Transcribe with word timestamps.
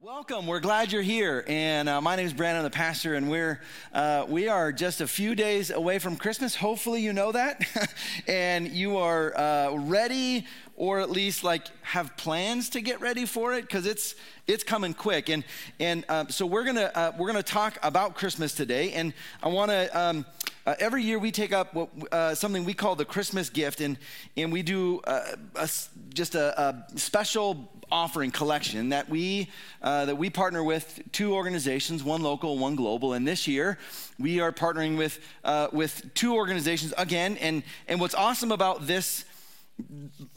Welcome. 0.00 0.46
We're 0.46 0.60
glad 0.60 0.92
you're 0.92 1.02
here, 1.02 1.44
and 1.48 1.88
uh, 1.88 2.00
my 2.00 2.14
name 2.14 2.24
is 2.24 2.32
Brandon, 2.32 2.62
the 2.62 2.70
pastor, 2.70 3.16
and 3.16 3.28
we're 3.28 3.60
uh, 3.92 4.26
we 4.28 4.46
are 4.46 4.70
just 4.70 5.00
a 5.00 5.08
few 5.08 5.34
days 5.34 5.72
away 5.72 5.98
from 5.98 6.14
Christmas. 6.14 6.54
Hopefully, 6.54 7.02
you 7.02 7.12
know 7.12 7.32
that, 7.32 7.64
and 8.28 8.68
you 8.68 8.98
are 8.98 9.36
uh, 9.36 9.74
ready, 9.74 10.46
or 10.76 11.00
at 11.00 11.10
least 11.10 11.42
like 11.42 11.66
have 11.82 12.16
plans 12.16 12.68
to 12.70 12.80
get 12.80 13.00
ready 13.00 13.26
for 13.26 13.54
it, 13.54 13.62
because 13.62 13.86
it's 13.86 14.14
it's 14.46 14.62
coming 14.62 14.94
quick. 14.94 15.30
And 15.30 15.42
and 15.80 16.04
uh, 16.08 16.28
so 16.28 16.46
we're 16.46 16.64
gonna 16.64 16.92
uh, 16.94 17.10
we're 17.18 17.26
gonna 17.26 17.42
talk 17.42 17.76
about 17.82 18.14
Christmas 18.14 18.54
today, 18.54 18.92
and 18.92 19.12
I 19.42 19.48
want 19.48 19.72
to. 19.72 19.98
Um, 19.98 20.26
uh, 20.64 20.74
every 20.80 21.02
year 21.02 21.18
we 21.18 21.30
take 21.30 21.50
up 21.50 21.72
what, 21.72 21.88
uh, 22.12 22.34
something 22.34 22.62
we 22.62 22.74
call 22.74 22.94
the 22.94 23.04
Christmas 23.04 23.48
gift, 23.48 23.80
and, 23.80 23.96
and 24.36 24.52
we 24.52 24.60
do 24.60 25.00
uh, 25.04 25.34
a, 25.56 25.66
just 26.12 26.34
a, 26.34 26.60
a, 26.60 26.98
special 26.98 27.70
offering 27.90 28.30
collection 28.30 28.90
that 28.90 29.08
we, 29.08 29.48
uh, 29.82 30.04
that 30.04 30.16
we 30.16 30.30
partner 30.30 30.62
with 30.62 31.00
two 31.12 31.34
organizations, 31.34 32.04
one 32.04 32.22
local, 32.22 32.58
one 32.58 32.76
global. 32.76 33.12
And 33.12 33.26
this 33.26 33.46
year 33.46 33.78
we 34.18 34.40
are 34.40 34.52
partnering 34.52 34.96
with, 34.96 35.20
uh, 35.44 35.68
with 35.72 36.12
two 36.14 36.34
organizations 36.34 36.92
again. 36.98 37.36
And, 37.38 37.62
and 37.86 38.00
what's 38.00 38.14
awesome 38.14 38.52
about 38.52 38.86
this 38.86 39.24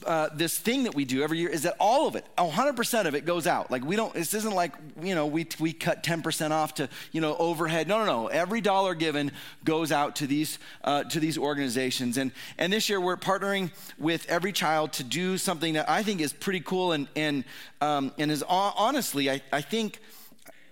uh, 0.06 0.30
this 0.34 0.58
thing 0.58 0.84
that 0.84 0.94
we 0.94 1.06
do 1.06 1.24
every 1.24 1.40
year 1.40 1.50
is 1.50 1.64
that 1.64 1.76
all 1.80 2.08
of 2.08 2.16
it, 2.16 2.26
100% 2.38 3.06
of 3.06 3.16
it 3.16 3.26
goes 3.26 3.48
out. 3.48 3.72
Like 3.72 3.84
we 3.84 3.96
don't, 3.96 4.14
this 4.14 4.34
isn't 4.34 4.54
like, 4.54 4.74
you 5.02 5.16
know, 5.16 5.26
we, 5.26 5.48
we 5.60 5.74
cut 5.74 6.04
10% 6.04 6.52
off 6.52 6.76
to, 6.76 6.90
you 7.12 7.22
know, 7.22 7.36
overhead. 7.38 7.88
No, 7.88 8.00
no, 8.00 8.06
no. 8.06 8.28
Every 8.28 8.62
dollar 8.62 8.94
given 8.94 9.32
goes 9.64 9.92
out 9.92 10.18
to 10.18 10.28
these, 10.28 10.60
uh, 10.84 11.04
to 11.06 11.20
these 11.20 11.38
organizations. 11.38 12.18
And, 12.18 12.32
and 12.58 12.72
this 12.72 12.90
year 12.90 13.02
we're 13.02 13.18
partnering 13.18 13.72
with 13.98 14.26
Every 14.30 14.52
Child 14.52 14.94
to 14.94 15.04
do 15.04 15.38
something 15.38 15.74
that 15.74 15.90
I 15.90 16.04
think 16.04 16.22
is 16.22 16.34
pretty 16.34 16.62
cool 16.62 16.92
and, 16.92 17.08
and, 17.16 17.44
um, 17.82 18.12
and 18.18 18.32
is 18.32 18.44
honestly, 18.48 19.30
I, 19.30 19.42
I 19.52 19.62
think, 19.62 20.00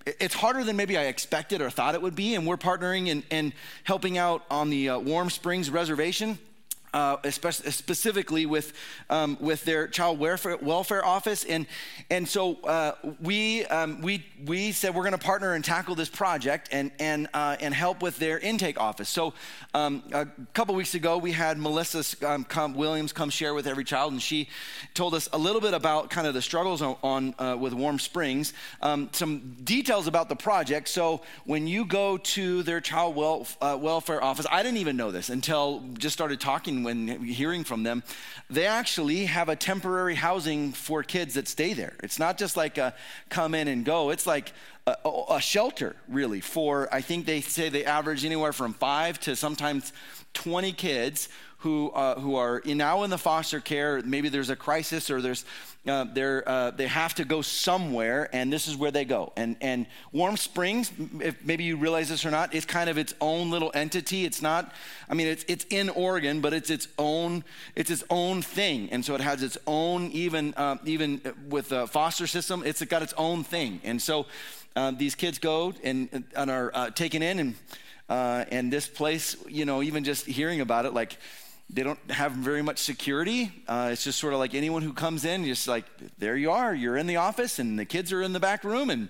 it's 0.06 0.34
harder 0.34 0.64
than 0.64 0.76
maybe 0.76 0.98
I 0.98 1.04
expected 1.04 1.62
or 1.62 1.70
thought 1.70 1.94
it 1.94 2.02
would 2.02 2.16
be, 2.16 2.34
and 2.34 2.48
we're 2.48 2.58
partnering 2.58 3.12
and, 3.12 3.22
and 3.30 3.54
helping 3.84 4.18
out 4.18 4.44
on 4.50 4.72
the 4.72 4.90
uh, 4.90 4.98
Warm 4.98 5.30
Springs 5.30 5.70
Reservation 5.70 6.40
uh, 6.94 7.18
especially, 7.24 7.72
specifically 7.72 8.46
with, 8.46 8.74
um, 9.10 9.38
with 9.40 9.64
their 9.66 9.88
child 9.88 10.20
welfare, 10.20 10.58
welfare 10.58 11.06
office. 11.06 11.44
And, 11.44 11.68
and 12.10 12.28
so 12.28 12.56
uh, 12.64 12.94
we, 13.22 13.66
um, 13.66 14.02
we, 14.02 14.26
we 14.46 14.72
said 14.72 14.96
we're 14.96 15.04
going 15.04 15.12
to 15.12 15.18
partner 15.18 15.54
and 15.54 15.64
tackle 15.64 15.96
this 15.96 16.10
project 16.10 16.70
and, 16.72 16.92
and, 17.00 17.28
uh, 17.34 17.58
and 17.60 17.74
help 17.74 18.02
with 18.02 18.18
their 18.18 18.40
intake 18.40 18.80
office. 18.80 19.10
So 19.10 19.34
um, 19.74 20.04
a 20.12 20.28
couple 20.54 20.76
weeks 20.76 20.96
ago, 20.96 21.18
we 21.18 21.32
had 21.32 21.58
Melissa 21.58 22.04
um, 22.26 22.44
come, 22.44 22.74
Williams 22.74 23.14
come 23.14 23.30
share 23.30 23.54
with 23.54 23.68
every 23.68 23.84
child, 23.84 24.14
and 24.14 24.22
she 24.22 24.50
told 24.94 25.14
us 25.14 25.30
a 25.34 25.38
little 25.38 25.62
bit 25.62 25.74
about 25.74 26.10
kind 26.10 26.28
of 26.28 26.34
the 26.34 26.42
struggles 26.42 26.82
on, 26.82 26.96
on 27.04 27.36
uh, 27.40 27.58
with 27.58 27.74
Warm 27.74 28.00
Springs, 28.00 28.54
um, 28.82 29.10
some 29.12 29.56
details 29.64 30.08
about 30.08 30.30
the 30.30 30.36
project. 30.36 30.88
So 30.88 31.22
when 31.46 31.68
you 31.68 31.86
go 31.86 32.18
to 32.18 32.64
their 32.64 32.82
child 32.82 33.10
uh, 33.62 33.78
welfare 33.80 34.24
office, 34.24 34.46
I 34.52 34.64
didn't 34.64 34.78
even 34.78 34.98
know 34.98 35.12
this 35.12 35.30
until 35.30 35.84
just 35.98 36.14
started 36.14 36.40
talking 36.40 36.79
when 36.84 37.24
hearing 37.24 37.64
from 37.64 37.84
them, 37.84 38.04
they 38.50 38.66
actually 38.66 39.26
have 39.26 39.50
a 39.50 39.56
temporary 39.56 40.16
housing 40.16 40.72
for 40.72 41.04
kids 41.04 41.34
that 41.36 41.48
stay 41.48 41.74
there. 41.74 41.94
It's 42.04 42.20
not 42.20 42.38
just 42.38 42.58
like 42.58 42.78
a 42.78 42.94
come 43.30 43.56
in 43.56 43.68
and 43.68 43.86
go, 43.86 44.10
it's 44.10 44.28
like 44.28 44.54
a, 44.88 44.96
a 45.32 45.42
shelter, 45.42 45.96
really, 46.08 46.42
for 46.42 46.88
I 46.92 47.02
think 47.02 47.26
they 47.26 47.42
say 47.42 47.70
they 47.70 47.86
average 47.86 48.26
anywhere 48.26 48.54
from 48.54 48.74
five 48.74 49.20
to 49.22 49.36
sometimes 49.36 49.94
20 50.34 50.72
kids 50.74 51.30
who, 51.60 51.92
uh, 51.92 52.18
who 52.18 52.36
are 52.36 52.62
now 52.66 53.04
in 53.04 53.10
the 53.10 53.18
foster 53.18 53.60
care. 53.60 54.02
Maybe 54.04 54.30
there's 54.30 54.50
a 54.50 54.56
crisis 54.56 55.12
or 55.12 55.22
there's, 55.22 55.44
uh, 55.86 56.06
uh, 56.16 56.72
they 56.72 56.88
have 56.88 57.16
to 57.16 57.26
go 57.26 57.42
somewhere, 57.42 58.30
and 58.32 58.52
this 58.52 58.70
is 58.70 58.78
where 58.78 58.92
they 58.92 59.04
go. 59.04 59.34
And, 59.36 59.58
and 59.60 59.86
Warm 60.14 60.38
Springs, 60.38 60.92
if 61.20 61.44
maybe 61.44 61.66
you 61.66 61.76
realize 61.76 62.08
this 62.08 62.26
or 62.26 62.32
not, 62.32 62.54
is 62.54 62.66
kind 62.66 62.90
of 62.90 62.98
its 62.98 63.14
own 63.20 63.52
little 63.52 63.72
entity. 63.74 64.24
It's 64.24 64.42
not, 64.42 64.74
I 65.10 65.16
mean, 65.16 65.28
it's, 65.28 65.44
it's 65.50 65.66
in 65.70 65.90
Oregon, 65.90 66.40
but 66.40 66.54
it's 66.54 66.70
its 66.70 66.88
own, 66.98 67.44
it's 67.76 67.90
its 67.90 68.06
own 68.10 68.42
thing. 68.42 68.88
And 68.94 69.04
so 69.04 69.16
it 69.16 69.22
has 69.22 69.44
its 69.44 69.58
own, 69.68 70.12
even, 70.12 70.54
uh, 70.56 70.78
even 70.86 71.22
with 71.50 71.70
the 71.70 71.88
foster 71.88 72.26
system, 72.26 72.64
it's 72.66 72.82
got 72.86 73.04
its 73.04 73.14
own 73.18 73.44
thing. 73.44 73.82
And 73.84 74.02
so 74.02 74.28
uh, 74.80 74.92
these 74.92 75.16
kids 75.16 75.40
go 75.40 75.74
and, 75.84 76.10
and 76.36 76.52
are 76.52 76.72
uh, 76.74 76.90
taken 76.90 77.22
in, 77.22 77.40
and, 77.40 77.56
and 78.52 78.72
this 78.72 78.88
place, 78.88 79.36
you 79.48 79.66
know, 79.66 79.84
even 79.84 80.04
just 80.04 80.26
hearing 80.26 80.62
about 80.62 80.86
it, 80.86 80.94
like, 80.94 81.18
they 81.72 81.84
don't 81.84 82.00
have 82.10 82.32
very 82.32 82.64
much 82.64 82.80
security. 82.80 83.52
Uh, 83.68 83.90
it's 83.92 84.04
just 84.04 84.18
sort 84.18 84.34
of 84.34 84.40
like 84.40 84.56
anyone 84.56 84.82
who 84.82 84.94
comes 84.94 85.24
in, 85.24 85.46
just 85.46 85.68
like, 85.68 85.86
there 86.18 86.36
you 86.36 86.50
are, 86.52 86.74
you're 86.74 86.98
in 86.98 87.08
the 87.08 87.18
office, 87.18 87.60
and 87.60 87.78
the 87.78 87.86
kids 87.86 88.12
are 88.12 88.24
in 88.24 88.34
the 88.34 88.40
back 88.40 88.64
room. 88.64 88.90
And, 88.90 89.10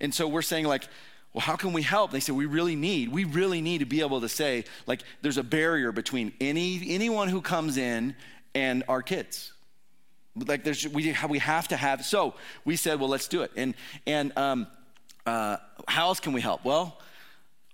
and 0.00 0.14
so 0.14 0.26
we're 0.26 0.40
saying, 0.52 0.64
like, 0.64 0.88
well, 1.34 1.42
how 1.42 1.56
can 1.56 1.74
we 1.74 1.82
help? 1.82 2.10
They 2.10 2.20
say, 2.20 2.32
we 2.32 2.46
really 2.46 2.76
need, 2.76 3.12
we 3.12 3.24
really 3.24 3.60
need 3.60 3.78
to 3.78 3.86
be 3.86 4.00
able 4.00 4.20
to 4.22 4.28
say, 4.28 4.64
like, 4.86 5.02
there's 5.20 5.36
a 5.36 5.42
barrier 5.42 5.92
between 5.92 6.32
any 6.40 6.80
anyone 6.94 7.28
who 7.28 7.42
comes 7.42 7.76
in 7.76 8.14
and 8.54 8.84
our 8.88 9.02
kids. 9.02 9.52
Like, 10.34 10.64
there's, 10.64 10.88
we, 10.88 11.14
we 11.28 11.38
have 11.40 11.68
to 11.68 11.76
have, 11.76 12.04
so 12.04 12.34
we 12.64 12.76
said, 12.76 13.00
well, 13.00 13.10
let's 13.10 13.28
do 13.28 13.42
it. 13.42 13.50
And, 13.56 13.74
and 14.06 14.32
um, 14.38 14.66
uh, 15.28 15.58
how 15.86 16.06
else 16.06 16.20
can 16.20 16.32
we 16.32 16.40
help? 16.40 16.64
Well, 16.64 16.98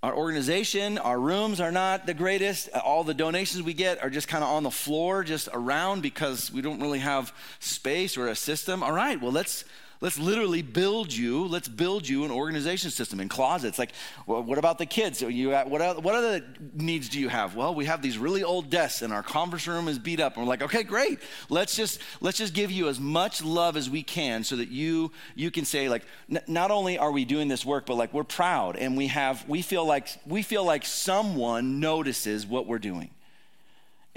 our 0.03 0.15
organization, 0.15 0.98
our 0.98 1.19
rooms 1.19 1.60
are 1.60 1.70
not 1.70 2.04
the 2.04 2.12
greatest. 2.12 2.69
All 2.75 3.04
the 3.04 3.15
donations 3.15 3.62
we 3.62 3.75
get 3.75 4.03
are 4.03 4.10
just 4.10 4.28
kind 4.28 4.42
of 4.42 4.50
on 4.50 4.65
the 4.65 4.70
floor, 4.70 5.22
just 5.22 5.48
around 5.53 6.03
because 6.03 6.53
we 6.53 6.62
don't 6.62 6.81
really 6.81 6.98
have 6.98 7.32
space 7.60 8.19
or 8.19 8.26
a 8.26 8.34
system. 8.34 8.82
All 8.82 8.93
right, 8.93 9.20
well, 9.20 9.32
let's 9.32 9.64
Let's 10.04 10.19
literally 10.19 10.60
build 10.60 11.10
you, 11.10 11.47
let's 11.47 11.66
build 11.66 12.06
you 12.06 12.26
an 12.26 12.31
organization 12.31 12.91
system 12.91 13.20
in 13.20 13.31
closets. 13.31 13.78
Like, 13.78 13.92
well, 14.26 14.42
what 14.42 14.59
about 14.59 14.76
the 14.76 14.84
kids? 14.84 15.22
You, 15.22 15.53
what, 15.53 15.81
other, 15.81 15.98
what 15.98 16.15
other 16.15 16.44
needs 16.75 17.09
do 17.09 17.19
you 17.19 17.31
have? 17.31 17.56
Well, 17.56 17.75
we 17.75 17.87
have 17.87 18.03
these 18.03 18.19
really 18.19 18.44
old 18.44 18.69
desks 18.69 19.00
and 19.00 19.14
our 19.14 19.22
conference 19.22 19.66
room 19.66 19.88
is 19.88 19.98
beat 19.98 20.20
up. 20.20 20.37
And 20.37 20.44
we're 20.44 20.50
like, 20.50 20.60
okay, 20.60 20.82
great. 20.82 21.20
Let's 21.48 21.75
just, 21.75 22.03
let's 22.20 22.37
just 22.37 22.53
give 22.53 22.70
you 22.70 22.88
as 22.88 23.00
much 23.00 23.43
love 23.43 23.78
as 23.78 23.88
we 23.88 24.03
can 24.03 24.44
so 24.44 24.56
that 24.56 24.69
you, 24.69 25.10
you 25.37 25.50
can 25.50 25.64
say 25.64 25.88
like, 25.88 26.04
n- 26.31 26.43
not 26.48 26.70
only 26.70 26.98
are 26.98 27.10
we 27.10 27.25
doing 27.25 27.48
this 27.48 27.64
work, 27.64 27.87
but 27.87 27.94
like 27.94 28.12
we're 28.12 28.25
proud 28.25 28.76
and 28.76 28.98
we 28.98 29.06
have, 29.06 29.48
we 29.48 29.62
feel 29.62 29.87
like, 29.87 30.09
we 30.26 30.43
feel 30.43 30.66
like 30.66 30.84
someone 30.84 31.81
notices 31.81 32.47
what 32.47 32.66
we're 32.66 32.78
doing. 32.78 33.09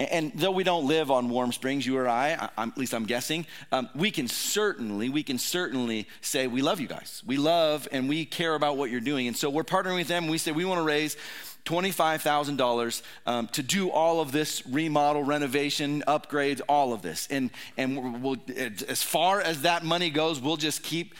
And 0.00 0.32
though 0.36 0.52
we 0.52 0.62
don't 0.62 0.86
live 0.86 1.10
on 1.10 1.28
warm 1.28 1.52
springs, 1.52 1.84
you 1.84 1.96
or 1.96 2.08
I, 2.08 2.50
I 2.56 2.62
at 2.62 2.78
least 2.78 2.94
I'm 2.94 3.04
guessing, 3.04 3.46
um, 3.72 3.88
we 3.96 4.12
can 4.12 4.28
certainly, 4.28 5.08
we 5.08 5.24
can 5.24 5.38
certainly 5.38 6.06
say 6.20 6.46
we 6.46 6.62
love 6.62 6.78
you 6.78 6.86
guys. 6.86 7.22
We 7.26 7.36
love 7.36 7.88
and 7.90 8.08
we 8.08 8.24
care 8.24 8.54
about 8.54 8.76
what 8.76 8.90
you're 8.90 9.00
doing. 9.00 9.26
And 9.26 9.36
so 9.36 9.50
we're 9.50 9.64
partnering 9.64 9.96
with 9.96 10.06
them. 10.06 10.28
We 10.28 10.38
say 10.38 10.52
we 10.52 10.64
want 10.64 10.78
to 10.78 10.84
raise 10.84 11.16
$25,000 11.64 13.02
um, 13.26 13.46
to 13.48 13.62
do 13.62 13.90
all 13.90 14.20
of 14.20 14.32
this 14.32 14.66
remodel, 14.66 15.22
renovation, 15.22 16.02
upgrades, 16.06 16.60
all 16.66 16.92
of 16.92 17.02
this. 17.02 17.26
And, 17.30 17.50
and 17.76 18.22
we'll, 18.22 18.36
as 18.56 19.02
far 19.02 19.40
as 19.42 19.62
that 19.62 19.84
money 19.84 20.08
goes, 20.08 20.40
we'll 20.40 20.56
just 20.56 20.82
keep 20.82 21.14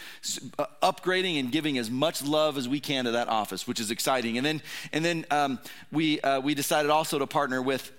uh, 0.58 0.66
upgrading 0.82 1.38
and 1.38 1.52
giving 1.52 1.76
as 1.76 1.90
much 1.90 2.22
love 2.22 2.56
as 2.56 2.66
we 2.66 2.80
can 2.80 3.04
to 3.04 3.10
that 3.10 3.28
office, 3.28 3.66
which 3.66 3.78
is 3.78 3.90
exciting. 3.90 4.38
And 4.38 4.46
then, 4.46 4.62
and 4.92 5.04
then 5.04 5.26
um, 5.30 5.58
we, 5.92 6.20
uh, 6.20 6.40
we 6.40 6.54
decided 6.54 6.90
also 6.90 7.18
to 7.18 7.26
partner 7.26 7.60
with 7.60 7.92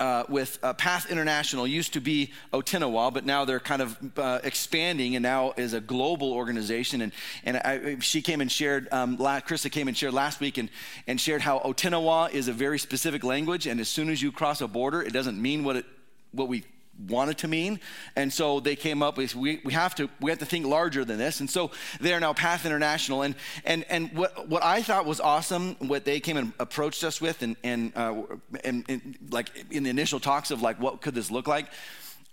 uh, 0.00 0.24
with 0.28 0.58
uh, 0.62 0.72
Path 0.74 1.10
International 1.10 1.66
used 1.66 1.92
to 1.94 2.00
be 2.00 2.30
Otinawa, 2.52 3.12
but 3.12 3.24
now 3.24 3.44
they're 3.44 3.60
kind 3.60 3.82
of 3.82 3.98
uh, 4.16 4.38
expanding 4.44 5.16
and 5.16 5.22
now 5.22 5.52
is 5.56 5.72
a 5.72 5.80
global 5.80 6.32
organization. 6.32 7.02
And, 7.02 7.12
and 7.44 7.56
I, 7.56 7.98
she 8.00 8.22
came 8.22 8.40
and 8.40 8.50
shared, 8.50 8.88
um, 8.92 9.18
Krista 9.18 9.70
came 9.70 9.88
and 9.88 9.96
shared 9.96 10.14
last 10.14 10.40
week 10.40 10.58
and, 10.58 10.70
and 11.06 11.20
shared 11.20 11.42
how 11.42 11.58
Otinawa 11.60 12.30
is 12.32 12.48
a 12.48 12.52
very 12.52 12.78
specific 12.78 13.24
language. 13.24 13.66
And 13.66 13.80
as 13.80 13.88
soon 13.88 14.08
as 14.08 14.22
you 14.22 14.30
cross 14.30 14.60
a 14.60 14.68
border, 14.68 15.02
it 15.02 15.12
doesn't 15.12 15.40
mean 15.40 15.64
what, 15.64 15.76
it, 15.76 15.86
what 16.32 16.48
we 16.48 16.64
wanted 17.06 17.38
to 17.38 17.48
mean. 17.48 17.80
And 18.16 18.32
so 18.32 18.60
they 18.60 18.76
came 18.76 19.02
up 19.02 19.16
with 19.16 19.34
we, 19.34 19.60
we 19.64 19.72
have 19.72 19.94
to 19.96 20.08
we 20.20 20.30
have 20.30 20.38
to 20.40 20.46
think 20.46 20.66
larger 20.66 21.04
than 21.04 21.18
this. 21.18 21.40
And 21.40 21.48
so 21.48 21.70
they 22.00 22.12
are 22.12 22.20
now 22.20 22.32
Path 22.32 22.66
International. 22.66 23.22
And 23.22 23.34
and 23.64 23.84
and 23.88 24.12
what 24.12 24.48
what 24.48 24.62
I 24.62 24.82
thought 24.82 25.06
was 25.06 25.20
awesome, 25.20 25.76
what 25.78 26.04
they 26.04 26.20
came 26.20 26.36
and 26.36 26.52
approached 26.58 27.04
us 27.04 27.20
with, 27.20 27.42
and 27.42 27.56
and 27.64 27.92
uh, 27.96 28.22
and, 28.64 28.84
and, 28.88 29.18
like 29.30 29.50
in 29.70 29.82
the 29.82 29.90
initial 29.90 30.20
talks 30.20 30.50
of 30.50 30.62
like 30.62 30.80
what 30.80 31.00
could 31.00 31.14
this 31.14 31.30
look 31.30 31.46
like, 31.46 31.66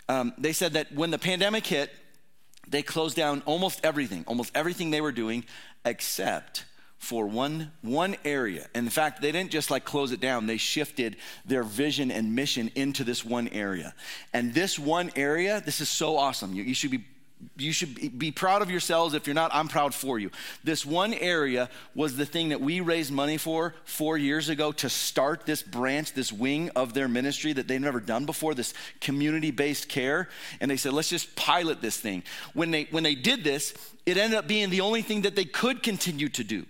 um, 0.08 0.32
they 0.38 0.52
said 0.52 0.74
that 0.74 0.92
when 0.92 1.10
the 1.10 1.18
pandemic 1.18 1.66
hit, 1.66 1.90
they 2.68 2.82
closed 2.82 3.16
down 3.16 3.42
almost 3.46 3.80
everything, 3.84 4.24
almost 4.26 4.50
everything 4.54 4.90
they 4.90 5.00
were 5.00 5.12
doing, 5.12 5.44
except 5.84 6.64
for 6.98 7.26
one 7.26 7.72
one 7.82 8.16
area. 8.24 8.66
And 8.74 8.86
in 8.86 8.90
fact, 8.90 9.20
they 9.20 9.32
didn't 9.32 9.50
just 9.50 9.70
like 9.70 9.84
close 9.84 10.12
it 10.12 10.20
down. 10.20 10.46
They 10.46 10.56
shifted 10.56 11.16
their 11.44 11.62
vision 11.62 12.10
and 12.10 12.34
mission 12.34 12.70
into 12.74 13.04
this 13.04 13.24
one 13.24 13.48
area. 13.48 13.94
And 14.32 14.54
this 14.54 14.78
one 14.78 15.10
area, 15.14 15.60
this 15.60 15.80
is 15.80 15.88
so 15.88 16.16
awesome. 16.16 16.54
You, 16.54 16.62
you 16.64 16.74
should 16.74 16.90
be 16.90 17.04
you 17.58 17.72
should 17.72 18.18
be 18.18 18.30
proud 18.30 18.62
of 18.62 18.70
yourselves. 18.70 19.12
If 19.12 19.26
you're 19.26 19.34
not, 19.34 19.50
I'm 19.54 19.68
proud 19.68 19.94
for 19.94 20.18
you. 20.18 20.30
This 20.64 20.86
one 20.86 21.12
area 21.12 21.68
was 21.94 22.16
the 22.16 22.24
thing 22.24 22.48
that 22.48 22.62
we 22.62 22.80
raised 22.80 23.12
money 23.12 23.36
for 23.36 23.74
four 23.84 24.16
years 24.16 24.48
ago 24.48 24.72
to 24.72 24.88
start 24.88 25.44
this 25.44 25.62
branch, 25.62 26.14
this 26.14 26.32
wing 26.32 26.70
of 26.70 26.94
their 26.94 27.08
ministry 27.08 27.52
that 27.52 27.68
they've 27.68 27.80
never 27.80 28.00
done 28.00 28.24
before, 28.24 28.54
this 28.54 28.72
community 29.00 29.50
based 29.50 29.88
care. 29.88 30.30
And 30.60 30.70
they 30.70 30.78
said, 30.78 30.94
let's 30.94 31.10
just 31.10 31.36
pilot 31.36 31.82
this 31.82 31.98
thing. 31.98 32.22
When 32.54 32.70
they, 32.70 32.84
when 32.84 33.02
they 33.02 33.14
did 33.14 33.44
this, 33.44 33.74
it 34.06 34.16
ended 34.16 34.38
up 34.38 34.48
being 34.48 34.70
the 34.70 34.80
only 34.80 35.02
thing 35.02 35.22
that 35.22 35.36
they 35.36 35.44
could 35.44 35.82
continue 35.82 36.30
to 36.30 36.42
do. 36.42 36.64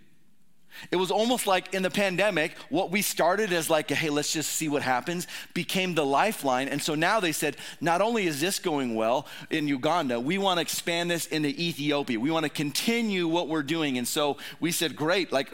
It 0.91 0.97
was 0.97 1.11
almost 1.11 1.47
like 1.47 1.75
in 1.75 1.83
the 1.83 1.91
pandemic, 1.91 2.53
what 2.69 2.91
we 2.91 3.03
started 3.03 3.53
as 3.53 3.71
like, 3.71 3.91
a, 3.91 3.95
hey, 3.95 4.11
let's 4.11 4.33
just 4.33 4.53
see 4.53 4.69
what 4.69 4.83
happens, 4.83 5.27
became 5.55 5.95
the 5.95 6.05
lifeline. 6.05 6.69
And 6.69 6.83
so 6.83 6.95
now 6.95 7.21
they 7.21 7.33
said, 7.33 7.57
not 7.81 8.01
only 8.01 8.27
is 8.27 8.41
this 8.41 8.59
going 8.59 8.95
well 8.95 9.27
in 9.51 9.69
Uganda, 9.69 10.21
we 10.21 10.39
want 10.39 10.59
to 10.59 10.63
expand 10.63 11.11
this 11.11 11.27
into 11.27 11.49
Ethiopia. 11.49 12.21
We 12.21 12.31
want 12.31 12.45
to 12.45 12.51
continue 12.51 13.29
what 13.29 13.49
we're 13.49 13.63
doing. 13.63 13.99
And 13.99 14.07
so 14.07 14.37
we 14.61 14.73
said, 14.73 14.97
great, 14.97 15.33
like, 15.33 15.53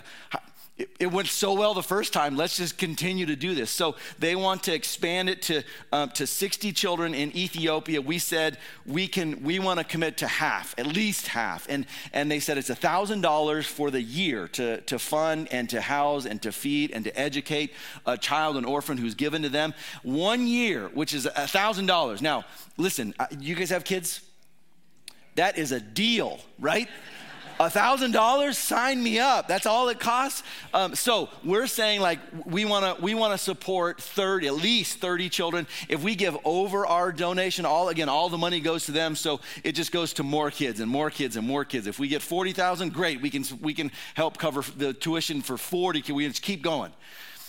it, 0.99 1.13
went 1.13 1.29
so 1.29 1.55
well 1.55 1.75
the 1.75 1.83
first 1.83 2.13
time. 2.13 2.37
Let's 2.37 2.57
just 2.57 2.79
continue 2.79 3.27
to 3.27 3.37
do 3.37 3.55
this. 3.55 3.71
So 3.71 3.97
they 4.19 4.37
want 4.37 4.63
to 4.65 4.75
expand 4.75 5.29
it 5.29 5.43
to 5.43 5.63
um, 5.93 6.11
to 6.11 6.27
60 6.27 6.73
children 6.73 7.15
in 7.15 7.35
Ethiopia. 7.37 8.01
We 8.01 8.19
said 8.19 8.59
we 8.87 9.09
can 9.09 9.43
we 9.43 9.59
want 9.59 9.79
to 9.79 9.85
commit 9.85 10.19
to 10.19 10.27
half, 10.27 10.75
at 10.79 10.87
least 10.87 11.29
half, 11.29 11.67
and 11.69 11.87
and 12.13 12.31
they 12.31 12.41
said 12.41 12.59
it's 12.59 12.71
a 12.71 12.75
thousand 12.75 13.21
dollars 13.21 13.67
for 13.67 13.91
the 13.91 14.03
year 14.03 14.49
to 14.49 14.81
to 14.83 14.99
fund 14.99 15.49
and 15.51 15.69
to 15.71 15.81
house 15.81 16.27
and 16.27 16.41
to 16.43 16.53
feed 16.53 16.91
and 16.91 17.05
to 17.05 17.19
educate 17.19 17.73
a 18.07 18.17
child, 18.17 18.57
an 18.57 18.65
orphan 18.65 18.99
who's 18.99 19.15
given 19.15 19.43
to 19.43 19.49
them 19.49 19.75
one 20.03 20.47
year, 20.47 20.89
which 20.89 21.15
is 21.15 21.27
a 21.27 21.49
thousand 21.49 21.87
dollars. 21.87 22.23
Now, 22.23 22.45
listen, 22.77 23.15
uh, 23.19 23.27
you 23.39 23.55
guys 23.55 23.71
have 23.71 23.85
kids. 23.85 24.21
That 25.35 25.57
is 25.57 25.73
a 25.73 25.81
deal, 25.81 26.41
right? 26.59 26.89
A 27.61 27.71
thousand 27.71 28.13
dollars, 28.13 28.59
sign 28.59 29.03
me 29.03 29.19
up. 29.19 29.49
That's 29.49 29.67
all 29.67 29.89
it 29.89 30.01
costs. 30.01 30.43
Um, 30.75 30.95
so 30.95 31.29
we're 31.45 31.67
saying 31.67 32.01
like 32.01 32.19
we 32.45 32.65
want 32.65 32.97
to 32.97 33.03
we 33.03 33.15
want 33.15 33.33
to 33.33 33.39
support 33.39 34.01
30, 34.01 34.47
at 34.49 34.55
least 34.55 34.99
30 34.99 35.29
children. 35.29 35.67
If 35.89 36.03
we 36.03 36.15
give 36.15 36.37
over 36.45 36.87
our 36.87 37.13
donation, 37.13 37.65
all 37.65 37.89
again, 37.89 38.09
all 38.09 38.29
the 38.29 38.39
money 38.39 38.61
goes 38.61 38.87
to 38.87 38.93
them. 38.93 39.15
So 39.15 39.41
it 39.65 39.73
just 39.73 39.93
goes 39.93 40.13
to 40.15 40.23
more 40.23 40.51
kids 40.51 40.81
and 40.81 40.91
more 40.91 41.11
kids 41.11 41.37
and 41.37 41.47
more 41.47 41.65
kids. 41.65 41.87
If 41.87 41.99
we 41.99 42.09
get 42.09 42.23
40,000, 42.23 42.93
great. 42.93 43.21
We 43.21 43.31
can 43.31 43.45
we 43.61 43.75
can 43.75 43.91
help 44.15 44.39
cover 44.39 44.63
the 44.77 44.93
tuition 44.93 45.43
for 45.43 45.57
40. 45.57 46.03
Can 46.03 46.15
we 46.15 46.29
just 46.29 46.43
keep 46.43 46.63
going? 46.63 46.93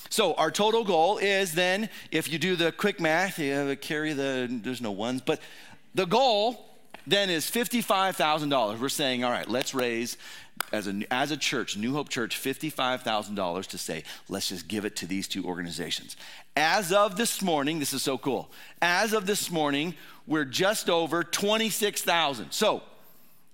So 0.09 0.35
our 0.35 0.51
total 0.51 0.83
goal 0.83 1.17
is 1.17 1.53
then, 1.53 1.89
if 2.11 2.31
you 2.31 2.37
do 2.37 2.55
the 2.55 2.71
quick 2.71 2.99
math, 2.99 3.39
you 3.39 3.51
have 3.53 3.67
to 3.67 3.75
carry 3.75 4.13
the 4.13 4.47
there's 4.63 4.81
no 4.81 4.91
ones, 4.91 5.21
but 5.21 5.39
the 5.95 6.05
goal 6.05 6.72
then 7.05 7.29
is 7.29 7.45
$55,000. 7.45 8.79
We're 8.79 8.89
saying, 8.89 9.23
all 9.23 9.31
right, 9.31 9.49
let's 9.49 9.73
raise 9.73 10.17
as 10.71 10.87
a, 10.87 11.01
as 11.11 11.31
a 11.31 11.37
church, 11.37 11.77
New 11.77 11.93
Hope 11.93 12.09
Church, 12.09 12.41
$55,000 12.41 13.65
to 13.67 13.77
say, 13.77 14.03
let's 14.29 14.49
just 14.49 14.67
give 14.67 14.85
it 14.85 14.95
to 14.97 15.05
these 15.05 15.27
two 15.27 15.45
organizations. 15.45 16.15
As 16.55 16.91
of 16.91 17.15
this 17.17 17.41
morning, 17.41 17.79
this 17.79 17.93
is 17.93 18.03
so 18.03 18.17
cool. 18.17 18.49
As 18.81 19.13
of 19.13 19.25
this 19.25 19.51
morning, 19.51 19.95
we're 20.27 20.45
just 20.45 20.89
over 20.89 21.23
26,000. 21.23 22.51
So 22.51 22.81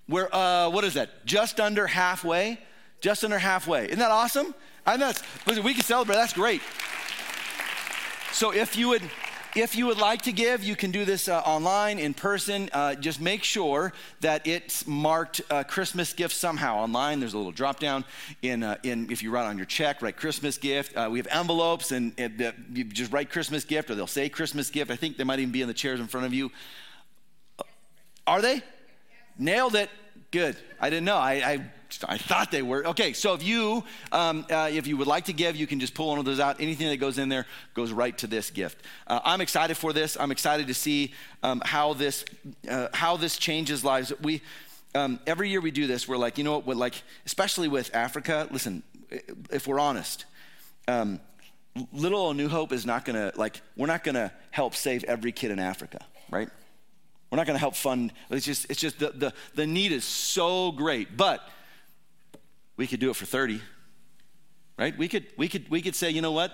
we're, 0.08 0.28
uh, 0.32 0.70
what 0.70 0.84
is 0.84 0.94
that? 0.94 1.24
Just 1.26 1.60
under 1.60 1.86
halfway. 1.86 2.58
Just 3.00 3.24
under 3.24 3.38
halfway. 3.38 3.86
Isn't 3.86 3.98
that 3.98 4.10
awesome? 4.10 4.54
Know 4.86 4.96
that's, 4.96 5.22
we 5.46 5.74
can 5.74 5.84
celebrate. 5.84 6.16
That's 6.16 6.32
great. 6.32 6.62
So 8.32 8.52
if 8.52 8.76
you 8.76 8.88
would 8.88 9.02
if 9.56 9.76
you 9.76 9.86
would 9.86 9.98
like 9.98 10.22
to 10.22 10.32
give, 10.32 10.62
you 10.62 10.76
can 10.76 10.90
do 10.90 11.04
this 11.04 11.28
uh, 11.28 11.40
online, 11.40 11.98
in 11.98 12.14
person. 12.14 12.70
Uh, 12.72 12.94
just 12.94 13.20
make 13.20 13.44
sure 13.44 13.92
that 14.20 14.46
it's 14.46 14.86
marked 14.86 15.40
uh, 15.50 15.64
Christmas 15.64 16.12
gift 16.12 16.34
somehow 16.34 16.76
online. 16.76 17.20
There's 17.20 17.34
a 17.34 17.36
little 17.36 17.52
drop 17.52 17.80
down 17.80 18.04
in, 18.42 18.62
uh, 18.62 18.76
in 18.82 19.10
if 19.10 19.22
you 19.22 19.30
write 19.30 19.46
on 19.46 19.56
your 19.56 19.66
check, 19.66 20.02
write 20.02 20.16
Christmas 20.16 20.58
gift. 20.58 20.96
Uh, 20.96 21.08
we 21.10 21.18
have 21.18 21.28
envelopes, 21.30 21.92
and, 21.92 22.12
and 22.18 22.52
you 22.72 22.84
just 22.84 23.12
write 23.12 23.30
Christmas 23.30 23.64
gift, 23.64 23.90
or 23.90 23.94
they'll 23.94 24.06
say 24.06 24.28
Christmas 24.28 24.70
gift. 24.70 24.90
I 24.90 24.96
think 24.96 25.16
they 25.16 25.24
might 25.24 25.38
even 25.38 25.52
be 25.52 25.62
in 25.62 25.68
the 25.68 25.74
chairs 25.74 26.00
in 26.00 26.06
front 26.06 26.26
of 26.26 26.34
you. 26.34 26.50
Are 28.26 28.40
they? 28.40 28.62
Nailed 29.38 29.74
it. 29.74 29.90
Good. 30.30 30.56
I 30.80 30.90
didn't 30.90 31.06
know. 31.06 31.16
I, 31.16 31.32
I 31.32 31.72
I 32.06 32.18
thought 32.18 32.50
they 32.50 32.62
were. 32.62 32.86
Okay, 32.88 33.12
so 33.12 33.34
if 33.34 33.42
you 33.42 33.84
um, 34.12 34.46
uh, 34.50 34.70
if 34.72 34.86
you 34.86 34.96
would 34.96 35.06
like 35.06 35.26
to 35.26 35.32
give, 35.32 35.56
you 35.56 35.66
can 35.66 35.80
just 35.80 35.94
pull 35.94 36.08
one 36.08 36.18
of 36.18 36.24
those 36.24 36.40
out. 36.40 36.60
Anything 36.60 36.88
that 36.88 36.98
goes 36.98 37.18
in 37.18 37.28
there 37.28 37.46
goes 37.74 37.92
right 37.92 38.16
to 38.18 38.26
this 38.26 38.50
gift. 38.50 38.84
Uh, 39.06 39.20
I'm 39.24 39.40
excited 39.40 39.76
for 39.76 39.92
this. 39.92 40.16
I'm 40.18 40.30
excited 40.30 40.66
to 40.66 40.74
see 40.74 41.12
um, 41.42 41.62
how 41.64 41.94
this 41.94 42.24
uh, 42.68 42.88
how 42.92 43.16
this 43.16 43.36
changes 43.36 43.84
lives. 43.84 44.12
We 44.22 44.42
um, 44.94 45.20
every 45.26 45.50
year 45.50 45.60
we 45.60 45.70
do 45.70 45.86
this. 45.86 46.08
We're 46.08 46.16
like, 46.16 46.38
you 46.38 46.44
know 46.44 46.60
what? 46.60 46.76
like 46.76 47.02
especially 47.26 47.68
with 47.68 47.94
Africa. 47.94 48.48
Listen, 48.50 48.82
if 49.50 49.66
we're 49.66 49.80
honest. 49.80 50.24
Um, 50.88 51.20
little 51.92 52.34
New 52.34 52.48
Hope 52.48 52.72
is 52.72 52.84
not 52.84 53.04
gonna 53.04 53.32
like 53.36 53.60
we're 53.76 53.86
not 53.86 54.04
gonna 54.04 54.32
help 54.50 54.74
save 54.74 55.04
every 55.04 55.32
kid 55.32 55.50
in 55.50 55.58
Africa, 55.58 56.04
right? 56.30 56.48
We're 57.30 57.36
not 57.36 57.46
gonna 57.46 57.58
help 57.58 57.76
fund. 57.76 58.12
It's 58.30 58.44
just 58.44 58.66
it's 58.70 58.80
just 58.80 58.98
the 58.98 59.10
the, 59.10 59.32
the 59.54 59.66
need 59.66 59.92
is 59.92 60.04
so 60.04 60.72
great, 60.72 61.16
but 61.16 61.48
we 62.80 62.86
could 62.86 62.98
do 62.98 63.10
it 63.10 63.16
for 63.16 63.26
30 63.26 63.60
right? 64.78 64.96
We 64.96 65.08
could 65.08 65.26
we 65.36 65.46
could 65.48 65.68
we 65.68 65.82
could 65.82 65.94
say 65.94 66.10
you 66.10 66.22
know 66.22 66.32
what? 66.32 66.52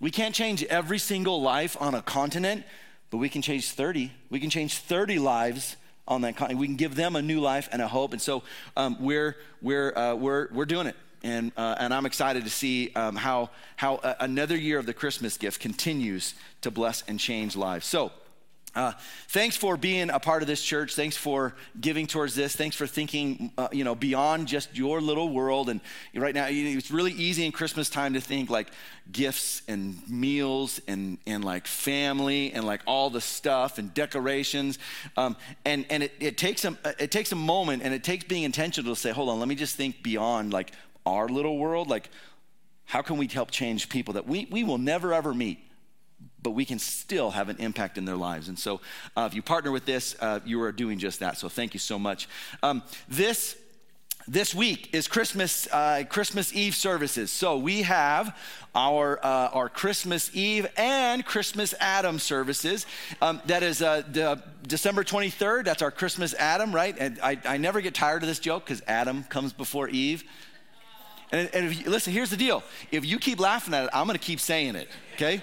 We 0.00 0.10
can't 0.10 0.34
change 0.34 0.64
every 0.64 0.98
single 0.98 1.42
life 1.42 1.76
on 1.78 1.94
a 1.94 2.00
continent 2.00 2.64
but 3.10 3.18
we 3.18 3.28
can 3.28 3.42
change 3.42 3.70
30 3.70 4.10
we 4.30 4.40
can 4.40 4.48
change 4.48 4.78
30 4.78 5.18
lives 5.18 5.76
on 6.08 6.22
that 6.22 6.36
continent. 6.36 6.60
We 6.60 6.66
can 6.66 6.76
give 6.76 6.94
them 6.94 7.14
a 7.14 7.20
new 7.20 7.40
life 7.40 7.68
and 7.72 7.82
a 7.82 7.88
hope. 7.88 8.12
And 8.12 8.22
so 8.22 8.42
um, 8.76 8.96
we're 9.00 9.36
we're 9.60 9.94
uh, 9.96 10.14
we're 10.14 10.48
we're 10.52 10.64
doing 10.64 10.86
it. 10.86 10.96
And, 11.22 11.50
uh, 11.56 11.74
and 11.80 11.92
I'm 11.92 12.06
excited 12.06 12.44
to 12.44 12.50
see 12.50 12.92
um, 12.94 13.16
how, 13.16 13.50
how 13.74 13.96
uh, 13.96 14.14
another 14.20 14.56
year 14.56 14.78
of 14.78 14.86
the 14.86 14.94
Christmas 14.94 15.36
gift 15.36 15.60
continues 15.60 16.34
to 16.60 16.70
bless 16.70 17.02
and 17.08 17.18
change 17.18 17.56
lives. 17.56 17.84
So, 17.84 18.12
uh, 18.76 18.92
thanks 19.28 19.56
for 19.56 19.78
being 19.78 20.10
a 20.10 20.20
part 20.20 20.42
of 20.42 20.48
this 20.48 20.62
church. 20.62 20.94
Thanks 20.94 21.16
for 21.16 21.54
giving 21.80 22.06
towards 22.06 22.34
this. 22.34 22.54
Thanks 22.54 22.76
for 22.76 22.86
thinking, 22.86 23.50
uh, 23.56 23.68
you 23.72 23.84
know, 23.84 23.94
beyond 23.94 24.48
just 24.48 24.76
your 24.76 25.00
little 25.00 25.30
world. 25.30 25.70
And 25.70 25.80
right 26.14 26.34
now, 26.34 26.46
it's 26.48 26.90
really 26.90 27.12
easy 27.12 27.46
in 27.46 27.52
Christmas 27.52 27.88
time 27.88 28.12
to 28.12 28.20
think 28.20 28.50
like 28.50 28.68
gifts 29.10 29.62
and 29.66 30.06
meals 30.10 30.78
and, 30.86 31.16
and 31.26 31.42
like 31.42 31.66
family 31.66 32.52
and 32.52 32.64
like 32.64 32.82
all 32.86 33.08
the 33.08 33.20
stuff 33.22 33.78
and 33.78 33.94
decorations. 33.94 34.78
Um, 35.16 35.38
and 35.64 35.86
and 35.88 36.02
it, 36.02 36.12
it 36.20 36.36
takes 36.36 36.66
a 36.66 36.76
it 36.98 37.10
takes 37.10 37.32
a 37.32 37.36
moment 37.36 37.82
and 37.82 37.94
it 37.94 38.04
takes 38.04 38.24
being 38.24 38.42
intentional 38.42 38.94
to 38.94 39.00
say, 39.00 39.10
hold 39.10 39.30
on, 39.30 39.38
let 39.38 39.48
me 39.48 39.54
just 39.54 39.76
think 39.76 40.02
beyond 40.02 40.52
like 40.52 40.72
our 41.06 41.28
little 41.30 41.56
world. 41.56 41.88
Like, 41.88 42.10
how 42.84 43.00
can 43.00 43.16
we 43.16 43.26
help 43.26 43.50
change 43.50 43.88
people 43.88 44.14
that 44.14 44.28
we 44.28 44.46
we 44.50 44.64
will 44.64 44.78
never 44.78 45.14
ever 45.14 45.32
meet? 45.32 45.65
But 46.46 46.52
we 46.52 46.64
can 46.64 46.78
still 46.78 47.32
have 47.32 47.48
an 47.48 47.56
impact 47.56 47.98
in 47.98 48.04
their 48.04 48.14
lives. 48.14 48.46
And 48.46 48.56
so, 48.56 48.80
uh, 49.16 49.26
if 49.28 49.34
you 49.34 49.42
partner 49.42 49.72
with 49.72 49.84
this, 49.84 50.14
uh, 50.20 50.38
you 50.44 50.62
are 50.62 50.70
doing 50.70 51.00
just 51.00 51.18
that. 51.18 51.38
So, 51.38 51.48
thank 51.48 51.74
you 51.74 51.80
so 51.80 51.98
much. 51.98 52.28
Um, 52.62 52.84
this 53.08 53.56
this 54.28 54.54
week 54.54 54.90
is 54.92 55.08
Christmas 55.08 55.66
uh, 55.72 56.04
Christmas 56.08 56.54
Eve 56.54 56.76
services. 56.76 57.32
So 57.32 57.58
we 57.58 57.82
have 57.82 58.36
our 58.76 59.18
uh, 59.24 59.48
our 59.52 59.68
Christmas 59.68 60.30
Eve 60.36 60.68
and 60.76 61.26
Christmas 61.26 61.74
Adam 61.80 62.20
services. 62.20 62.86
Um, 63.20 63.42
that 63.46 63.64
is 63.64 63.82
uh, 63.82 64.04
the 64.12 64.40
December 64.68 65.02
23rd. 65.02 65.64
That's 65.64 65.82
our 65.82 65.90
Christmas 65.90 66.32
Adam, 66.34 66.72
right? 66.72 66.94
And 66.96 67.18
I, 67.24 67.40
I 67.44 67.56
never 67.56 67.80
get 67.80 67.92
tired 67.92 68.22
of 68.22 68.28
this 68.28 68.38
joke 68.38 68.66
because 68.66 68.84
Adam 68.86 69.24
comes 69.24 69.52
before 69.52 69.88
Eve. 69.88 70.22
And, 71.32 71.50
and 71.52 71.66
if 71.66 71.80
you, 71.80 71.90
listen, 71.90 72.12
here's 72.12 72.30
the 72.30 72.36
deal: 72.36 72.62
if 72.92 73.04
you 73.04 73.18
keep 73.18 73.40
laughing 73.40 73.74
at 73.74 73.82
it, 73.82 73.90
I'm 73.92 74.06
going 74.06 74.16
to 74.16 74.24
keep 74.24 74.38
saying 74.38 74.76
it. 74.76 74.88
Okay. 75.14 75.42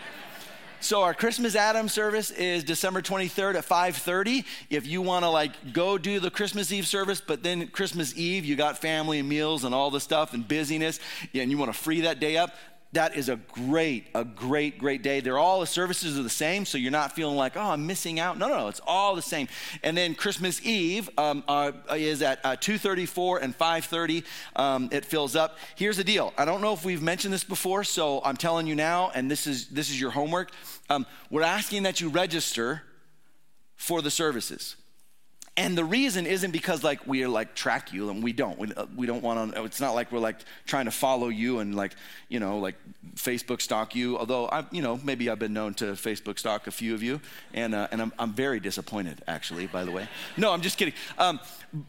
So 0.83 1.03
our 1.03 1.13
Christmas 1.13 1.55
Adam 1.55 1.87
service 1.87 2.29
is 2.29 2.65
December 2.65 3.01
23rd 3.01 3.55
at 3.55 3.63
5:30. 3.63 4.43
If 4.69 4.85
you 4.85 5.01
want 5.01 5.23
to 5.23 5.29
like 5.29 5.71
go 5.71 5.97
do 5.97 6.19
the 6.19 6.29
Christmas 6.29 6.73
Eve 6.73 6.85
service, 6.85 7.21
but 7.25 7.41
then 7.41 7.67
Christmas 7.67 8.13
Eve 8.17 8.43
you 8.43 8.57
got 8.57 8.79
family 8.79 9.19
and 9.19 9.29
meals 9.29 9.63
and 9.63 9.73
all 9.73 9.91
the 9.91 10.01
stuff 10.01 10.33
and 10.33 10.45
busyness, 10.45 10.99
and 11.33 11.49
you 11.49 11.57
want 11.57 11.71
to 11.71 11.79
free 11.79 12.01
that 12.01 12.19
day 12.19 12.35
up, 12.35 12.53
that 12.93 13.15
is 13.15 13.27
a 13.27 13.35
great, 13.35 14.07
a 14.13 14.23
great, 14.23 14.77
great 14.77 15.01
day. 15.01 15.19
They're 15.19 15.37
all 15.37 15.59
the 15.59 15.67
services 15.67 16.17
are 16.17 16.23
the 16.23 16.29
same, 16.29 16.65
so 16.65 16.77
you're 16.77 16.91
not 16.91 17.11
feeling 17.11 17.35
like, 17.35 17.57
oh, 17.57 17.71
I'm 17.71 17.85
missing 17.87 18.19
out. 18.19 18.37
No, 18.37 18.47
no, 18.47 18.57
no, 18.59 18.67
it's 18.67 18.81
all 18.85 19.15
the 19.15 19.21
same. 19.21 19.47
And 19.81 19.97
then 19.97 20.15
Christmas 20.15 20.63
Eve 20.65 21.09
um, 21.17 21.43
uh, 21.47 21.71
is 21.95 22.21
at 22.21 22.39
uh, 22.43 22.55
2:34 22.55 23.41
and 23.41 23.57
5:30. 23.57 24.23
Um, 24.55 24.89
it 24.91 25.05
fills 25.05 25.35
up. 25.35 25.57
Here's 25.75 25.97
the 25.97 26.03
deal. 26.03 26.33
I 26.37 26.45
don't 26.45 26.61
know 26.61 26.73
if 26.73 26.85
we've 26.85 27.01
mentioned 27.01 27.33
this 27.33 27.43
before, 27.43 27.83
so 27.83 28.21
I'm 28.23 28.37
telling 28.37 28.67
you 28.67 28.75
now, 28.75 29.11
and 29.13 29.29
this 29.29 29.47
is 29.47 29.67
this 29.67 29.89
is 29.89 29.99
your 29.99 30.11
homework. 30.11 30.51
Um, 30.89 31.05
we're 31.29 31.41
asking 31.41 31.83
that 31.83 31.99
you 31.99 32.09
register 32.09 32.83
for 33.75 34.01
the 34.01 34.11
services. 34.11 34.75
And 35.55 35.77
the 35.77 35.85
reason 35.85 36.25
isn't 36.25 36.49
because 36.49 36.83
like 36.83 37.05
we 37.05 37.23
are 37.23 37.27
like 37.27 37.53
track 37.53 37.93
you 37.93 38.09
and 38.09 38.23
we 38.23 38.33
don't. 38.33 38.57
We, 38.57 38.73
uh, 38.73 38.87
we 38.95 39.05
don't 39.05 39.21
want 39.21 39.53
to, 39.53 39.63
it's 39.63 39.79
not 39.79 39.93
like 39.93 40.11
we're 40.11 40.17
like 40.17 40.37
trying 40.65 40.85
to 40.85 40.91
follow 40.91 41.27
you 41.27 41.59
and 41.59 41.75
like, 41.75 41.93
you 42.27 42.39
know, 42.39 42.57
like 42.57 42.75
Facebook 43.15 43.61
stalk 43.61 43.93
you. 43.93 44.17
Although 44.17 44.47
I, 44.47 44.65
you 44.71 44.81
know, 44.81 44.99
maybe 45.03 45.29
I've 45.29 45.37
been 45.37 45.53
known 45.53 45.75
to 45.75 45.85
Facebook 45.93 46.39
stalk 46.39 46.65
a 46.65 46.71
few 46.71 46.95
of 46.95 47.03
you 47.03 47.21
and, 47.53 47.75
uh, 47.75 47.87
and 47.91 48.01
I'm, 48.01 48.11
I'm 48.17 48.33
very 48.33 48.59
disappointed 48.59 49.21
actually, 49.27 49.67
by 49.67 49.83
the 49.83 49.91
way. 49.91 50.07
No, 50.37 50.51
I'm 50.51 50.61
just 50.61 50.79
kidding. 50.79 50.95
Um, 51.19 51.39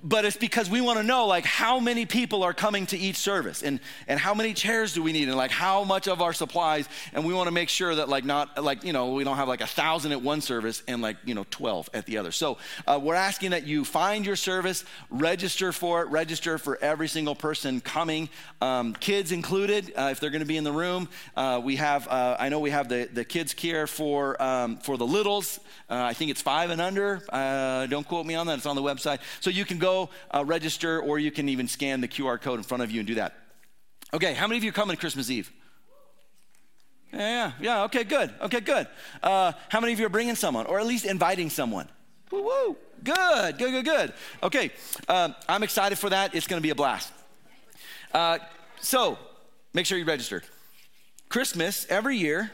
but 0.02 0.26
it's 0.26 0.36
because 0.36 0.68
we 0.68 0.82
want 0.82 0.98
to 0.98 1.02
know 1.02 1.24
like 1.26 1.46
how 1.46 1.80
many 1.80 2.04
people 2.04 2.42
are 2.42 2.52
coming 2.52 2.84
to 2.86 2.98
each 2.98 3.16
service 3.16 3.62
and, 3.62 3.80
and 4.08 4.20
how 4.20 4.34
many 4.34 4.52
chairs 4.52 4.92
do 4.92 5.02
we 5.02 5.12
need 5.12 5.28
and 5.28 5.38
like 5.38 5.50
how 5.50 5.84
much 5.84 6.06
of 6.06 6.20
our 6.20 6.34
supplies. 6.34 6.86
And 7.14 7.24
we 7.24 7.32
want 7.32 7.46
to 7.46 7.52
make 7.52 7.70
sure 7.70 7.94
that 7.94 8.10
like 8.10 8.26
not 8.26 8.62
like, 8.62 8.84
you 8.84 8.92
know, 8.92 9.14
we 9.14 9.24
don't 9.24 9.36
have 9.36 9.48
like 9.48 9.62
a 9.62 9.66
thousand 9.66 10.12
at 10.12 10.20
one 10.20 10.42
service 10.42 10.82
and 10.86 11.00
like, 11.00 11.16
you 11.24 11.34
know, 11.34 11.46
12 11.50 11.88
at 11.94 12.04
the 12.04 12.18
other. 12.18 12.30
So 12.30 12.58
uh, 12.86 13.00
we're 13.02 13.14
asking 13.14 13.53
that 13.54 13.68
you 13.68 13.84
find 13.84 14.26
your 14.26 14.34
service, 14.34 14.84
register 15.10 15.70
for 15.70 16.02
it, 16.02 16.08
register 16.08 16.58
for 16.58 16.76
every 16.82 17.06
single 17.06 17.36
person 17.36 17.80
coming, 17.80 18.28
um, 18.60 18.94
kids 18.94 19.30
included, 19.30 19.92
uh, 19.96 20.08
if 20.10 20.18
they're 20.18 20.30
going 20.30 20.40
to 20.40 20.46
be 20.46 20.56
in 20.56 20.64
the 20.64 20.72
room. 20.72 21.08
Uh, 21.36 21.60
we 21.62 21.76
have, 21.76 22.08
uh, 22.08 22.36
I 22.36 22.48
know 22.48 22.58
we 22.58 22.70
have 22.70 22.88
the, 22.88 23.08
the 23.12 23.24
kids 23.24 23.54
care 23.54 23.86
for, 23.86 24.42
um, 24.42 24.78
for 24.78 24.96
the 24.96 25.06
littles. 25.06 25.60
Uh, 25.88 26.02
I 26.02 26.14
think 26.14 26.32
it's 26.32 26.42
five 26.42 26.70
and 26.70 26.80
under. 26.80 27.22
Uh, 27.28 27.86
don't 27.86 28.06
quote 28.08 28.26
me 28.26 28.34
on 28.34 28.48
that, 28.48 28.58
it's 28.58 28.66
on 28.66 28.74
the 28.74 28.82
website. 28.82 29.20
So 29.38 29.50
you 29.50 29.64
can 29.64 29.78
go 29.78 30.10
register 30.44 31.00
or 31.00 31.20
you 31.20 31.30
can 31.30 31.48
even 31.48 31.68
scan 31.68 32.00
the 32.00 32.08
QR 32.08 32.40
code 32.40 32.58
in 32.58 32.64
front 32.64 32.82
of 32.82 32.90
you 32.90 33.00
and 33.00 33.06
do 33.06 33.14
that. 33.14 33.34
Okay, 34.12 34.34
how 34.34 34.48
many 34.48 34.58
of 34.58 34.64
you 34.64 34.72
come 34.72 34.90
on 34.90 34.96
Christmas 34.96 35.30
Eve? 35.30 35.52
Yeah, 37.12 37.52
yeah, 37.60 37.84
okay, 37.84 38.02
good, 38.02 38.34
okay, 38.42 38.58
good. 38.58 38.88
Uh, 39.22 39.52
how 39.68 39.78
many 39.78 39.92
of 39.92 40.00
you 40.00 40.06
are 40.06 40.08
bringing 40.08 40.34
someone, 40.34 40.66
or 40.66 40.80
at 40.80 40.86
least 40.86 41.04
inviting 41.04 41.50
someone? 41.50 41.88
Woo 42.34 42.42
woo. 42.42 42.76
Good, 43.04 43.58
good, 43.58 43.70
good, 43.70 43.84
good. 43.84 44.12
Okay, 44.42 44.72
um, 45.08 45.36
I'm 45.48 45.62
excited 45.62 45.98
for 45.98 46.10
that. 46.10 46.34
It's 46.34 46.48
going 46.48 46.60
to 46.60 46.62
be 46.62 46.70
a 46.70 46.74
blast. 46.74 47.12
Uh, 48.12 48.38
so, 48.80 49.18
make 49.72 49.86
sure 49.86 49.96
you 49.96 50.04
register. 50.04 50.42
Christmas 51.28 51.86
every 51.88 52.16
year. 52.16 52.50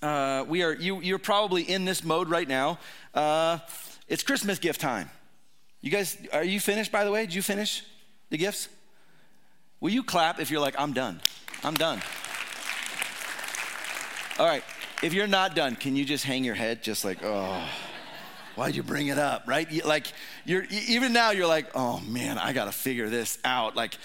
Uh, 0.00 0.44
we 0.48 0.62
are 0.62 0.72
you. 0.72 1.02
You're 1.02 1.18
probably 1.18 1.62
in 1.64 1.84
this 1.84 2.02
mode 2.02 2.30
right 2.30 2.48
now. 2.48 2.78
Uh, 3.12 3.58
it's 4.08 4.22
Christmas 4.22 4.58
gift 4.58 4.80
time. 4.80 5.10
You 5.82 5.90
guys, 5.90 6.16
are 6.32 6.44
you 6.44 6.58
finished? 6.58 6.90
By 6.90 7.04
the 7.04 7.10
way, 7.10 7.26
did 7.26 7.34
you 7.34 7.42
finish 7.42 7.84
the 8.30 8.38
gifts? 8.38 8.68
Will 9.80 9.90
you 9.90 10.02
clap 10.02 10.40
if 10.40 10.50
you're 10.50 10.60
like, 10.60 10.76
I'm 10.78 10.94
done? 10.94 11.20
I'm 11.62 11.74
done. 11.74 12.00
All 14.38 14.46
right. 14.46 14.64
If 15.02 15.12
you're 15.12 15.26
not 15.26 15.54
done, 15.54 15.76
can 15.76 15.94
you 15.94 16.06
just 16.06 16.24
hang 16.24 16.42
your 16.42 16.54
head, 16.54 16.82
just 16.82 17.04
like, 17.04 17.18
oh 17.22 17.68
why'd 18.56 18.74
you 18.74 18.82
bring 18.82 19.08
it 19.08 19.18
up, 19.18 19.44
right? 19.46 19.84
Like, 19.84 20.06
you're 20.44 20.64
even 20.70 21.12
now, 21.12 21.30
you're 21.30 21.46
like, 21.46 21.68
oh 21.74 22.00
man, 22.00 22.38
I 22.38 22.52
got 22.52 22.64
to 22.64 22.72
figure 22.72 23.08
this 23.08 23.38
out. 23.44 23.76
Like, 23.76 23.96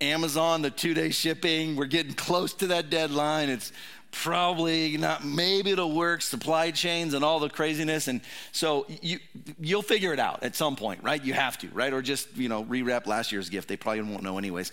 Amazon, 0.00 0.62
the 0.62 0.70
two 0.70 0.94
day 0.94 1.10
shipping, 1.10 1.76
we're 1.76 1.86
getting 1.86 2.14
close 2.14 2.52
to 2.54 2.66
that 2.68 2.90
deadline. 2.90 3.48
It's 3.48 3.72
probably 4.10 4.96
not, 4.96 5.24
maybe 5.24 5.70
it'll 5.70 5.92
work, 5.92 6.22
supply 6.22 6.70
chains 6.70 7.14
and 7.14 7.24
all 7.24 7.38
the 7.38 7.48
craziness. 7.48 8.08
And 8.08 8.20
so 8.50 8.86
you, 9.00 9.18
you'll 9.58 9.82
figure 9.82 10.12
it 10.12 10.18
out 10.18 10.42
at 10.42 10.54
some 10.54 10.76
point, 10.76 11.02
right? 11.02 11.24
You 11.24 11.32
have 11.32 11.56
to, 11.58 11.68
right? 11.68 11.92
Or 11.92 12.02
just, 12.02 12.36
you 12.36 12.48
know, 12.48 12.64
rewrap 12.64 13.06
last 13.06 13.32
year's 13.32 13.48
gift. 13.48 13.68
They 13.68 13.76
probably 13.76 14.02
won't 14.02 14.22
know, 14.22 14.38
anyways. 14.38 14.72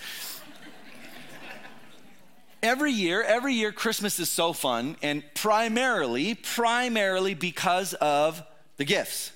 every 2.61 2.91
year, 2.91 3.23
every 3.23 3.53
year, 3.53 3.71
Christmas 3.71 4.19
is 4.19 4.29
so 4.29 4.51
fun, 4.51 4.97
and 5.01 5.23
primarily, 5.35 6.35
primarily 6.35 7.33
because 7.33 7.93
of 7.95 8.43
the 8.79 8.85
gifts. 8.85 9.31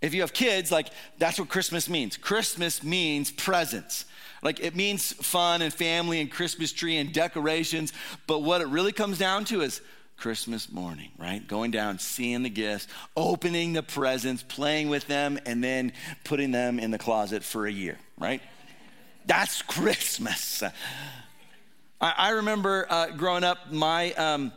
If 0.00 0.14
you 0.14 0.22
have 0.22 0.32
kids, 0.32 0.72
like 0.72 0.88
that's 1.18 1.38
what 1.38 1.48
Christmas 1.48 1.88
means. 1.88 2.16
Christmas 2.16 2.82
means 2.82 3.30
presents. 3.30 4.06
Like 4.42 4.58
it 4.58 4.74
means 4.74 5.12
fun 5.12 5.62
and 5.62 5.72
family 5.72 6.20
and 6.20 6.28
Christmas 6.28 6.72
tree 6.72 6.96
and 6.96 7.12
decorations. 7.12 7.92
But 8.26 8.40
what 8.40 8.60
it 8.60 8.66
really 8.66 8.90
comes 8.90 9.18
down 9.18 9.44
to 9.46 9.60
is 9.60 9.80
Christmas 10.16 10.72
morning, 10.72 11.10
right? 11.18 11.46
Going 11.46 11.70
down, 11.70 12.00
seeing 12.00 12.42
the 12.42 12.50
gifts, 12.50 12.88
opening 13.16 13.74
the 13.74 13.82
presents, 13.82 14.42
playing 14.42 14.88
with 14.88 15.06
them, 15.06 15.38
and 15.46 15.62
then 15.62 15.92
putting 16.24 16.50
them 16.50 16.80
in 16.80 16.90
the 16.90 16.98
closet 16.98 17.44
for 17.44 17.66
a 17.66 17.72
year, 17.72 17.98
right? 18.18 18.40
That's 19.26 19.62
Christmas. 19.62 20.62
I, 22.00 22.14
I 22.16 22.30
remember 22.30 22.86
uh, 22.88 23.10
growing 23.10 23.44
up, 23.44 23.70
my 23.70 24.12
um, 24.14 24.52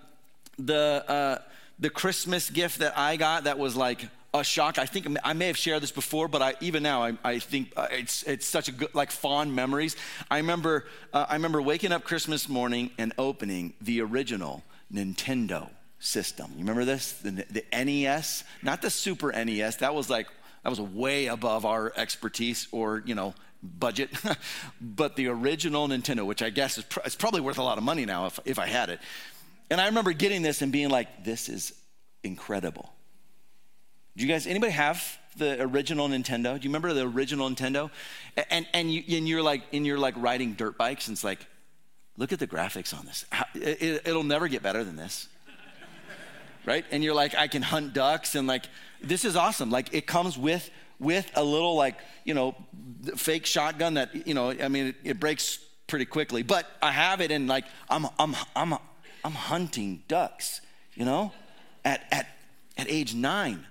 the 0.58 1.04
uh, 1.08 1.38
the 1.80 1.90
Christmas 1.90 2.50
gift 2.50 2.80
that 2.80 2.98
I 2.98 3.18
got 3.18 3.46
that 3.46 3.60
was 3.60 3.76
like 3.76 4.08
a 4.34 4.44
shock. 4.44 4.78
I 4.78 4.86
think 4.86 5.08
I 5.24 5.34
may 5.34 5.48
have 5.48 5.58
shared 5.58 5.82
this 5.82 5.92
before, 5.92 6.28
but 6.28 6.42
I, 6.42 6.54
even 6.62 6.84
now, 6.84 7.04
I, 7.04 7.18
I 7.24 7.40
think 7.40 7.74
uh, 7.76 7.88
it's, 7.92 8.24
it's 8.24 8.46
such 8.46 8.68
a 8.68 8.72
good, 8.72 8.94
like 8.94 9.12
fond 9.12 9.56
memories. 9.56 9.96
I 10.30 10.38
remember, 10.38 10.86
uh, 11.14 11.26
I 11.30 11.34
remember 11.36 11.62
waking 11.62 11.92
up 11.92 12.04
Christmas 12.04 12.50
morning 12.50 12.92
and 12.98 13.14
opening 13.18 13.74
the 13.82 14.02
original 14.02 14.64
Nintendo 14.94 15.70
system. 16.00 16.52
You 16.54 16.60
remember 16.60 16.86
this? 16.86 17.14
The, 17.14 17.46
the 17.50 17.64
NES, 17.72 18.44
not 18.62 18.82
the 18.82 18.90
Super 18.90 19.32
NES. 19.32 19.78
That 19.78 19.96
was 19.96 20.10
like, 20.10 20.28
that 20.64 20.70
was 20.70 20.82
way 20.82 21.28
above 21.28 21.66
our 21.66 21.94
expertise 21.96 22.68
or, 22.72 23.04
you 23.06 23.16
know, 23.16 23.36
budget. 23.62 24.10
but 24.82 25.16
the 25.16 25.28
original 25.28 25.88
Nintendo, 25.88 26.26
which 26.26 26.42
I 26.42 26.50
guess 26.50 26.78
is 26.78 26.84
pr- 26.86 27.00
it's 27.06 27.16
probably 27.16 27.42
worth 27.42 27.58
a 27.58 27.64
lot 27.64 27.78
of 27.78 27.84
money 27.84 28.06
now 28.06 28.28
if, 28.28 28.40
if 28.46 28.60
I 28.60 28.68
had 28.68 28.90
it. 28.90 29.00
And 29.70 29.82
I 29.82 29.88
remember 29.88 30.14
getting 30.14 30.42
this 30.42 30.62
and 30.62 30.72
being 30.72 30.90
like, 30.90 31.24
this 31.24 31.50
is 31.50 31.74
incredible. 32.24 32.94
Do 34.16 34.26
you 34.26 34.32
guys, 34.32 34.48
anybody 34.48 34.72
have 34.72 35.04
the 35.38 35.62
original 35.62 36.08
Nintendo? 36.08 36.60
Do 36.60 36.64
you 36.64 36.70
remember 36.70 36.94
the 36.94 37.08
original 37.08 37.50
Nintendo? 37.50 37.90
And, 38.50 38.68
and, 38.74 38.92
you, 38.92 39.04
and 39.18 39.28
you're 39.28 39.42
like, 39.42 39.64
and 39.74 39.86
you're 39.86 39.98
like 39.98 40.14
riding 40.18 40.54
dirt 40.54 40.78
bikes 40.78 41.08
and 41.08 41.16
it's 41.16 41.24
like, 41.24 41.46
look 42.18 42.32
at 42.32 42.40
the 42.40 42.48
graphics 42.48 42.98
on 42.98 43.06
this. 43.06 43.26
It, 43.56 44.04
it'll 44.06 44.24
never 44.24 44.48
get 44.48 44.64
better 44.64 44.84
than 44.84 44.96
this. 44.96 45.28
right? 46.66 46.86
And 46.92 47.04
you're 47.04 47.16
like, 47.16 47.36
I 47.36 47.48
can 47.48 47.62
hunt 47.62 47.94
ducks 47.94 48.36
and 48.36 48.48
like, 48.48 48.66
this 49.02 49.26
is 49.26 49.36
awesome. 49.36 49.70
Like 49.70 49.94
it 49.94 50.08
comes 50.08 50.38
with, 50.38 50.70
with 51.00 51.30
a 51.36 51.44
little 51.44 51.76
like, 51.76 51.98
you 52.24 52.34
know, 52.34 52.56
fake 53.18 53.46
shotgun 53.46 53.96
that, 53.96 54.28
you 54.28 54.34
know, 54.34 54.52
I 54.52 54.70
mean, 54.70 54.88
it, 54.88 54.96
it 55.04 55.20
breaks 55.20 55.60
pretty 55.88 56.06
quickly, 56.06 56.42
but 56.42 56.66
I 56.82 56.92
have 56.92 57.20
it 57.20 57.32
and 57.32 57.48
like, 57.48 57.66
I'm, 57.90 58.08
I'm, 58.18 58.36
I'm, 58.56 58.78
I'm 59.26 59.32
hunting 59.32 60.04
ducks, 60.08 60.62
you 60.94 61.04
know, 61.04 61.32
at, 61.84 62.04
at, 62.12 62.28
at 62.78 62.88
age 62.88 63.16
nine. 63.16 63.66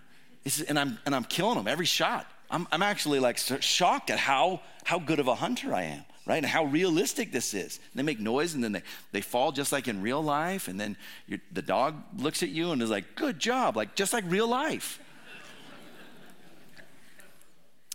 and, 0.69 0.77
I'm, 0.77 0.99
and 1.07 1.15
I'm 1.15 1.23
killing 1.23 1.57
them 1.57 1.69
every 1.69 1.87
shot. 1.87 2.27
I'm, 2.51 2.67
I'm 2.73 2.83
actually 2.83 3.21
like 3.21 3.39
shocked 3.39 4.11
at 4.11 4.19
how, 4.19 4.63
how 4.83 4.99
good 4.99 5.21
of 5.21 5.29
a 5.29 5.35
hunter 5.37 5.73
I 5.73 5.85
am, 5.85 6.05
right? 6.27 6.39
And 6.39 6.47
how 6.47 6.65
realistic 6.65 7.31
this 7.31 7.55
is. 7.55 7.79
They 7.95 8.03
make 8.03 8.19
noise 8.19 8.55
and 8.55 8.65
then 8.65 8.73
they, 8.73 8.83
they 9.13 9.21
fall 9.21 9.53
just 9.53 9.71
like 9.71 9.87
in 9.87 10.03
real 10.03 10.21
life. 10.21 10.67
And 10.67 10.81
then 10.81 10.97
the 11.53 11.63
dog 11.63 12.03
looks 12.19 12.43
at 12.43 12.49
you 12.49 12.73
and 12.73 12.83
is 12.83 12.91
like, 12.91 13.15
good 13.15 13.39
job, 13.39 13.77
like 13.77 13.95
just 13.95 14.13
like 14.13 14.25
real 14.27 14.49
life. 14.49 14.99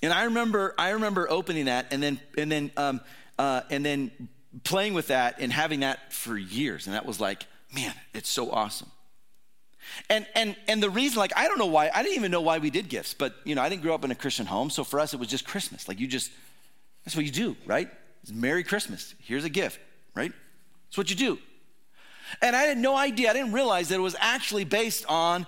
and 0.01 0.13
I 0.13 0.23
remember, 0.23 0.75
I 0.77 0.91
remember 0.91 1.29
opening 1.29 1.65
that 1.65 1.87
and 1.91 2.01
then, 2.01 2.21
and 2.37 2.49
then, 2.49 2.71
um, 2.77 3.01
uh, 3.37 3.61
and 3.69 3.85
then 3.85 4.29
playing 4.63 4.93
with 4.93 5.07
that 5.07 5.39
and 5.39 5.51
having 5.51 5.81
that 5.81 6.13
for 6.13 6.37
years. 6.37 6.87
And 6.87 6.95
that 6.95 7.05
was 7.05 7.19
like, 7.19 7.45
man, 7.73 7.93
it's 8.13 8.29
so 8.29 8.51
awesome. 8.51 8.91
And 10.09 10.27
and 10.35 10.55
and 10.67 10.83
the 10.83 10.89
reason, 10.89 11.17
like, 11.19 11.35
I 11.35 11.47
don't 11.47 11.57
know 11.57 11.65
why, 11.65 11.89
I 11.93 12.03
didn't 12.03 12.15
even 12.15 12.31
know 12.31 12.41
why 12.41 12.59
we 12.59 12.69
did 12.69 12.89
gifts, 12.89 13.13
but 13.13 13.35
you 13.43 13.55
know, 13.55 13.61
I 13.61 13.69
didn't 13.69 13.81
grow 13.81 13.95
up 13.95 14.03
in 14.03 14.11
a 14.11 14.15
Christian 14.15 14.45
home, 14.45 14.69
so 14.69 14.83
for 14.83 14.99
us 14.99 15.13
it 15.13 15.19
was 15.19 15.29
just 15.29 15.47
Christmas. 15.47 15.87
Like 15.87 15.99
you 15.99 16.07
just 16.07 16.31
that's 17.03 17.15
what 17.15 17.25
you 17.25 17.31
do, 17.31 17.55
right? 17.65 17.89
It's 18.21 18.31
Merry 18.31 18.63
Christmas. 18.63 19.15
Here's 19.19 19.45
a 19.45 19.49
gift, 19.49 19.79
right? 20.15 20.31
That's 20.87 20.97
what 20.97 21.09
you 21.09 21.15
do. 21.15 21.39
And 22.41 22.55
I 22.55 22.63
had 22.63 22.77
no 22.77 22.95
idea, 22.95 23.29
I 23.29 23.33
didn't 23.33 23.53
realize 23.53 23.89
that 23.89 23.95
it 23.95 23.99
was 23.99 24.15
actually 24.19 24.63
based 24.63 25.05
on 25.07 25.47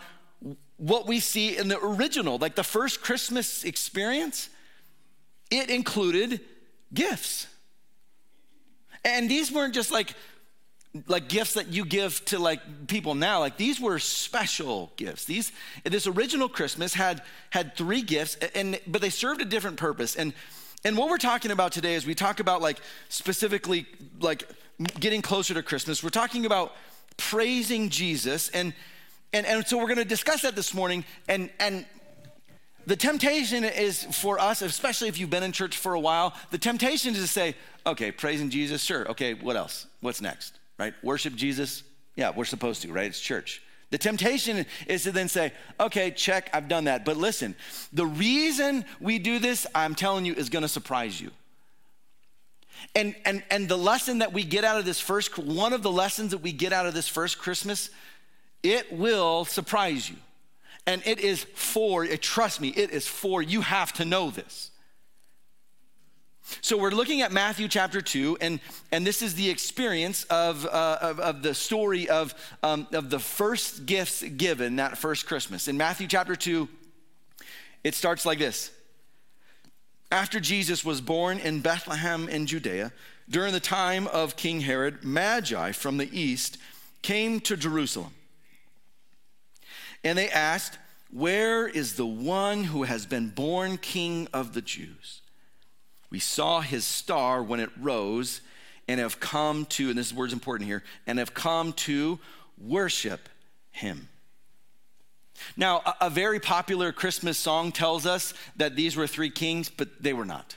what 0.77 1.05
we 1.05 1.19
see 1.19 1.57
in 1.57 1.67
the 1.67 1.77
original, 1.79 2.39
like 2.39 2.55
the 2.55 2.63
first 2.63 3.01
Christmas 3.01 3.63
experience. 3.63 4.49
It 5.51 5.69
included 5.69 6.41
gifts. 6.93 7.45
And 9.03 9.29
these 9.29 9.51
weren't 9.51 9.73
just 9.73 9.91
like 9.91 10.13
like 11.07 11.29
gifts 11.29 11.53
that 11.53 11.67
you 11.67 11.85
give 11.85 12.23
to 12.25 12.37
like 12.37 12.87
people 12.87 13.15
now. 13.15 13.39
Like 13.39 13.57
these 13.57 13.79
were 13.79 13.97
special 13.99 14.91
gifts. 14.97 15.25
These 15.25 15.51
this 15.85 16.05
original 16.05 16.49
christmas 16.49 16.93
had 16.93 17.21
had 17.49 17.75
three 17.77 18.01
gifts 18.01 18.35
and 18.55 18.79
but 18.87 19.01
they 19.01 19.09
served 19.09 19.41
a 19.41 19.45
different 19.45 19.77
purpose. 19.77 20.15
And 20.15 20.33
and 20.83 20.97
what 20.97 21.09
we're 21.09 21.17
talking 21.17 21.51
about 21.51 21.71
today 21.71 21.95
is 21.95 22.05
we 22.05 22.15
talk 22.15 22.39
about 22.39 22.61
like 22.61 22.79
specifically 23.07 23.85
like 24.19 24.47
getting 24.99 25.21
closer 25.21 25.53
to 25.53 25.63
christmas. 25.63 26.03
We're 26.03 26.09
talking 26.09 26.45
about 26.45 26.73
praising 27.17 27.89
jesus. 27.89 28.49
And 28.49 28.73
and 29.31 29.45
and 29.45 29.65
so 29.65 29.77
we're 29.77 29.85
going 29.85 29.97
to 29.97 30.05
discuss 30.05 30.41
that 30.41 30.55
this 30.55 30.73
morning. 30.73 31.05
And 31.29 31.49
and 31.59 31.85
the 32.85 32.95
temptation 32.95 33.63
is 33.63 34.03
for 34.03 34.39
us, 34.39 34.61
especially 34.61 35.07
if 35.07 35.19
you've 35.19 35.29
been 35.29 35.43
in 35.43 35.51
church 35.51 35.77
for 35.77 35.93
a 35.93 35.99
while, 35.99 36.33
the 36.49 36.57
temptation 36.57 37.13
is 37.13 37.21
to 37.21 37.27
say, 37.27 37.55
okay, 37.85 38.11
praising 38.11 38.49
Jesus, 38.49 38.83
sure. 38.83 39.09
Okay, 39.11 39.33
what 39.33 39.55
else? 39.55 39.87
What's 40.01 40.21
next? 40.21 40.59
Right? 40.77 40.93
Worship 41.03 41.35
Jesus? 41.35 41.83
Yeah, 42.15 42.31
we're 42.35 42.45
supposed 42.45 42.81
to, 42.83 42.91
right? 42.91 43.05
It's 43.05 43.19
church. 43.19 43.61
The 43.91 43.97
temptation 43.97 44.65
is 44.87 45.03
to 45.03 45.11
then 45.11 45.27
say, 45.27 45.51
okay, 45.79 46.11
check, 46.11 46.49
I've 46.53 46.67
done 46.67 46.85
that. 46.85 47.03
But 47.03 47.17
listen, 47.17 47.55
the 47.91 48.05
reason 48.05 48.85
we 48.99 49.19
do 49.19 49.37
this, 49.37 49.67
I'm 49.75 49.95
telling 49.95 50.25
you, 50.25 50.33
is 50.33 50.49
gonna 50.49 50.69
surprise 50.69 51.19
you. 51.19 51.31
And, 52.95 53.15
and, 53.25 53.43
and 53.51 53.67
the 53.67 53.77
lesson 53.77 54.19
that 54.19 54.33
we 54.33 54.43
get 54.43 54.63
out 54.63 54.79
of 54.79 54.85
this 54.85 54.99
first, 54.99 55.37
one 55.37 55.73
of 55.73 55.83
the 55.83 55.91
lessons 55.91 56.31
that 56.31 56.39
we 56.39 56.51
get 56.51 56.73
out 56.73 56.85
of 56.85 56.93
this 56.93 57.07
first 57.07 57.37
Christmas, 57.37 57.89
it 58.63 58.91
will 58.91 59.45
surprise 59.45 60.09
you. 60.09 60.15
And 60.87 61.01
it 61.05 61.19
is 61.19 61.43
for, 61.43 62.03
it. 62.03 62.21
trust 62.21 62.59
me, 62.59 62.69
it 62.69 62.89
is 62.89 63.07
for, 63.07 63.41
you 63.41 63.61
have 63.61 63.93
to 63.93 64.05
know 64.05 64.31
this. 64.31 64.71
So 66.59 66.77
we're 66.77 66.91
looking 66.91 67.21
at 67.21 67.31
Matthew 67.31 67.67
chapter 67.67 68.01
2, 68.01 68.39
and, 68.41 68.59
and 68.91 69.07
this 69.07 69.21
is 69.21 69.35
the 69.35 69.49
experience 69.49 70.25
of, 70.25 70.65
uh, 70.65 70.97
of, 71.01 71.19
of, 71.19 71.43
the 71.43 71.53
story 71.53 72.09
of, 72.09 72.33
um, 72.61 72.87
of 72.91 73.09
the 73.09 73.19
first 73.19 73.85
gifts 73.85 74.21
given 74.21 74.75
that 74.75 74.97
first 74.97 75.27
Christmas. 75.27 75.67
In 75.67 75.77
Matthew 75.77 76.07
chapter 76.07 76.35
2, 76.35 76.67
it 77.83 77.95
starts 77.95 78.25
like 78.25 78.39
this 78.39 78.71
After 80.11 80.39
Jesus 80.39 80.83
was 80.83 80.99
born 80.99 81.39
in 81.39 81.61
Bethlehem 81.61 82.27
in 82.27 82.47
Judea, 82.47 82.91
during 83.29 83.53
the 83.53 83.61
time 83.61 84.07
of 84.07 84.35
King 84.35 84.61
Herod, 84.61 85.03
Magi 85.03 85.71
from 85.71 85.97
the 85.97 86.09
east 86.11 86.57
came 87.01 87.39
to 87.41 87.55
Jerusalem. 87.55 88.13
And 90.03 90.17
they 90.17 90.29
asked, 90.29 90.77
Where 91.11 91.67
is 91.67 91.95
the 91.95 92.05
one 92.05 92.65
who 92.65 92.83
has 92.83 93.05
been 93.05 93.29
born 93.29 93.77
king 93.77 94.27
of 94.33 94.53
the 94.53 94.61
Jews? 94.61 95.21
We 96.09 96.19
saw 96.19 96.61
his 96.61 96.83
star 96.83 97.41
when 97.41 97.59
it 97.59 97.69
rose 97.79 98.41
and 98.87 98.99
have 98.99 99.19
come 99.19 99.65
to, 99.65 99.89
and 99.89 99.97
this 99.97 100.13
word's 100.13 100.33
important 100.33 100.67
here, 100.67 100.83
and 101.07 101.19
have 101.19 101.33
come 101.33 101.73
to 101.73 102.19
worship 102.57 103.29
him. 103.71 104.09
Now, 105.55 105.81
a, 105.99 106.09
very 106.09 106.39
popular 106.39 106.91
Christmas 106.91 107.37
song 107.37 107.71
tells 107.71 108.05
us 108.05 108.33
that 108.57 108.75
these 108.75 108.95
were 108.95 109.07
three 109.07 109.29
kings, 109.29 109.69
but 109.69 110.03
they 110.03 110.13
were 110.13 110.25
not. 110.25 110.55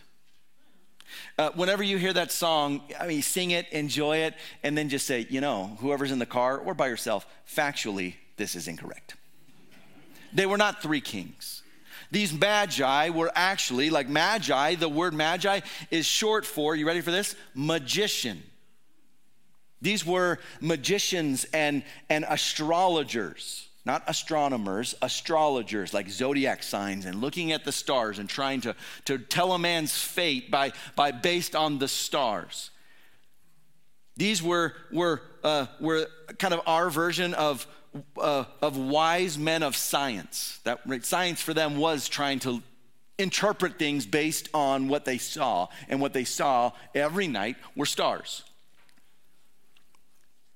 Uh, 1.39 1.51
whenever 1.55 1.83
you 1.83 1.97
hear 1.97 2.13
that 2.13 2.33
song, 2.33 2.83
I 3.01 3.07
mean, 3.07 3.23
sing 3.23 3.53
it, 3.53 3.69
enjoy 3.71 4.19
it, 4.19 4.35
and 4.63 4.77
then 4.77 4.89
just 4.89 5.07
say, 5.07 5.27
you 5.31 5.41
know, 5.41 5.77
whoever's 5.81 6.11
in 6.11 6.19
the 6.19 6.27
car 6.27 6.59
or 6.59 6.75
by 6.75 6.89
yourself, 6.89 7.27
factually, 7.49 8.15
this 8.37 8.55
is 8.55 8.69
incorrect. 8.69 9.15
They 10.35 10.47
were 10.47 10.59
not 10.59 10.83
three 10.83 11.01
kings. 11.01 11.63
These 12.11 12.33
magi 12.33 13.11
were 13.11 13.33
actually, 13.35 13.91
like 13.91 14.09
magi, 14.09 14.75
the 14.75 14.89
word 14.89 15.15
magi 15.15 15.61
is 15.91 16.07
short 16.07 16.45
for, 16.45 16.77
you 16.77 16.87
ready 16.87 17.01
for 17.01 17.11
this? 17.11 17.35
Magician. 17.55 18.43
These 19.81 20.07
were 20.07 20.39
magicians 20.61 21.45
and, 21.53 21.83
and 22.09 22.25
astrologers, 22.29 23.69
not 23.85 24.03
astronomers, 24.07 24.95
astrologers, 25.03 25.93
like 25.93 26.09
zodiac 26.09 26.63
signs 26.63 27.05
and 27.05 27.21
looking 27.21 27.53
at 27.53 27.65
the 27.65 27.73
stars 27.73 28.19
and 28.19 28.29
trying 28.29 28.61
to, 28.63 28.75
to 29.07 29.19
tell 29.19 29.53
a 29.53 29.59
man's 29.59 29.97
fate 29.97 30.51
by, 30.51 30.73
by 30.97 31.11
based 31.11 31.55
on 31.55 31.79
the 31.79 31.89
stars. 31.89 32.71
These 34.17 34.43
were, 34.43 34.73
were, 34.93 35.21
uh, 35.43 35.67
were 35.81 36.07
kind 36.39 36.55
of 36.55 36.61
our 36.67 36.89
version 36.91 37.35
of 37.35 37.67
uh, 38.19 38.45
of 38.61 38.77
wise 38.77 39.39
men 39.39 39.63
of 39.63 39.77
science. 39.77 40.61
That 40.65 40.81
science 41.05 41.41
for 41.41 41.55
them 41.55 41.77
was 41.77 42.09
trying 42.09 42.41
to 42.41 42.63
interpret 43.19 43.79
things 43.79 44.07
based 44.07 44.49
on 44.53 44.89
what 44.89 45.05
they 45.05 45.19
saw, 45.19 45.69
and 45.89 46.01
what 46.01 46.13
they 46.13 46.25
saw 46.25 46.73
every 46.95 47.29
night 47.29 47.57
were 47.77 47.87
stars. 47.87 48.43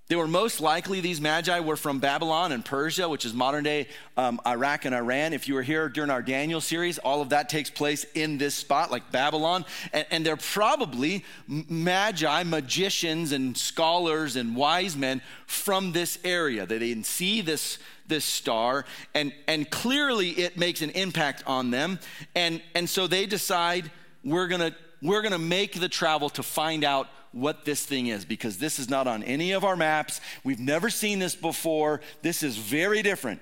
They 0.08 0.16
were 0.16 0.26
most 0.26 0.62
likely, 0.62 1.00
these 1.00 1.20
magi 1.20 1.60
were 1.60 1.76
from 1.76 1.98
Babylon 1.98 2.52
and 2.52 2.64
Persia, 2.64 3.06
which 3.10 3.26
is 3.26 3.34
modern 3.34 3.64
day 3.64 3.88
um, 4.16 4.40
Iraq 4.46 4.86
and 4.86 4.94
Iran. 4.94 5.34
If 5.34 5.46
you 5.48 5.54
were 5.54 5.62
here 5.62 5.90
during 5.90 6.08
our 6.08 6.22
Daniel 6.22 6.62
series, 6.62 6.96
all 6.96 7.20
of 7.20 7.28
that 7.28 7.50
takes 7.50 7.68
place 7.68 8.06
in 8.14 8.38
this 8.38 8.54
spot, 8.54 8.90
like 8.90 9.12
Babylon. 9.12 9.66
And, 9.92 10.06
and 10.10 10.24
they're 10.24 10.38
probably 10.38 11.26
magi, 11.46 12.42
magicians, 12.44 13.32
and 13.32 13.54
scholars 13.54 14.36
and 14.36 14.56
wise 14.56 14.96
men 14.96 15.20
from 15.46 15.92
this 15.92 16.18
area. 16.24 16.64
They 16.64 16.78
didn't 16.78 17.04
see 17.04 17.42
this, 17.42 17.78
this 18.06 18.24
star, 18.24 18.86
and, 19.14 19.34
and 19.46 19.70
clearly 19.70 20.30
it 20.30 20.56
makes 20.56 20.80
an 20.80 20.88
impact 20.90 21.44
on 21.46 21.70
them. 21.70 21.98
And, 22.34 22.62
and 22.74 22.88
so 22.88 23.08
they 23.08 23.26
decide 23.26 23.90
we're 24.24 24.48
gonna, 24.48 24.74
we're 25.02 25.20
gonna 25.20 25.38
make 25.38 25.78
the 25.78 25.88
travel 25.90 26.30
to 26.30 26.42
find 26.42 26.82
out 26.82 27.08
what 27.32 27.64
this 27.64 27.84
thing 27.84 28.06
is 28.06 28.24
because 28.24 28.58
this 28.58 28.78
is 28.78 28.88
not 28.88 29.06
on 29.06 29.22
any 29.22 29.52
of 29.52 29.64
our 29.64 29.76
maps. 29.76 30.20
We've 30.44 30.60
never 30.60 30.90
seen 30.90 31.18
this 31.18 31.34
before. 31.34 32.00
This 32.22 32.42
is 32.42 32.56
very 32.56 33.02
different. 33.02 33.40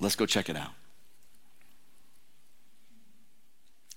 Let's 0.00 0.16
go 0.16 0.26
check 0.26 0.48
it 0.48 0.56
out. 0.56 0.72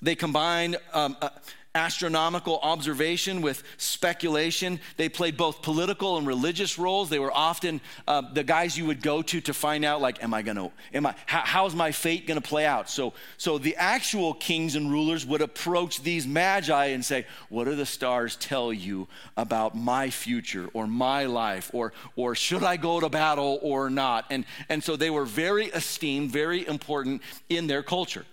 They 0.02 0.16
combine 0.16 0.76
um, 0.94 1.18
uh, 1.22 1.30
astronomical 1.76 2.60
observation 2.62 3.42
with 3.42 3.64
speculation. 3.78 4.80
They 4.98 5.10
played 5.10 5.38
both 5.38 5.62
political 5.62 6.18
and 6.18 6.26
religious 6.26 6.80
roles. 6.80 7.10
They 7.10 7.20
were 7.20 7.32
often 7.32 7.82
uh, 8.08 8.22
the 8.34 8.44
guys 8.44 8.78
you 8.78 8.86
would 8.86 9.02
go 9.02 9.22
to 9.22 9.42
to 9.42 9.54
find 9.54 9.86
out, 9.86 10.02
like, 10.02 10.24
am 10.24 10.34
I 10.34 10.42
gonna, 10.42 10.72
am 10.94 11.06
I, 11.06 11.16
how, 11.26 11.42
how's 11.46 11.76
my 11.76 11.92
fate 11.92 12.28
gonna 12.28 12.42
play 12.42 12.66
out? 12.66 12.90
So, 12.90 13.14
so 13.38 13.58
the 13.58 13.76
actual 13.76 14.34
kings 14.34 14.76
and 14.76 14.92
rulers 14.92 15.26
would 15.26 15.42
approach 15.42 16.02
these 16.02 16.26
magi 16.26 16.86
and 16.88 17.06
say, 17.06 17.26
what 17.50 17.66
do 17.66 17.76
the 17.76 17.86
stars 17.86 18.36
tell 18.36 18.74
you 18.74 19.08
about 19.36 19.76
my 19.76 20.10
future 20.10 20.70
or 20.74 20.88
my 20.88 21.26
life 21.26 21.72
or, 21.74 21.94
or 22.16 22.36
should 22.36 22.64
I 22.64 22.78
go 22.78 23.00
to 23.00 23.10
battle 23.10 23.60
or 23.62 23.90
not? 23.90 24.26
And, 24.30 24.46
and 24.70 24.84
so 24.84 24.96
they 24.96 25.10
were 25.10 25.26
very 25.26 25.66
esteemed, 25.68 26.32
very 26.32 26.68
important 26.68 27.22
in 27.50 27.68
their 27.68 27.84
culture. 27.84 28.26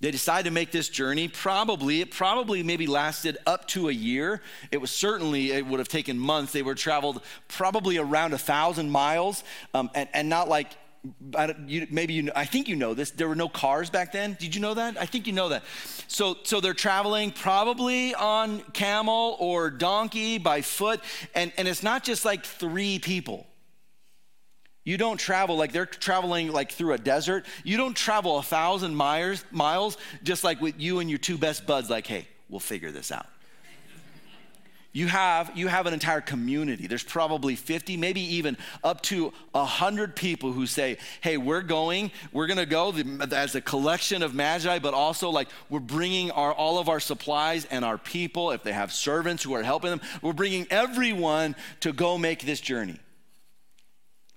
They 0.00 0.10
decided 0.10 0.48
to 0.48 0.50
make 0.50 0.70
this 0.70 0.88
journey. 0.88 1.28
Probably, 1.28 2.00
it 2.00 2.10
probably 2.10 2.62
maybe 2.62 2.86
lasted 2.86 3.36
up 3.46 3.68
to 3.68 3.88
a 3.88 3.92
year. 3.92 4.40
It 4.70 4.80
was 4.80 4.90
certainly, 4.90 5.52
it 5.52 5.66
would 5.66 5.78
have 5.78 5.88
taken 5.88 6.18
months. 6.18 6.52
They 6.52 6.62
were 6.62 6.74
traveled 6.74 7.22
probably 7.48 7.98
around 7.98 8.32
a 8.32 8.38
thousand 8.38 8.90
miles 8.90 9.44
um, 9.74 9.90
and, 9.94 10.08
and 10.14 10.28
not 10.28 10.48
like 10.48 10.72
you, 11.66 11.86
maybe 11.90 12.14
you 12.14 12.30
I 12.36 12.44
think 12.44 12.68
you 12.68 12.76
know 12.76 12.92
this. 12.94 13.10
There 13.10 13.28
were 13.28 13.34
no 13.34 13.48
cars 13.48 13.88
back 13.88 14.12
then. 14.12 14.36
Did 14.38 14.54
you 14.54 14.60
know 14.60 14.74
that? 14.74 15.00
I 15.00 15.06
think 15.06 15.26
you 15.26 15.32
know 15.32 15.48
that. 15.48 15.62
So, 16.08 16.36
so 16.42 16.60
they're 16.60 16.74
traveling 16.74 17.30
probably 17.30 18.14
on 18.14 18.60
camel 18.72 19.36
or 19.38 19.70
donkey 19.70 20.38
by 20.38 20.60
foot, 20.60 21.00
and, 21.34 21.52
and 21.56 21.66
it's 21.66 21.82
not 21.82 22.04
just 22.04 22.24
like 22.24 22.44
three 22.44 22.98
people. 22.98 23.46
You 24.90 24.96
don't 24.96 25.18
travel 25.18 25.56
like 25.56 25.70
they're 25.70 25.86
traveling 25.86 26.50
like 26.50 26.72
through 26.72 26.94
a 26.94 26.98
desert. 26.98 27.46
You 27.62 27.76
don't 27.76 27.94
travel 27.94 28.38
a 28.38 28.42
thousand 28.42 28.96
miles, 28.96 29.44
miles 29.52 29.96
just 30.24 30.42
like 30.42 30.60
with 30.60 30.80
you 30.80 30.98
and 30.98 31.08
your 31.08 31.20
two 31.20 31.38
best 31.38 31.64
buds, 31.64 31.88
like, 31.88 32.08
hey, 32.08 32.26
we'll 32.48 32.58
figure 32.58 32.90
this 32.90 33.12
out. 33.12 33.28
You 34.92 35.06
have, 35.06 35.52
you 35.54 35.68
have 35.68 35.86
an 35.86 35.94
entire 35.94 36.20
community. 36.20 36.88
There's 36.88 37.04
probably 37.04 37.54
50, 37.54 37.98
maybe 37.98 38.20
even 38.34 38.56
up 38.82 39.00
to 39.02 39.32
100 39.52 40.16
people 40.16 40.50
who 40.50 40.66
say, 40.66 40.98
hey, 41.20 41.36
we're 41.36 41.62
going, 41.62 42.10
we're 42.32 42.48
gonna 42.48 42.66
go 42.66 42.92
as 43.30 43.54
a 43.54 43.60
collection 43.60 44.24
of 44.24 44.34
magi, 44.34 44.80
but 44.80 44.92
also 44.92 45.30
like 45.30 45.46
we're 45.68 45.78
bringing 45.78 46.32
our, 46.32 46.52
all 46.52 46.80
of 46.80 46.88
our 46.88 46.98
supplies 46.98 47.64
and 47.66 47.84
our 47.84 47.96
people, 47.96 48.50
if 48.50 48.64
they 48.64 48.72
have 48.72 48.90
servants 48.90 49.44
who 49.44 49.54
are 49.54 49.62
helping 49.62 49.90
them, 49.90 50.00
we're 50.20 50.32
bringing 50.32 50.66
everyone 50.68 51.54
to 51.78 51.92
go 51.92 52.18
make 52.18 52.42
this 52.42 52.60
journey. 52.60 52.98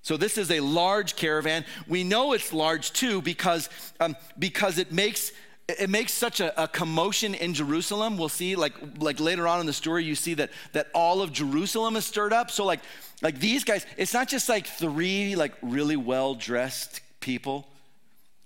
So 0.04 0.18
this 0.18 0.38
is 0.38 0.52
a 0.52 0.60
large 0.60 1.16
caravan. 1.16 1.66
We 1.88 2.04
know 2.04 2.34
it's 2.34 2.54
large 2.54 2.94
too 2.94 3.22
because, 3.22 3.70
um, 4.00 4.16
because 4.38 4.78
it 4.78 4.92
makes 4.92 5.32
it 5.70 5.90
makes 5.90 6.12
such 6.12 6.42
a, 6.42 6.62
a, 6.62 6.68
commotion 6.68 7.34
in 7.34 7.54
Jerusalem. 7.54 8.18
We'll 8.18 8.28
see, 8.28 8.58
like, 8.58 8.74
like 9.00 9.22
later 9.22 9.48
on 9.48 9.62
in 9.62 9.66
the 9.66 9.72
story, 9.72 10.04
you 10.04 10.14
see 10.14 10.34
that 10.34 10.50
that 10.74 10.88
all 10.94 11.22
of 11.22 11.32
Jerusalem 11.32 11.96
is 11.96 12.06
stirred 12.06 12.34
up. 12.34 12.52
So 12.52 12.66
like, 12.66 12.82
like 13.22 13.40
these 13.40 13.64
guys, 13.64 13.86
it's 13.96 14.14
not 14.14 14.28
just 14.28 14.50
like 14.50 14.68
three 14.68 15.38
like 15.38 15.54
really 15.62 15.96
well 15.96 16.36
dressed 16.36 17.00
people 17.22 17.73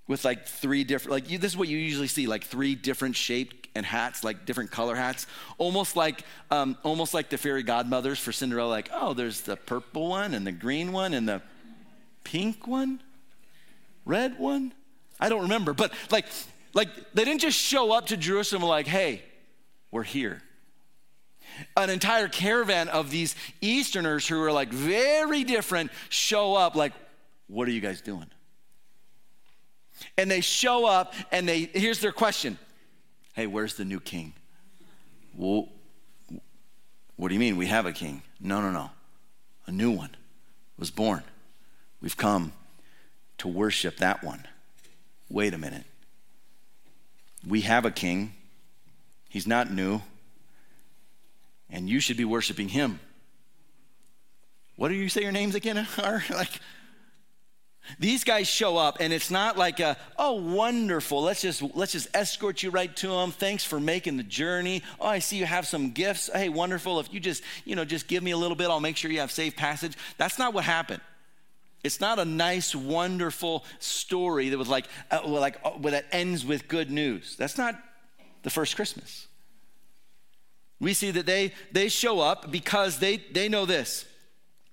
with 0.08 0.24
like 0.24 0.46
three 0.46 0.82
different 0.82 1.12
like 1.12 1.30
you, 1.30 1.38
this 1.38 1.52
is 1.52 1.56
what 1.56 1.68
you 1.68 1.76
usually 1.76 2.08
see 2.08 2.26
like 2.26 2.44
three 2.44 2.74
different 2.74 3.14
shaped 3.14 3.68
and 3.74 3.84
hats 3.86 4.24
like 4.24 4.46
different 4.46 4.70
color 4.70 4.96
hats. 4.96 5.26
Almost 5.58 5.94
like 5.94 6.24
um, 6.50 6.76
almost 6.82 7.14
like 7.14 7.28
the 7.28 7.38
fairy 7.38 7.62
godmothers 7.62 8.18
for 8.18 8.32
cinderella 8.32 8.70
like 8.70 8.90
oh 8.92 9.12
there's 9.12 9.42
the 9.42 9.56
purple 9.56 10.08
one 10.08 10.34
and 10.34 10.46
the 10.46 10.52
green 10.52 10.92
one 10.92 11.12
and 11.12 11.28
the 11.28 11.42
pink 12.24 12.66
one 12.66 13.00
red 14.04 14.38
one. 14.38 14.72
I 15.20 15.28
don't 15.28 15.42
remember 15.42 15.74
but 15.74 15.92
like 16.10 16.24
like 16.72 16.88
they 17.12 17.24
didn't 17.24 17.42
just 17.42 17.58
show 17.58 17.92
up 17.92 18.06
to 18.06 18.16
jerusalem 18.16 18.62
like 18.62 18.86
hey 18.86 19.22
we're 19.90 20.02
here. 20.02 20.42
An 21.76 21.90
entire 21.90 22.28
caravan 22.28 22.88
of 22.88 23.10
these 23.10 23.34
easterners 23.60 24.28
who 24.28 24.40
are 24.42 24.52
like 24.52 24.70
very 24.72 25.44
different 25.44 25.90
show 26.08 26.54
up 26.54 26.76
like 26.76 26.92
what 27.46 27.68
are 27.68 27.72
you 27.72 27.80
guys 27.80 28.00
doing 28.00 28.26
and 30.16 30.30
they 30.30 30.40
show 30.40 30.86
up 30.86 31.14
and 31.30 31.48
they, 31.48 31.70
here's 31.72 32.00
their 32.00 32.12
question 32.12 32.58
Hey, 33.34 33.46
where's 33.46 33.74
the 33.74 33.84
new 33.84 34.00
king? 34.00 34.32
Well, 35.36 35.68
what 37.16 37.28
do 37.28 37.34
you 37.34 37.40
mean? 37.40 37.56
We 37.56 37.66
have 37.66 37.86
a 37.86 37.92
king. 37.92 38.22
No, 38.40 38.60
no, 38.60 38.72
no. 38.72 38.90
A 39.66 39.72
new 39.72 39.92
one. 39.92 40.10
was 40.78 40.90
born. 40.90 41.22
We've 42.00 42.16
come 42.16 42.52
to 43.38 43.48
worship 43.48 43.98
that 43.98 44.22
one. 44.24 44.46
Wait 45.28 45.54
a 45.54 45.58
minute. 45.58 45.84
We 47.46 47.62
have 47.62 47.84
a 47.84 47.90
king, 47.90 48.34
he's 49.28 49.46
not 49.46 49.70
new, 49.70 50.00
and 51.70 51.88
you 51.88 52.00
should 52.00 52.16
be 52.16 52.24
worshiping 52.24 52.68
him. 52.68 52.98
What 54.76 54.88
do 54.88 54.94
you 54.94 55.08
say 55.08 55.22
your 55.22 55.32
names 55.32 55.54
again 55.54 55.86
are? 56.02 56.24
like, 56.30 56.60
these 57.98 58.24
guys 58.24 58.46
show 58.46 58.76
up 58.76 58.98
and 59.00 59.12
it's 59.12 59.30
not 59.30 59.56
like 59.56 59.80
a, 59.80 59.96
oh 60.18 60.34
wonderful. 60.34 61.22
Let's 61.22 61.40
just 61.40 61.62
let's 61.74 61.92
just 61.92 62.08
escort 62.14 62.62
you 62.62 62.70
right 62.70 62.94
to 62.96 63.08
them 63.08 63.30
thanks 63.30 63.64
for 63.64 63.80
making 63.80 64.16
the 64.16 64.22
journey. 64.22 64.82
Oh 65.00 65.06
i 65.06 65.18
see 65.18 65.36
you 65.36 65.46
have 65.46 65.66
some 65.66 65.90
gifts. 65.90 66.30
Hey 66.32 66.48
wonderful. 66.48 67.00
If 67.00 67.12
you 67.12 67.20
just 67.20 67.42
you 67.64 67.76
know 67.76 67.84
just 67.84 68.08
give 68.08 68.22
me 68.22 68.32
a 68.32 68.36
little 68.36 68.56
bit 68.56 68.68
i'll 68.68 68.80
make 68.80 68.96
sure 68.96 69.10
you 69.10 69.20
have 69.20 69.30
safe 69.30 69.56
passage. 69.56 69.96
That's 70.16 70.38
not 70.38 70.54
what 70.54 70.64
happened. 70.64 71.00
It's 71.84 72.00
not 72.00 72.18
a 72.18 72.24
nice 72.24 72.74
wonderful 72.74 73.64
story 73.78 74.48
that 74.48 74.58
was 74.58 74.68
like 74.68 74.86
uh, 75.10 75.26
like 75.26 75.58
uh, 75.64 75.78
that 75.90 76.06
ends 76.12 76.44
with 76.44 76.68
good 76.68 76.90
news. 76.90 77.36
That's 77.36 77.56
not 77.56 77.78
the 78.42 78.50
first 78.50 78.76
christmas. 78.76 79.26
We 80.80 80.94
see 80.94 81.10
that 81.12 81.26
they 81.26 81.52
they 81.72 81.88
show 81.88 82.20
up 82.20 82.50
because 82.50 82.98
they 82.98 83.18
they 83.32 83.48
know 83.48 83.66
this 83.66 84.04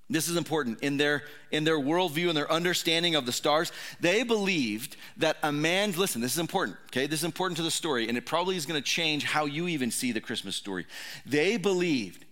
this 0.10 0.28
is 0.28 0.38
important 0.38 0.82
in 0.82 0.98
their 0.98 1.24
in 1.52 1.64
their 1.64 1.80
worldview 1.80 2.28
and 2.28 2.38
their 2.38 2.52
understanding 2.52 3.16
of 3.16 3.26
the 3.26 3.32
stars. 3.32 3.72
They 4.00 4.24
believed 4.24 4.98
that 5.18 5.38
a 5.42 5.52
man's 5.52 5.98
listen. 5.98 6.22
This 6.22 6.34
is 6.34 6.40
important. 6.40 6.78
Okay, 6.88 7.08
this 7.08 7.22
is 7.22 7.26
important 7.26 7.58
to 7.58 7.64
the 7.64 7.72
story, 7.72 8.08
and 8.08 8.18
it 8.18 8.26
probably 8.26 8.56
is 8.56 8.66
going 8.66 8.82
to 8.82 8.88
change 8.88 9.24
how 9.24 9.46
you 9.46 9.68
even 9.68 9.90
see 9.90 10.12
the 10.12 10.22
Christmas 10.22 10.56
story. 10.56 10.86
They 11.26 11.58
believed 11.58 12.26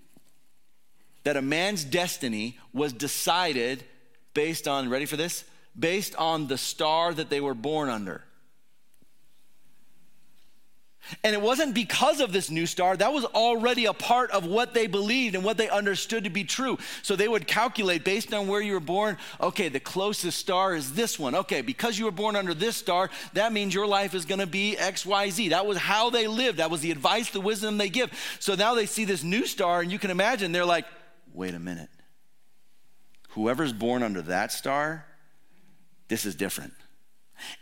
that 1.24 1.38
a 1.38 1.42
man's 1.42 1.84
destiny 1.84 2.58
was 2.74 2.94
decided 2.94 3.84
based 4.34 4.68
on 4.68 4.90
ready 4.90 5.06
for 5.06 5.18
this 5.18 5.44
based 5.78 6.16
on 6.18 6.48
the 6.48 6.58
star 6.58 7.14
that 7.14 7.30
they 7.30 7.42
were 7.42 7.56
born 7.56 7.90
under. 7.90 8.24
And 11.24 11.34
it 11.34 11.42
wasn't 11.42 11.74
because 11.74 12.20
of 12.22 12.32
this 12.32 12.50
new 12.50 12.66
star, 12.66 12.96
that 12.98 13.14
was 13.14 13.26
already 13.26 13.86
a 13.86 13.94
part 13.94 14.32
of 14.32 14.46
what 14.46 14.74
they 14.74 14.88
believed 14.88 15.36
and 15.36 15.44
what 15.44 15.58
they 15.58 15.70
understood 15.70 16.24
to 16.24 16.30
be 16.30 16.44
true. 16.44 16.78
So 17.02 17.16
they 17.16 17.28
would 17.28 17.46
calculate 17.46 18.04
based 18.04 18.34
on 18.34 18.48
where 18.48 18.62
you 18.62 18.74
were 18.74 18.80
born 18.80 19.18
okay, 19.42 19.70
the 19.70 19.80
closest 19.80 20.40
star 20.40 20.76
is 20.76 20.94
this 20.94 21.20
one. 21.20 21.36
Okay, 21.36 21.62
because 21.62 22.00
you 22.00 22.06
were 22.06 22.12
born 22.12 22.36
under 22.36 22.54
this 22.54 22.78
star, 22.78 23.10
that 23.34 23.52
means 23.52 23.74
your 23.74 23.88
life 23.88 24.14
is 24.14 24.26
gonna 24.26 24.48
be 24.48 24.76
XYZ. 24.80 25.50
That 25.50 25.66
was 25.66 25.78
how 25.78 26.10
they 26.10 26.28
lived, 26.28 26.60
that 26.60 26.72
was 26.72 26.82
the 26.82 26.92
advice, 26.92 27.30
the 27.30 27.42
wisdom 27.42 27.78
they 27.78 27.90
give. 27.90 28.12
So 28.40 28.56
now 28.56 28.74
they 28.74 28.86
see 28.86 29.06
this 29.06 29.24
new 29.24 29.46
star, 29.46 29.82
and 29.82 29.92
you 29.92 30.00
can 30.00 30.12
imagine 30.12 30.52
they're 30.52 30.66
like, 30.66 30.86
wait 31.34 31.54
a 31.54 31.60
minute. 31.60 31.90
Whoever's 33.30 33.74
born 33.74 34.04
under 34.04 34.22
that 34.24 34.52
star, 34.52 35.06
this 36.08 36.26
is 36.26 36.36
different 36.36 36.74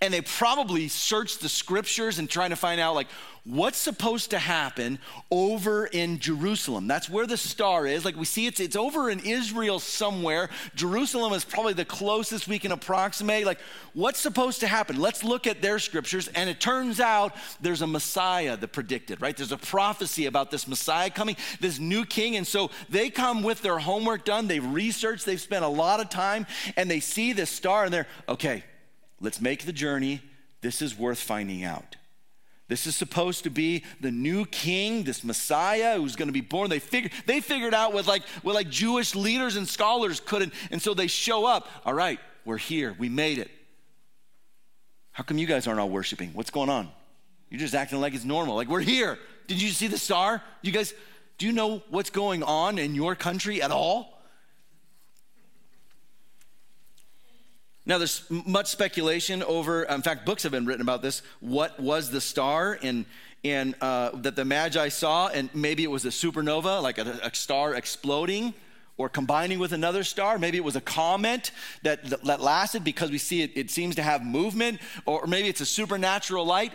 and 0.02 0.14
they 0.14 0.22
probably 0.22 0.88
searched 0.88 1.42
the 1.42 1.50
scriptures 1.50 2.20
and 2.20 2.30
trying 2.30 2.52
to 2.52 2.56
find 2.56 2.80
out 2.80 2.96
like 2.96 3.08
what's 3.44 3.78
supposed 3.78 4.30
to 4.30 4.38
happen 4.38 5.00
over 5.32 5.88
in 5.88 6.20
Jerusalem. 6.20 6.88
That's 6.88 7.10
where 7.10 7.26
the 7.26 7.38
star 7.38 7.88
is. 7.88 8.06
Like 8.06 8.16
we 8.16 8.26
see 8.26 8.46
it's 8.46 8.60
it's 8.60 8.76
over 8.76 9.10
in 9.10 9.20
Israel 9.20 9.80
somewhere. 9.80 10.50
Jerusalem 10.76 11.34
is 11.34 11.44
probably 11.44 11.74
the 11.74 11.86
closest 11.86 12.48
we 12.48 12.60
can 12.60 12.72
approximate. 12.72 13.46
Like 13.46 13.60
what's 13.94 14.20
supposed 14.20 14.60
to 14.60 14.68
happen? 14.68 15.00
Let's 15.00 15.24
look 15.24 15.48
at 15.48 15.62
their 15.62 15.80
scriptures 15.80 16.28
and 16.30 16.50
it 16.50 16.60
turns 16.60 17.00
out 17.00 17.36
there's 17.60 17.82
a 17.82 17.88
Messiah 17.88 18.56
that 18.58 18.68
predicted, 18.68 19.22
right? 19.22 19.36
There's 19.36 19.52
a 19.52 19.58
prophecy 19.58 20.28
about 20.28 20.52
this 20.52 20.68
Messiah 20.68 21.10
coming, 21.10 21.36
this 21.60 21.80
new 21.80 22.06
king 22.06 22.36
and 22.36 22.46
so 22.46 22.70
they 22.90 23.10
come 23.10 23.42
with 23.42 23.62
their 23.62 23.80
homework 23.80 24.26
done. 24.26 24.48
They've 24.48 24.66
researched, 24.66 25.26
they've 25.26 25.42
spent 25.42 25.66
a 25.66 25.70
lot 25.70 26.00
of 26.00 26.10
time 26.10 26.46
and 26.78 26.90
they 26.92 27.00
see 27.00 27.34
this 27.34 27.50
star 27.50 27.86
and 27.86 27.94
they're 27.94 28.08
okay, 28.30 28.64
Let's 29.22 29.40
make 29.40 29.66
the 29.66 29.74
journey. 29.74 30.22
This 30.62 30.82
is 30.82 30.98
worth 30.98 31.20
finding 31.20 31.64
out. 31.64 31.96
This 32.68 32.88
is 32.88 32.96
supposed 32.96 33.44
to 33.44 33.50
be 33.50 33.84
the 34.00 34.12
new 34.12 34.46
king, 34.46 35.04
this 35.04 35.24
Messiah 35.24 35.98
who's 35.98 36.16
going 36.16 36.30
to 36.30 36.34
be 36.34 36.42
born. 36.42 36.70
They 36.70 36.80
figured 36.80 37.12
they 37.26 37.42
figured 37.42 37.74
out 37.74 37.94
what 37.94 38.08
like 38.08 38.24
what 38.44 38.56
like 38.56 38.70
Jewish 38.70 39.14
leaders 39.14 39.58
and 39.58 39.68
scholars 39.68 40.22
couldn't, 40.22 40.54
and 40.72 40.82
so 40.82 40.94
they 40.94 41.08
show 41.08 41.46
up. 41.46 41.68
All 41.86 41.94
right, 41.94 42.18
we're 42.46 42.58
here. 42.58 42.96
We 42.98 43.10
made 43.10 43.40
it. 43.40 43.52
How 45.12 45.24
come 45.24 45.38
you 45.38 45.48
guys 45.48 45.68
aren't 45.68 45.82
all 45.82 45.90
worshiping? 45.90 46.32
What's 46.34 46.50
going 46.50 46.70
on? 46.70 46.90
You're 47.50 47.60
just 47.60 47.76
acting 47.76 48.00
like 48.00 48.14
it's 48.14 48.24
normal. 48.24 48.56
Like 48.56 48.70
we're 48.70 48.80
here. 48.80 49.20
Did 49.48 49.62
you 49.62 49.70
see 49.72 49.88
the 49.88 49.98
star? 49.98 50.42
You 50.62 50.72
guys, 50.72 50.94
do 51.38 51.46
you 51.46 51.52
know 51.52 51.84
what's 51.90 52.10
going 52.10 52.42
on 52.42 52.78
in 52.78 52.96
your 52.96 53.16
country 53.16 53.62
at 53.62 53.72
all? 53.72 54.21
Now, 57.86 57.98
there's 57.98 58.24
much 58.30 58.68
speculation 58.68 59.42
over, 59.42 59.84
in 59.84 60.04
fact, 60.04 60.26
books 60.26 60.44
have 60.44 60.52
been 60.52 60.66
written 60.66 60.82
about 60.82 61.02
this. 61.02 61.24
What 61.40 61.80
was 61.80 62.12
the 62.12 62.22
star 62.22 62.78
and, 62.82 63.06
and 63.44 63.74
uh, 63.82 64.12
that 64.14 64.36
the 64.36 64.46
Magi 64.46 64.90
saw? 64.90 65.30
And 65.30 65.50
maybe 65.56 65.84
it 65.84 65.90
was 65.90 66.06
a 66.06 66.10
supernova, 66.10 66.82
like 66.82 67.00
a, 67.00 67.20
a, 67.24 67.34
star 67.34 67.74
exploding 67.74 68.54
or 68.98 69.10
combining 69.10 69.58
with 69.58 69.74
another 69.74 70.04
star. 70.04 70.38
Maybe 70.38 70.58
it 70.58 70.64
was 70.64 70.76
a 70.76 70.82
comet 70.82 71.50
that, 71.82 72.04
that 72.24 72.40
lasted 72.40 72.84
because 72.84 73.10
we 73.10 73.18
see 73.18 73.42
it, 73.42 73.52
it 73.56 73.72
seems 73.72 73.96
to 73.96 74.04
have 74.04 74.24
movement, 74.24 74.80
or 75.08 75.26
maybe 75.26 75.48
it's 75.48 75.62
a 75.62 75.66
supernatural 75.66 76.46
light. 76.46 76.74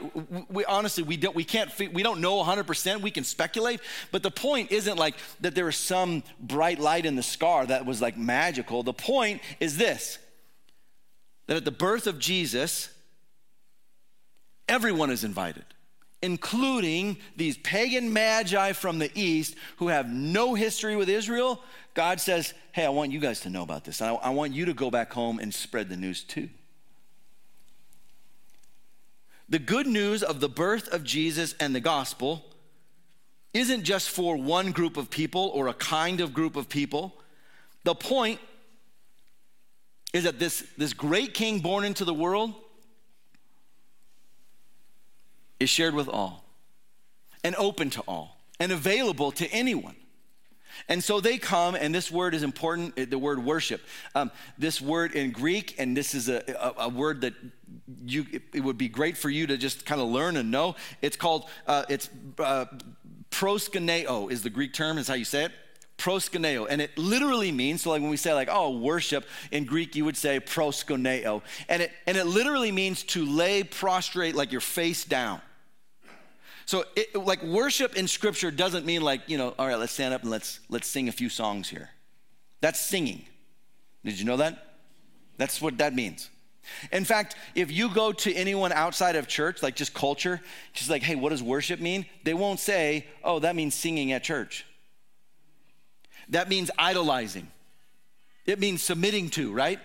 We, 0.50 0.64
honestly, 0.64 1.04
we 1.04 1.16
don't, 1.16 1.36
we 1.36 1.44
can't, 1.44 1.70
we 1.94 2.02
don't 2.02 2.20
know 2.20 2.42
100%. 2.42 3.00
We 3.00 3.12
can 3.12 3.22
speculate, 3.22 3.78
but 4.10 4.24
the 4.24 4.32
point 4.32 4.72
isn't 4.72 4.96
like 4.96 5.14
that 5.40 5.54
there 5.54 5.66
was 5.66 5.76
some 5.76 6.24
bright 6.40 6.80
light 6.80 7.06
in 7.06 7.14
the 7.14 7.22
scar 7.22 7.64
that 7.66 7.86
was 7.86 8.02
like 8.02 8.18
magical. 8.18 8.82
The 8.82 8.92
point 8.92 9.40
is 9.60 9.76
this 9.76 10.18
that 11.46 11.56
at 11.56 11.64
the 11.64 11.70
birth 11.70 12.06
of 12.06 12.18
Jesus, 12.18 12.88
everyone 14.68 15.10
is 15.10 15.24
invited, 15.24 15.64
including 16.22 17.18
these 17.36 17.56
pagan 17.58 18.12
magi 18.12 18.72
from 18.72 18.98
the 18.98 19.10
east 19.14 19.54
who 19.76 19.88
have 19.88 20.08
no 20.08 20.54
history 20.54 20.96
with 20.96 21.08
Israel. 21.08 21.60
God 21.94 22.20
says, 22.20 22.52
Hey, 22.72 22.84
I 22.84 22.90
want 22.90 23.12
you 23.12 23.20
guys 23.20 23.40
to 23.40 23.50
know 23.50 23.62
about 23.62 23.84
this. 23.84 24.02
I, 24.02 24.12
I 24.14 24.30
want 24.30 24.52
you 24.52 24.66
to 24.66 24.74
go 24.74 24.90
back 24.90 25.12
home 25.12 25.38
and 25.38 25.54
spread 25.54 25.88
the 25.88 25.96
news 25.96 26.22
too. 26.22 26.48
The 29.48 29.58
good 29.60 29.86
news 29.86 30.22
of 30.22 30.40
the 30.40 30.48
birth 30.48 30.88
of 30.88 31.04
Jesus 31.04 31.54
and 31.60 31.74
the 31.74 31.80
gospel 31.80 32.44
isn't 33.54 33.84
just 33.84 34.10
for 34.10 34.36
one 34.36 34.72
group 34.72 34.96
of 34.96 35.08
people 35.08 35.50
or 35.54 35.68
a 35.68 35.74
kind 35.74 36.20
of 36.20 36.34
group 36.34 36.56
of 36.56 36.68
people. 36.68 37.14
The 37.84 37.94
point 37.94 38.40
is 40.12 40.24
that 40.24 40.38
this, 40.38 40.64
this 40.78 40.92
great 40.92 41.34
king 41.34 41.60
born 41.60 41.84
into 41.84 42.04
the 42.04 42.14
world 42.14 42.54
is 45.60 45.70
shared 45.70 45.94
with 45.94 46.08
all 46.08 46.44
and 47.44 47.54
open 47.56 47.90
to 47.90 48.00
all 48.02 48.38
and 48.60 48.72
available 48.72 49.30
to 49.32 49.46
anyone. 49.50 49.96
And 50.88 51.02
so 51.02 51.20
they 51.20 51.38
come, 51.38 51.74
and 51.74 51.94
this 51.94 52.10
word 52.10 52.34
is 52.34 52.42
important 52.42 53.10
the 53.10 53.18
word 53.18 53.42
worship. 53.42 53.80
Um, 54.14 54.30
this 54.58 54.80
word 54.80 55.12
in 55.12 55.30
Greek, 55.30 55.74
and 55.78 55.96
this 55.96 56.14
is 56.14 56.28
a, 56.28 56.42
a, 56.60 56.84
a 56.84 56.88
word 56.88 57.22
that 57.22 57.32
you, 58.04 58.26
it 58.30 58.62
would 58.62 58.76
be 58.76 58.88
great 58.88 59.16
for 59.16 59.30
you 59.30 59.46
to 59.46 59.56
just 59.56 59.86
kind 59.86 60.02
of 60.02 60.08
learn 60.08 60.36
and 60.36 60.50
know. 60.50 60.76
It's 61.00 61.16
called, 61.16 61.48
uh, 61.66 61.84
it's 61.88 62.10
uh, 62.38 62.66
is 64.30 64.42
the 64.42 64.50
Greek 64.50 64.74
term, 64.74 64.98
is 64.98 65.08
how 65.08 65.14
you 65.14 65.24
say 65.24 65.46
it 65.46 65.52
proskuneo. 65.98 66.66
And 66.68 66.80
it 66.80 66.96
literally 66.98 67.52
means 67.52 67.82
so 67.82 67.90
like 67.90 68.02
when 68.02 68.10
we 68.10 68.16
say 68.16 68.32
like 68.32 68.48
oh 68.50 68.70
worship 68.78 69.24
in 69.50 69.64
greek 69.64 69.96
you 69.96 70.04
would 70.04 70.16
say 70.16 70.40
proskuneo. 70.40 71.42
And 71.68 71.82
it 71.82 71.92
and 72.06 72.16
it 72.16 72.26
literally 72.26 72.72
means 72.72 73.02
to 73.04 73.24
lay 73.24 73.62
prostrate 73.62 74.34
like 74.34 74.52
your 74.52 74.60
face 74.60 75.04
down. 75.04 75.40
So 76.66 76.84
it, 76.96 77.14
like 77.14 77.42
worship 77.42 77.96
in 77.96 78.08
scripture 78.08 78.50
doesn't 78.50 78.84
mean 78.84 79.02
like 79.02 79.22
you 79.26 79.38
know 79.38 79.54
all 79.58 79.66
right 79.66 79.78
let's 79.78 79.92
stand 79.92 80.12
up 80.12 80.22
and 80.22 80.30
let's 80.30 80.60
let's 80.68 80.88
sing 80.88 81.08
a 81.08 81.12
few 81.12 81.28
songs 81.28 81.68
here. 81.68 81.90
That's 82.60 82.80
singing. 82.80 83.24
Did 84.04 84.18
you 84.18 84.24
know 84.24 84.36
that? 84.38 84.74
That's 85.36 85.60
what 85.60 85.78
that 85.78 85.94
means. 85.94 86.30
In 86.92 87.04
fact, 87.04 87.36
if 87.54 87.70
you 87.70 87.88
go 87.88 88.12
to 88.12 88.34
anyone 88.34 88.72
outside 88.72 89.16
of 89.16 89.28
church, 89.28 89.62
like 89.62 89.76
just 89.76 89.94
culture, 89.94 90.40
just 90.72 90.90
like, 90.90 91.02
hey, 91.02 91.14
what 91.14 91.30
does 91.30 91.42
worship 91.42 91.80
mean? 91.80 92.06
They 92.24 92.34
won't 92.34 92.60
say, 92.60 93.06
oh, 93.22 93.38
that 93.40 93.54
means 93.54 93.74
singing 93.74 94.12
at 94.12 94.24
church. 94.24 94.66
That 96.30 96.48
means 96.48 96.70
idolizing, 96.78 97.48
it 98.44 98.58
means 98.58 98.82
submitting 98.82 99.30
to, 99.30 99.52
right? 99.52 99.80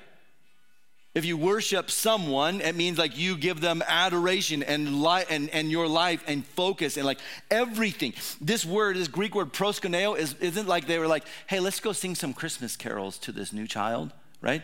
If 1.14 1.26
you 1.26 1.36
worship 1.36 1.92
someone, 1.92 2.62
it 2.62 2.74
means 2.74 2.98
like 2.98 3.18
you 3.18 3.36
give 3.36 3.60
them 3.60 3.84
adoration 3.86 4.64
and, 4.64 5.04
li- 5.04 5.26
and, 5.30 5.50
and 5.50 5.70
your 5.70 5.86
life 5.86 6.24
and 6.26 6.46
focus 6.46 6.96
and 6.96 7.06
like 7.06 7.20
everything. 7.50 8.14
This 8.40 8.66
word, 8.66 8.96
this 8.96 9.10
Greek 9.10 9.36
word 9.36 9.52
proskuneo, 9.52 10.18
is, 10.18 10.36
isn't 10.36 10.70
like 10.70 10.88
they 10.88 11.00
were 11.00 11.08
like, 11.08 11.26
hey, 11.48 11.60
let's 11.60 11.82
go 11.82 11.92
sing 11.92 12.16
some 12.16 12.34
Christmas 12.34 12.78
carols 12.78 13.18
to 13.20 13.34
this 13.34 13.52
new 13.52 13.68
child, 13.68 14.14
right? 14.40 14.62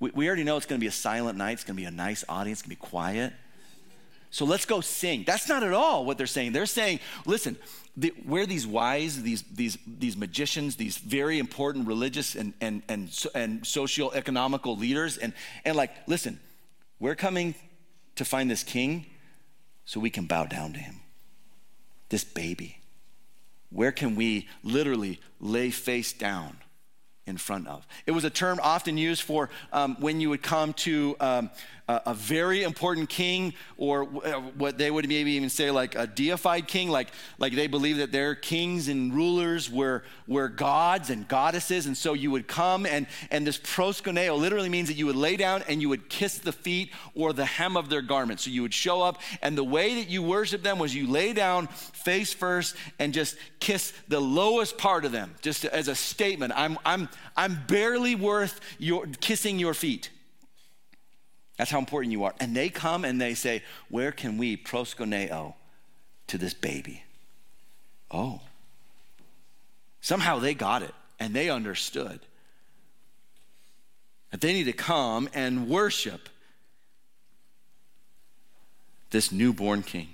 We, 0.00 0.10
we 0.10 0.26
already 0.26 0.42
know 0.42 0.56
it's 0.56 0.66
gonna 0.66 0.80
be 0.80 0.88
a 0.88 0.92
silent 0.92 1.38
night, 1.38 1.52
it's 1.52 1.64
gonna 1.64 1.76
be 1.76 1.84
a 1.84 1.90
nice 1.92 2.24
audience, 2.28 2.58
it's 2.58 2.62
gonna 2.66 2.70
be 2.70 2.88
quiet. 2.88 3.32
So 4.32 4.44
let's 4.44 4.64
go 4.64 4.80
sing. 4.80 5.22
That's 5.24 5.48
not 5.48 5.62
at 5.62 5.72
all 5.72 6.04
what 6.04 6.18
they're 6.18 6.26
saying. 6.26 6.52
They're 6.52 6.66
saying, 6.66 6.98
listen, 7.26 7.56
the, 7.96 8.14
we're 8.24 8.46
these 8.46 8.66
wise, 8.66 9.22
these, 9.22 9.42
these, 9.42 9.76
these 9.86 10.16
magicians, 10.16 10.76
these 10.76 10.96
very 10.96 11.38
important 11.38 11.86
religious 11.86 12.34
and, 12.34 12.54
and, 12.60 12.82
and, 12.88 13.10
and 13.34 13.66
socio-economical 13.66 14.76
leaders. 14.76 15.16
And, 15.16 15.32
and 15.64 15.76
like, 15.76 15.90
listen, 16.06 16.38
we're 16.98 17.16
coming 17.16 17.54
to 18.16 18.24
find 18.24 18.50
this 18.50 18.62
king 18.62 19.06
so 19.84 20.00
we 20.00 20.10
can 20.10 20.26
bow 20.26 20.44
down 20.44 20.72
to 20.74 20.78
him. 20.78 21.00
This 22.08 22.24
baby. 22.24 22.78
Where 23.70 23.92
can 23.92 24.16
we 24.16 24.48
literally 24.62 25.20
lay 25.40 25.70
face 25.70 26.12
down 26.12 26.56
in 27.26 27.36
front 27.36 27.68
of? 27.68 27.86
It 28.06 28.12
was 28.12 28.24
a 28.24 28.30
term 28.30 28.60
often 28.62 28.98
used 28.98 29.22
for 29.22 29.50
um, 29.72 29.96
when 30.00 30.20
you 30.20 30.30
would 30.30 30.42
come 30.42 30.72
to 30.74 31.16
um, 31.20 31.50
a, 32.06 32.14
very 32.14 32.62
important 32.62 33.08
king, 33.08 33.54
or 33.76 34.02
uh, 34.02 34.40
what 34.56 34.78
they 34.78 34.90
would 34.90 35.08
maybe 35.08 35.32
even 35.32 35.50
say 35.50 35.70
like 35.70 35.94
a 35.94 36.06
deified 36.06 36.68
king, 36.68 36.88
like, 36.88 37.08
like 37.38 37.54
they 37.54 37.66
believe 37.66 37.98
that 37.98 38.12
their 38.12 38.34
kings 38.34 38.88
and 38.88 39.12
rulers 39.14 39.70
were, 39.70 40.04
were 40.26 40.48
gods 40.48 41.10
and 41.10 41.26
goddesses. 41.26 41.86
And 41.86 41.96
so 41.96 42.12
you 42.12 42.30
would 42.30 42.46
come, 42.46 42.86
and, 42.86 43.06
and 43.30 43.46
this 43.46 43.58
proskuneo 43.58 44.38
literally 44.38 44.68
means 44.68 44.88
that 44.88 44.94
you 44.94 45.06
would 45.06 45.16
lay 45.16 45.36
down 45.36 45.62
and 45.68 45.80
you 45.80 45.88
would 45.88 46.08
kiss 46.08 46.38
the 46.38 46.52
feet 46.52 46.92
or 47.14 47.32
the 47.32 47.44
hem 47.44 47.76
of 47.76 47.88
their 47.88 48.02
garment. 48.02 48.40
So 48.40 48.50
you 48.50 48.62
would 48.62 48.74
show 48.74 49.02
up, 49.02 49.20
and 49.42 49.56
the 49.56 49.64
way 49.64 49.96
that 49.96 50.08
you 50.08 50.22
worship 50.22 50.62
them 50.62 50.78
was 50.78 50.94
you 50.94 51.06
lay 51.06 51.32
down 51.32 51.66
face 51.68 52.32
first 52.32 52.76
and 52.98 53.12
just 53.12 53.36
kiss 53.58 53.92
the 54.08 54.20
lowest 54.20 54.78
part 54.78 55.04
of 55.04 55.12
them, 55.12 55.34
just 55.42 55.64
as 55.64 55.88
a 55.88 55.94
statement. 55.94 56.52
I'm, 56.56 56.78
I'm, 56.84 57.08
I'm 57.36 57.58
barely 57.66 58.14
worth 58.14 58.60
your, 58.78 59.06
kissing 59.20 59.58
your 59.58 59.74
feet. 59.74 60.10
That's 61.56 61.70
how 61.70 61.78
important 61.78 62.12
you 62.12 62.24
are. 62.24 62.34
And 62.40 62.56
they 62.56 62.68
come 62.68 63.04
and 63.04 63.20
they 63.20 63.34
say, 63.34 63.62
Where 63.88 64.12
can 64.12 64.38
we 64.38 64.56
proskuneo 64.56 65.54
to 66.28 66.38
this 66.38 66.54
baby? 66.54 67.02
Oh. 68.10 68.40
Somehow 70.00 70.38
they 70.38 70.54
got 70.54 70.82
it 70.82 70.94
and 71.18 71.34
they 71.34 71.50
understood 71.50 72.20
that 74.30 74.40
they 74.40 74.52
need 74.52 74.64
to 74.64 74.72
come 74.72 75.28
and 75.34 75.68
worship 75.68 76.28
this 79.10 79.30
newborn 79.30 79.82
king. 79.82 80.08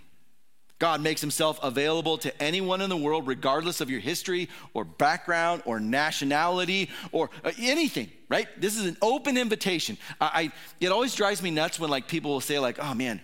God 0.79 1.01
makes 1.01 1.23
himself 1.23 1.59
available 1.63 2.19
to 2.19 2.43
anyone 2.43 2.83
in 2.83 2.91
the 2.91 2.97
world, 2.97 3.27
regardless 3.27 3.81
of 3.81 3.89
your 3.89 4.01
history 4.01 4.51
or 4.75 4.85
background 4.85 5.63
or 5.65 5.81
nationality 5.81 6.91
or 7.13 7.31
uh, 7.45 7.53
anything, 7.59 8.11
right? 8.29 8.47
This 8.61 8.77
is 8.77 8.85
an 8.85 8.97
open 9.01 9.39
invitation. 9.39 9.97
I, 10.21 10.27
I, 10.27 10.53
it 10.81 10.93
always 10.93 11.15
drives 11.15 11.43
me 11.43 11.51
nuts 11.51 11.81
when 11.81 11.89
like 11.89 12.09
people 12.09 12.31
will 12.31 12.43
say 12.43 12.59
like, 12.59 12.79
oh 12.79 12.93
man, 12.93 13.23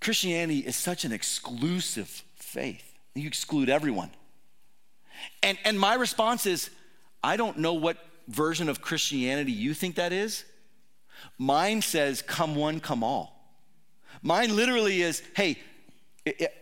Christianity 0.00 0.58
is 0.58 0.74
such 0.74 1.04
an 1.04 1.12
exclusive 1.12 2.22
faith. 2.34 2.84
You 3.14 3.28
exclude 3.28 3.68
everyone. 3.68 4.10
And, 5.42 5.58
and 5.64 5.78
my 5.78 5.94
response 5.94 6.46
is, 6.46 6.70
I 7.22 7.36
don't 7.36 7.58
know 7.58 7.74
what 7.74 7.98
version 8.26 8.68
of 8.68 8.80
Christianity 8.80 9.52
you 9.52 9.74
think 9.74 9.96
that 9.96 10.12
is. 10.12 10.44
Mine 11.36 11.82
says, 11.82 12.22
come 12.22 12.54
one, 12.54 12.80
come 12.80 13.02
all. 13.02 13.34
Mine 14.22 14.54
literally 14.54 15.02
is, 15.02 15.22
hey, 15.34 15.58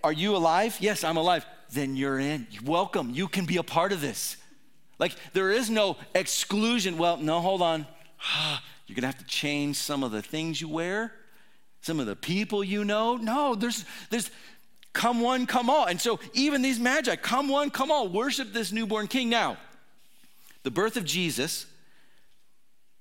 are 0.04 0.12
you 0.12 0.36
alive? 0.36 0.76
Yes, 0.80 1.04
I'm 1.04 1.16
alive. 1.16 1.44
Then 1.72 1.96
you're 1.96 2.18
in. 2.18 2.46
Welcome. 2.64 3.10
You 3.10 3.28
can 3.28 3.44
be 3.44 3.56
a 3.56 3.62
part 3.62 3.92
of 3.92 4.00
this. 4.00 4.36
Like 4.98 5.12
there 5.32 5.50
is 5.50 5.68
no 5.70 5.96
exclusion. 6.14 6.98
Well, 6.98 7.16
no, 7.16 7.40
hold 7.40 7.62
on. 7.62 7.86
You're 8.86 8.94
going 8.94 9.02
to 9.02 9.08
have 9.08 9.18
to 9.18 9.24
change 9.24 9.76
some 9.76 10.04
of 10.04 10.12
the 10.12 10.22
things 10.22 10.60
you 10.60 10.68
wear, 10.68 11.12
some 11.80 11.98
of 11.98 12.06
the 12.06 12.14
people 12.14 12.62
you 12.62 12.84
know. 12.84 13.16
No, 13.16 13.56
there's 13.56 13.84
there's 14.10 14.30
come 14.92 15.20
one, 15.20 15.46
come 15.46 15.68
all. 15.68 15.86
And 15.86 16.00
so 16.00 16.20
even 16.32 16.62
these 16.62 16.78
magi, 16.78 17.16
come 17.16 17.48
one, 17.48 17.70
come 17.70 17.90
all, 17.90 18.08
worship 18.08 18.52
this 18.52 18.72
newborn 18.72 19.08
king. 19.08 19.28
Now, 19.28 19.56
the 20.62 20.70
birth 20.70 20.96
of 20.96 21.04
Jesus 21.04 21.66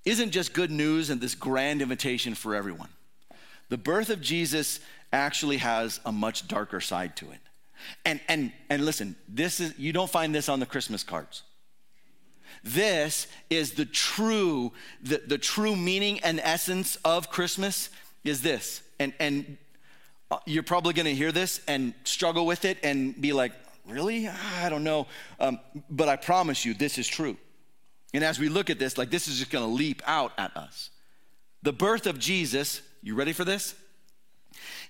isn't 0.04 0.32
just 0.32 0.54
good 0.54 0.72
news 0.72 1.10
and 1.10 1.22
this 1.22 1.36
grand 1.36 1.82
invitation 1.82 2.36
for 2.36 2.56
everyone. 2.56 2.90
The 3.70 3.78
birth 3.78 4.10
of 4.10 4.22
Jesus 4.22 4.80
actually 5.12 5.58
has 5.58 6.00
a 6.06 6.12
much 6.12 6.48
darker 6.48 6.82
side 6.82 7.16
to 7.18 7.32
it. 7.32 7.40
And 8.04 8.20
and 8.28 8.52
and 8.70 8.86
listen, 8.86 9.16
this 9.28 9.60
is 9.60 9.78
you 9.78 9.94
don't 9.94 10.10
find 10.10 10.34
this 10.34 10.50
on 10.50 10.60
the 10.60 10.66
Christmas 10.66 11.04
cards. 11.04 11.44
This 12.64 13.28
is 13.50 13.74
the 13.74 13.86
true 13.86 14.72
the, 15.02 15.22
the 15.26 15.38
true 15.38 15.76
meaning 15.76 16.20
and 16.22 16.40
essence 16.40 16.96
of 17.06 17.30
Christmas 17.30 17.90
is 18.24 18.42
this. 18.42 18.82
And 19.00 19.14
and 19.20 19.58
uh, 20.32 20.38
you're 20.46 20.64
probably 20.64 20.94
going 20.94 21.06
to 21.06 21.14
hear 21.14 21.32
this 21.32 21.62
and 21.68 21.94
struggle 22.04 22.46
with 22.46 22.66
it 22.66 22.80
and 22.84 23.20
be 23.20 23.34
like, 23.34 23.52
really? 23.88 24.28
I 24.28 24.70
don't 24.70 24.84
know. 24.84 25.08
Um, 25.40 25.60
but 25.90 26.10
I 26.10 26.16
promise 26.16 26.66
you, 26.66 26.74
this 26.74 26.98
is 26.98 27.08
true. 27.08 27.38
And 28.14 28.24
as 28.24 28.40
we 28.40 28.50
look 28.50 28.70
at 28.70 28.80
this, 28.80 28.98
like 28.98 29.12
this 29.12 29.28
is 29.28 29.38
just 29.38 29.52
going 29.52 29.66
to 29.66 29.72
leap 29.72 30.02
out 30.08 30.32
at 30.38 30.56
us. 30.58 30.90
The 31.64 31.74
birth 31.74 32.08
of 32.08 32.18
Jesus, 32.18 32.82
you 33.04 33.16
ready 33.16 33.34
for 33.34 33.44
this? 33.44 33.76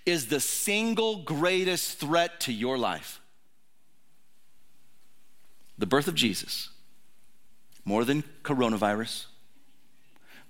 Is 0.05 0.27
the 0.27 0.39
single 0.39 1.17
greatest 1.17 1.99
threat 1.99 2.39
to 2.41 2.53
your 2.53 2.77
life. 2.77 3.19
The 5.77 5.85
birth 5.85 6.07
of 6.07 6.15
Jesus, 6.15 6.69
more 7.83 8.05
than 8.05 8.23
coronavirus, 8.43 9.25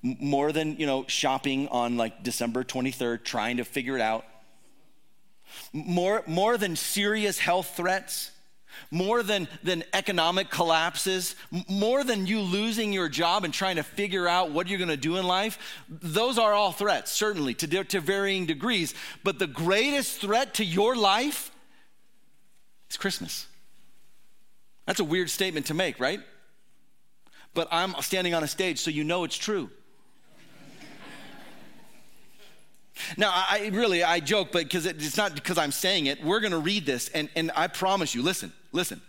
more 0.02 0.52
than, 0.52 0.78
you 0.78 0.86
know, 0.86 1.06
shopping 1.08 1.68
on 1.70 1.98
like 1.98 2.24
December 2.24 2.64
23rd, 2.64 3.24
trying 3.24 3.58
to 3.58 3.64
figure 3.64 3.96
it 3.96 4.02
out, 4.02 4.26
more, 5.74 6.24
more 6.28 6.58
than 6.58 6.76
serious 6.76 7.40
health 7.40 7.76
threats 7.76 8.32
more 8.92 9.24
than, 9.24 9.48
than 9.64 9.84
economic 9.94 10.50
collapses, 10.50 11.36
more 11.68 12.04
than 12.04 12.26
you 12.26 12.40
losing 12.42 12.94
your 12.94 13.10
job 13.10 13.44
and 13.44 13.54
trying 13.54 13.76
to 13.78 13.84
figure 13.84 14.28
out 14.28 14.52
what 14.52 14.68
you're 14.68 14.78
going 14.78 14.90
to 14.90 14.98
do 14.98 15.18
in 15.18 15.26
life, 15.26 15.58
those 15.90 16.38
are 16.38 16.54
all 16.54 16.72
threats, 16.72 17.12
certainly, 17.12 17.54
to, 17.54 17.84
to 17.84 18.00
varying 18.00 18.46
degrees. 18.46 18.94
But 19.24 19.40
the 19.40 19.48
greatest 19.48 20.22
threat 20.22 20.56
to 20.56 20.66
your 20.66 20.96
life 20.96 21.52
is 22.90 22.98
Christmas. 22.98 23.48
That's 24.86 25.00
a 25.00 25.06
weird 25.06 25.30
statement 25.30 25.68
to 25.68 25.74
make, 25.74 26.00
right? 26.00 26.20
But 27.54 27.68
I'm 27.72 27.96
standing 28.02 28.34
on 28.34 28.44
a 28.44 28.48
stage, 28.48 28.80
so 28.80 28.92
you 28.92 29.04
know 29.04 29.24
it's 29.24 29.38
true. 29.38 29.70
Now, 33.18 33.32
I 33.34 33.70
really, 33.74 34.04
I 34.04 34.20
joke, 34.20 34.50
but 34.52 34.64
because 34.64 34.86
it's 34.86 35.18
not 35.18 35.36
because 35.36 35.58
I'm 35.58 35.72
saying 35.72 36.06
it. 36.06 36.24
We're 36.24 36.40
going 36.40 36.52
to 36.52 36.60
read 36.60 36.86
this, 36.86 37.10
and, 37.10 37.30
and 37.36 37.52
I 37.56 37.68
promise 37.68 38.16
you, 38.16 38.22
listen, 38.22 38.54
listen. 38.72 39.02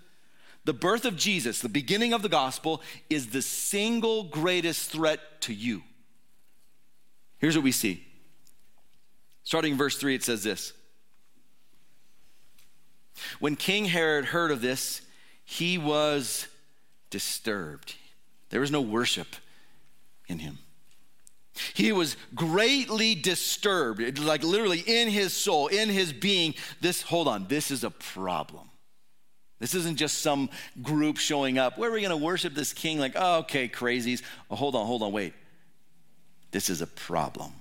The 0.64 0.72
birth 0.72 1.04
of 1.04 1.16
Jesus, 1.16 1.60
the 1.60 1.68
beginning 1.68 2.12
of 2.12 2.22
the 2.22 2.28
gospel, 2.28 2.82
is 3.08 3.28
the 3.28 3.42
single 3.42 4.24
greatest 4.24 4.90
threat 4.90 5.20
to 5.42 5.54
you. 5.54 5.82
Here's 7.38 7.56
what 7.56 7.62
we 7.62 7.72
see. 7.72 8.04
Starting 9.44 9.72
in 9.72 9.78
verse 9.78 9.96
3, 9.96 10.16
it 10.16 10.24
says 10.24 10.42
this 10.42 10.72
When 13.38 13.54
King 13.54 13.84
Herod 13.84 14.26
heard 14.26 14.50
of 14.50 14.60
this, 14.60 15.02
he 15.44 15.78
was 15.78 16.48
disturbed. 17.10 17.94
There 18.50 18.60
was 18.60 18.72
no 18.72 18.80
worship 18.80 19.36
in 20.26 20.40
him. 20.40 20.58
He 21.74 21.92
was 21.92 22.16
greatly 22.34 23.14
disturbed, 23.14 24.18
like 24.18 24.42
literally 24.42 24.80
in 24.80 25.08
his 25.08 25.32
soul, 25.32 25.68
in 25.68 25.88
his 25.88 26.12
being. 26.12 26.54
This, 26.80 27.02
hold 27.02 27.28
on, 27.28 27.46
this 27.48 27.70
is 27.70 27.84
a 27.84 27.90
problem. 27.90 28.70
This 29.58 29.74
isn't 29.74 29.96
just 29.96 30.18
some 30.18 30.50
group 30.82 31.16
showing 31.16 31.58
up. 31.58 31.78
Where 31.78 31.90
are 31.90 31.92
we 31.92 32.02
going 32.02 32.10
to 32.10 32.24
worship 32.24 32.54
this 32.54 32.72
king? 32.72 32.98
Like, 32.98 33.12
oh, 33.16 33.38
okay, 33.38 33.68
crazies. 33.68 34.22
Oh, 34.50 34.56
hold 34.56 34.74
on, 34.74 34.86
hold 34.86 35.02
on, 35.02 35.12
wait. 35.12 35.32
This 36.50 36.68
is 36.68 36.82
a 36.82 36.86
problem. 36.86 37.52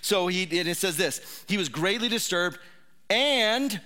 So 0.00 0.26
he, 0.26 0.42
and 0.42 0.68
it 0.68 0.76
says 0.76 0.96
this 0.96 1.44
He 1.48 1.56
was 1.56 1.68
greatly 1.68 2.08
disturbed, 2.08 2.58
and 3.08 3.80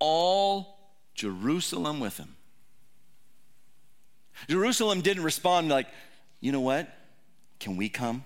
all 0.00 0.78
Jerusalem 1.14 2.00
with 2.00 2.16
him. 2.16 2.34
Jerusalem 4.48 5.00
didn't 5.00 5.22
respond 5.22 5.68
like, 5.68 5.86
you 6.40 6.52
know 6.52 6.60
what? 6.60 6.92
Can 7.64 7.78
we 7.78 7.88
come? 7.88 8.24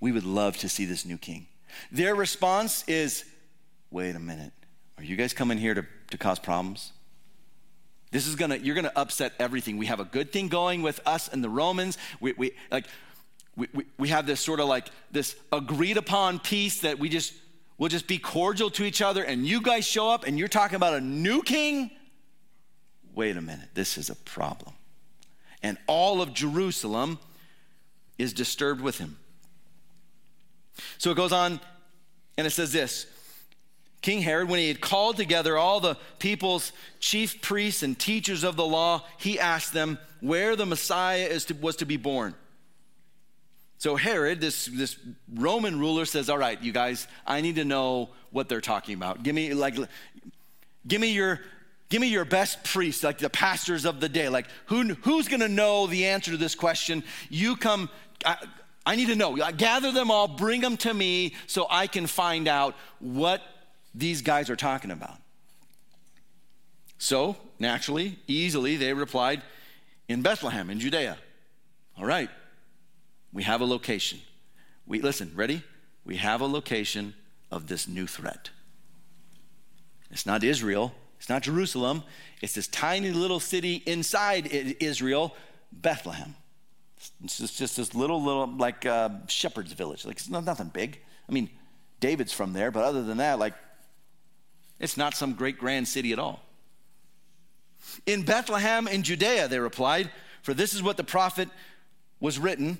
We 0.00 0.10
would 0.10 0.24
love 0.24 0.56
to 0.58 0.68
see 0.68 0.84
this 0.84 1.04
new 1.06 1.16
king. 1.16 1.46
Their 1.92 2.16
response 2.16 2.82
is, 2.88 3.24
Wait 3.92 4.16
a 4.16 4.18
minute. 4.18 4.52
Are 4.98 5.04
you 5.04 5.14
guys 5.14 5.32
coming 5.32 5.58
here 5.58 5.74
to, 5.74 5.86
to 6.10 6.18
cause 6.18 6.40
problems? 6.40 6.90
This 8.10 8.26
is 8.26 8.34
gonna, 8.34 8.56
you're 8.56 8.74
gonna 8.74 8.90
upset 8.96 9.34
everything. 9.38 9.76
We 9.76 9.86
have 9.86 10.00
a 10.00 10.04
good 10.04 10.32
thing 10.32 10.48
going 10.48 10.82
with 10.82 11.00
us 11.06 11.28
and 11.28 11.42
the 11.42 11.48
Romans. 11.48 11.98
We, 12.18 12.32
we 12.32 12.50
like, 12.72 12.86
we, 13.54 13.68
we, 13.72 13.84
we 13.96 14.08
have 14.08 14.26
this 14.26 14.40
sort 14.40 14.58
of 14.58 14.66
like 14.66 14.88
this 15.12 15.36
agreed 15.52 15.96
upon 15.96 16.40
peace 16.40 16.80
that 16.80 16.98
we 16.98 17.08
just, 17.08 17.32
we'll 17.78 17.90
just 17.90 18.08
be 18.08 18.18
cordial 18.18 18.70
to 18.70 18.84
each 18.84 19.00
other. 19.02 19.22
And 19.22 19.46
you 19.46 19.62
guys 19.62 19.86
show 19.86 20.10
up 20.10 20.26
and 20.26 20.36
you're 20.36 20.48
talking 20.48 20.74
about 20.74 20.94
a 20.94 21.00
new 21.00 21.42
king? 21.42 21.92
Wait 23.14 23.36
a 23.36 23.40
minute, 23.40 23.68
this 23.74 23.96
is 23.96 24.10
a 24.10 24.16
problem. 24.16 24.72
And 25.62 25.78
all 25.86 26.20
of 26.20 26.34
Jerusalem 26.34 27.20
is 28.20 28.32
disturbed 28.32 28.80
with 28.80 28.98
him. 28.98 29.16
So 30.98 31.10
it 31.10 31.16
goes 31.16 31.32
on 31.32 31.60
And 32.36 32.46
it 32.46 32.50
says 32.50 32.72
this 32.72 33.06
King 34.02 34.22
Herod, 34.22 34.48
when 34.48 34.58
he 34.60 34.68
had 34.68 34.80
called 34.80 35.16
together 35.16 35.58
all 35.58 35.80
the 35.80 35.96
people's 36.18 36.72
chief 37.00 37.42
priests 37.42 37.82
and 37.82 37.98
teachers 37.98 38.44
of 38.44 38.56
the 38.56 38.64
law, 38.64 39.04
he 39.18 39.38
asked 39.38 39.72
them 39.72 39.98
where 40.20 40.56
the 40.56 40.66
Messiah 40.66 41.26
is 41.26 41.46
to, 41.46 41.54
was 41.54 41.76
to 41.76 41.86
be 41.86 41.96
born. 41.96 42.34
So 43.78 43.96
Herod, 43.96 44.40
this, 44.40 44.66
this 44.66 44.96
Roman 45.32 45.78
ruler, 45.78 46.04
says, 46.04 46.28
All 46.28 46.38
right, 46.38 46.60
you 46.62 46.72
guys, 46.72 47.08
I 47.26 47.40
need 47.40 47.56
to 47.56 47.64
know 47.64 48.10
what 48.30 48.48
they're 48.48 48.60
talking 48.60 48.94
about. 48.94 49.22
Give 49.22 49.34
me 49.34 49.54
like 49.54 49.76
give 50.86 51.00
me 51.00 51.12
your 51.12 51.40
give 51.88 52.00
me 52.00 52.08
your 52.08 52.24
best 52.24 52.62
priests, 52.62 53.02
like 53.02 53.18
the 53.18 53.30
pastors 53.30 53.84
of 53.84 54.00
the 54.00 54.08
day. 54.08 54.28
Like 54.28 54.46
who, 54.66 54.94
who's 54.94 55.28
gonna 55.28 55.48
know 55.48 55.86
the 55.86 56.06
answer 56.06 56.30
to 56.30 56.36
this 56.36 56.54
question? 56.54 57.02
You 57.28 57.56
come, 57.56 57.90
I, 58.24 58.36
I 58.86 58.96
need 58.96 59.08
to 59.08 59.16
know. 59.16 59.36
Gather 59.56 59.92
them 59.92 60.10
all, 60.10 60.28
bring 60.28 60.60
them 60.60 60.76
to 60.78 60.92
me 60.92 61.34
so 61.46 61.66
I 61.70 61.86
can 61.86 62.06
find 62.06 62.48
out 62.48 62.74
what 62.98 63.42
these 63.94 64.22
guys 64.22 64.50
are 64.50 64.56
talking 64.56 64.90
about. 64.90 65.16
So, 66.98 67.36
naturally, 67.58 68.18
easily, 68.26 68.76
they 68.76 68.92
replied, 68.92 69.42
in 70.08 70.22
Bethlehem, 70.22 70.70
in 70.70 70.80
Judea. 70.80 71.16
All 71.98 72.04
right, 72.04 72.30
we 73.32 73.42
have 73.44 73.60
a 73.60 73.64
location. 73.64 74.20
We 74.86 75.00
listen, 75.00 75.32
ready? 75.34 75.62
We 76.04 76.16
have 76.16 76.40
a 76.40 76.46
location 76.46 77.14
of 77.50 77.68
this 77.68 77.86
new 77.86 78.06
threat. 78.06 78.50
It's 80.10 80.26
not 80.26 80.42
Israel, 80.42 80.92
it's 81.18 81.28
not 81.28 81.42
Jerusalem, 81.42 82.02
it's 82.42 82.54
this 82.54 82.66
tiny 82.66 83.12
little 83.12 83.40
city 83.40 83.82
inside 83.86 84.48
Israel, 84.48 85.34
Bethlehem. 85.72 86.34
It's 87.24 87.38
just, 87.38 87.58
just 87.58 87.76
this 87.76 87.94
little, 87.94 88.22
little, 88.22 88.46
like 88.46 88.84
uh, 88.86 89.10
shepherd's 89.26 89.72
village. 89.72 90.04
Like, 90.04 90.16
it's 90.16 90.28
nothing 90.28 90.68
big. 90.68 91.00
I 91.28 91.32
mean, 91.32 91.48
David's 91.98 92.32
from 92.32 92.52
there, 92.52 92.70
but 92.70 92.84
other 92.84 93.02
than 93.02 93.18
that, 93.18 93.38
like, 93.38 93.54
it's 94.78 94.96
not 94.96 95.14
some 95.14 95.34
great 95.34 95.58
grand 95.58 95.88
city 95.88 96.12
at 96.12 96.18
all. 96.18 96.42
In 98.06 98.22
Bethlehem 98.22 98.88
in 98.88 99.02
Judea, 99.02 99.48
they 99.48 99.58
replied, 99.58 100.10
for 100.42 100.54
this 100.54 100.74
is 100.74 100.82
what 100.82 100.96
the 100.96 101.04
prophet 101.04 101.48
was 102.18 102.38
written. 102.38 102.78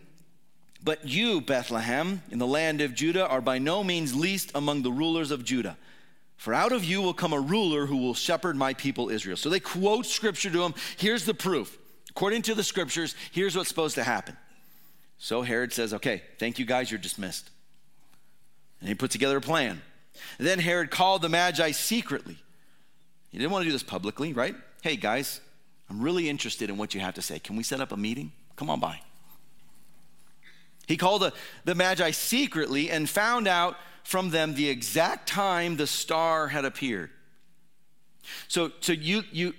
But 0.83 1.06
you, 1.06 1.40
Bethlehem, 1.40 2.22
in 2.30 2.38
the 2.38 2.46
land 2.46 2.80
of 2.80 2.94
Judah, 2.94 3.26
are 3.28 3.42
by 3.42 3.59
no 3.59 3.85
means 3.85 4.14
least 4.14 4.52
among 4.54 4.83
the 4.83 4.92
rulers 4.92 5.30
of 5.30 5.44
Judah. 5.44 5.76
For 6.37 6.54
out 6.54 6.72
of 6.72 6.85
you 6.85 7.02
will 7.02 7.12
come 7.12 7.35
a 7.35 7.40
ruler 7.40 7.85
who 7.85 7.98
will 7.98 8.14
shepherd 8.14 8.56
my 8.56 8.72
people 8.72 9.11
Israel. 9.11 9.37
So 9.37 9.50
they 9.50 9.61
quote 9.61 10.06
scripture 10.06 10.50
to 10.50 10.62
him. 10.62 10.74
Here's 10.96 11.26
the 11.26 11.35
proof. 11.35 11.76
According 12.20 12.42
to 12.42 12.54
the 12.54 12.62
scriptures, 12.62 13.14
here's 13.33 13.56
what's 13.56 13.70
supposed 13.70 13.94
to 13.94 14.04
happen. 14.04 14.37
So 15.16 15.40
Herod 15.40 15.72
says, 15.72 15.94
Okay, 15.94 16.20
thank 16.38 16.59
you 16.59 16.66
guys, 16.66 16.90
you're 16.90 17.00
dismissed. 17.00 17.48
And 18.80 18.90
he 18.90 18.94
put 18.94 19.11
together 19.11 19.38
a 19.38 19.40
plan. 19.40 19.80
Then 20.37 20.59
Herod 20.59 20.90
called 20.90 21.22
the 21.22 21.30
Magi 21.30 21.70
secretly. 21.70 22.37
He 23.30 23.38
didn't 23.38 23.50
want 23.50 23.62
to 23.62 23.68
do 23.68 23.72
this 23.72 23.83
publicly, 23.83 24.35
right? 24.35 24.54
Hey, 24.83 24.96
guys, 24.96 25.40
I'm 25.88 26.02
really 26.02 26.28
interested 26.28 26.68
in 26.68 26.76
what 26.76 26.92
you 26.92 27.00
have 27.00 27.14
to 27.14 27.22
say. 27.22 27.38
Can 27.38 27.56
we 27.56 27.62
set 27.62 27.80
up 27.80 27.90
a 27.90 27.96
meeting? 27.96 28.33
Come 28.56 28.68
on 28.68 28.80
by. 28.80 29.00
He 30.87 30.98
called 30.98 31.22
the, 31.22 31.33
the 31.64 31.74
Magi 31.74 32.11
secretly 32.11 32.90
and 32.90 33.09
found 33.09 33.48
out 33.48 33.78
from 34.04 34.28
them 34.28 34.52
the 34.52 34.68
exact 34.68 35.26
time 35.26 35.78
the 35.78 35.87
star 35.87 36.48
had 36.48 36.66
appeared. 36.66 37.09
So, 38.46 38.72
so 38.80 38.92
you, 38.92 39.22
you, 39.33 39.54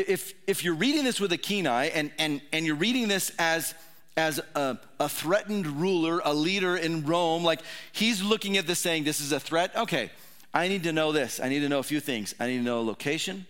if, 0.00 0.34
if 0.46 0.64
you're 0.64 0.74
reading 0.74 1.04
this 1.04 1.20
with 1.20 1.32
a 1.32 1.38
keen 1.38 1.66
eye 1.66 1.86
and, 1.86 2.10
and, 2.18 2.40
and 2.52 2.66
you're 2.66 2.74
reading 2.74 3.08
this 3.08 3.32
as 3.38 3.74
as 4.16 4.40
a, 4.54 4.78
a, 5.00 5.08
threatened 5.08 5.66
ruler, 5.66 6.20
a 6.24 6.32
leader 6.32 6.76
in 6.76 7.04
Rome. 7.04 7.42
Like 7.42 7.60
he's 7.92 8.22
looking 8.22 8.56
at 8.56 8.66
this 8.66 8.78
saying, 8.78 9.04
This 9.04 9.20
is 9.20 9.32
a 9.32 9.40
threat. 9.40 9.74
Okay, 9.74 10.10
I 10.52 10.68
need 10.68 10.84
to 10.84 10.92
know 10.92 11.12
this. 11.12 11.40
I 11.40 11.48
need 11.48 11.60
to 11.60 11.68
know 11.68 11.80
a 11.80 11.84
few 11.84 12.00
things. 12.00 12.34
I 12.38 12.46
need 12.46 12.58
to 12.58 12.62
know 12.62 12.80
a 12.80 12.82
location, 12.82 13.46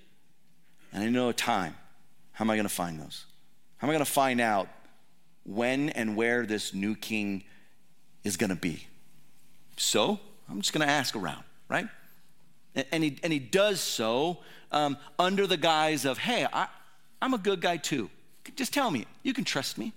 and 0.92 1.02
I 1.02 1.04
need 1.04 1.12
to 1.12 1.18
know 1.18 1.28
a 1.28 1.34
time. 1.34 1.74
How 2.32 2.44
am 2.44 2.50
I 2.50 2.56
going 2.56 2.68
to 2.68 2.74
find 2.74 2.98
those? 2.98 3.26
How 3.76 3.86
am 3.86 3.90
I 3.90 3.94
going 3.94 4.04
to 4.04 4.10
find 4.10 4.40
out 4.40 4.68
when 5.44 5.90
and 5.90 6.16
where 6.16 6.46
this 6.46 6.72
new 6.72 6.96
king 6.96 7.44
is 8.24 8.36
going 8.36 8.50
to 8.50 8.56
be? 8.56 8.86
So 9.76 10.18
I'm 10.48 10.60
just 10.60 10.72
going 10.72 10.86
to 10.86 10.92
ask 10.92 11.14
around, 11.14 11.44
right? 11.68 11.86
And, 12.74 12.86
and, 12.90 13.04
he, 13.04 13.18
and 13.22 13.32
he 13.32 13.38
does 13.38 13.80
so 13.80 14.38
um, 14.72 14.96
under 15.18 15.46
the 15.46 15.56
guise 15.56 16.04
of, 16.04 16.18
Hey, 16.18 16.46
I, 16.52 16.68
I'm 17.20 17.34
a 17.34 17.38
good 17.38 17.60
guy 17.60 17.76
too. 17.76 18.10
Just 18.56 18.74
tell 18.74 18.90
me, 18.90 19.06
you 19.22 19.32
can 19.32 19.44
trust 19.44 19.78
me. 19.78 19.92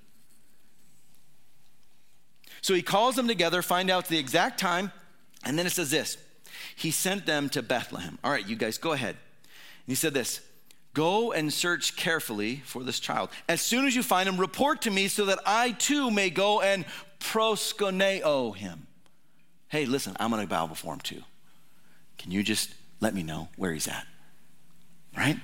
So 2.62 2.74
he 2.74 2.82
calls 2.82 3.16
them 3.16 3.28
together, 3.28 3.62
find 3.62 3.90
out 3.90 4.08
the 4.08 4.18
exact 4.18 4.60
time, 4.60 4.92
and 5.44 5.58
then 5.58 5.66
it 5.66 5.72
says 5.72 5.92
this 5.92 6.18
He 6.76 6.92
sent 6.92 7.26
them 7.26 7.50
to 7.50 7.62
Bethlehem. 7.62 8.18
All 8.24 8.32
right, 8.32 8.48
you 8.48 8.56
guys, 8.56 8.78
go 8.78 8.94
ahead. 8.94 9.16
And 9.16 9.88
he 9.88 9.96
said 9.96 10.14
this 10.14 10.42
Go 10.94 11.32
and 11.32 11.54
search 11.54 11.96
carefully 11.96 12.64
for 12.66 12.84
this 12.84 13.00
child. 13.00 13.30
As 13.48 13.62
soon 13.62 13.86
as 13.86 13.96
you 13.96 14.02
find 14.02 14.28
him, 14.28 14.38
report 14.38 14.82
to 14.82 14.92
me 14.92 15.08
so 15.08 15.26
that 15.26 15.40
I 15.46 15.72
too 15.72 16.10
may 16.10 16.30
go 16.30 16.62
and 16.62 16.86
proskuneo 17.20 18.56
him. 18.56 18.88
Hey, 19.68 19.86
listen, 19.86 20.16
I'm 20.20 20.32
going 20.32 20.42
to 20.42 20.50
bow 20.50 20.66
before 20.66 20.94
him 20.94 21.02
too. 21.02 21.22
Can 22.18 22.32
you 22.32 22.42
just 22.42 22.74
let 23.00 23.14
me 23.14 23.22
know 23.22 23.50
where 23.58 23.74
he's 23.74 23.88
at? 23.88 24.08
Right? 25.18 25.38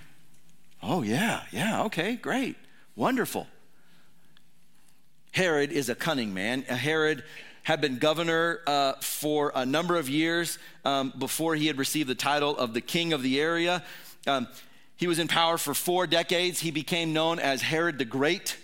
Oh, 0.84 1.02
yeah, 1.02 1.44
yeah, 1.52 1.84
okay, 1.86 2.16
great, 2.16 2.56
wonderful. 2.96 3.48
Herod 5.32 5.72
is 5.72 5.90
a 5.90 5.96
cunning 5.96 6.34
man. 6.34 6.62
Herod 6.62 7.24
had 7.64 7.82
been 7.82 7.98
governor 7.98 8.60
uh, 8.68 8.94
for 9.02 9.52
a 9.56 9.66
number 9.66 9.96
of 9.96 10.10
years 10.10 10.60
um, 10.86 11.12
before 11.18 11.56
he 11.56 11.66
had 11.66 11.78
received 11.80 12.08
the 12.08 12.16
title 12.16 12.56
of 12.56 12.74
the 12.74 12.82
king 12.82 13.14
of 13.14 13.24
the 13.24 13.40
area. 13.40 13.84
Um, 14.28 14.48
he 14.96 15.08
was 15.08 15.18
in 15.18 15.28
power 15.28 15.58
for 15.58 15.74
four 15.74 16.06
decades. 16.06 16.60
He 16.60 16.70
became 16.70 17.14
known 17.14 17.40
as 17.40 17.62
Herod 17.62 17.98
the 17.98 18.06
Great. 18.06 18.58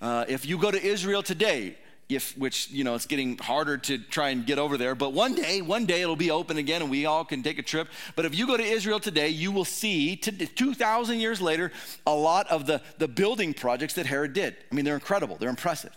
Uh, 0.00 0.24
if 0.28 0.46
you 0.46 0.56
go 0.56 0.70
to 0.70 0.82
Israel 0.82 1.22
today, 1.22 1.76
if 2.14 2.36
which 2.36 2.70
you 2.70 2.84
know 2.84 2.94
it's 2.94 3.06
getting 3.06 3.38
harder 3.38 3.76
to 3.78 3.98
try 3.98 4.30
and 4.30 4.46
get 4.46 4.58
over 4.58 4.76
there. 4.76 4.94
But 4.94 5.12
one 5.12 5.34
day 5.34 5.62
one 5.62 5.86
day 5.86 6.02
it'll 6.02 6.16
be 6.16 6.30
open 6.30 6.58
again 6.58 6.82
and 6.82 6.90
we 6.90 7.06
all 7.06 7.24
can 7.24 7.42
take 7.42 7.58
a 7.58 7.62
trip. 7.62 7.88
But 8.16 8.24
if 8.24 8.34
you 8.34 8.46
go 8.46 8.56
to 8.56 8.62
israel 8.62 9.00
today 9.00 9.28
you 9.28 9.52
will 9.52 9.64
see 9.64 10.16
2000 10.16 11.20
years 11.20 11.40
later 11.40 11.72
a 12.06 12.14
lot 12.14 12.48
of 12.50 12.66
the, 12.66 12.80
the 12.98 13.08
building 13.08 13.54
projects 13.54 13.94
that 13.94 14.06
herod 14.06 14.32
did. 14.32 14.56
I 14.70 14.74
mean 14.74 14.84
they're 14.84 14.94
incredible. 14.94 15.36
They're 15.36 15.50
impressive. 15.50 15.96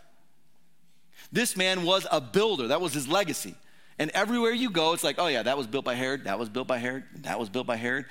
This 1.32 1.58
man 1.58 1.84
was 1.84 2.08
a 2.12 2.22
builder, 2.22 2.68
that 2.68 2.82
was 2.82 2.94
his 2.94 3.08
legacy. 3.08 3.56
And 4.00 4.12
everywhere 4.12 4.52
you 4.52 4.70
go, 4.70 4.94
it's 4.94 5.04
like, 5.04 5.16
oh 5.18 5.28
yeah, 5.28 5.44
that 5.44 5.58
was 5.58 5.68
built 5.68 5.84
by 5.84 5.96
Herod, 5.96 6.26
that 6.26 6.38
was 6.38 6.50
built 6.50 6.68
by 6.68 6.78
Herod, 6.78 7.04
that 7.24 7.40
was 7.40 7.50
built 7.50 7.68
by 7.68 7.76
Herod. 7.76 8.06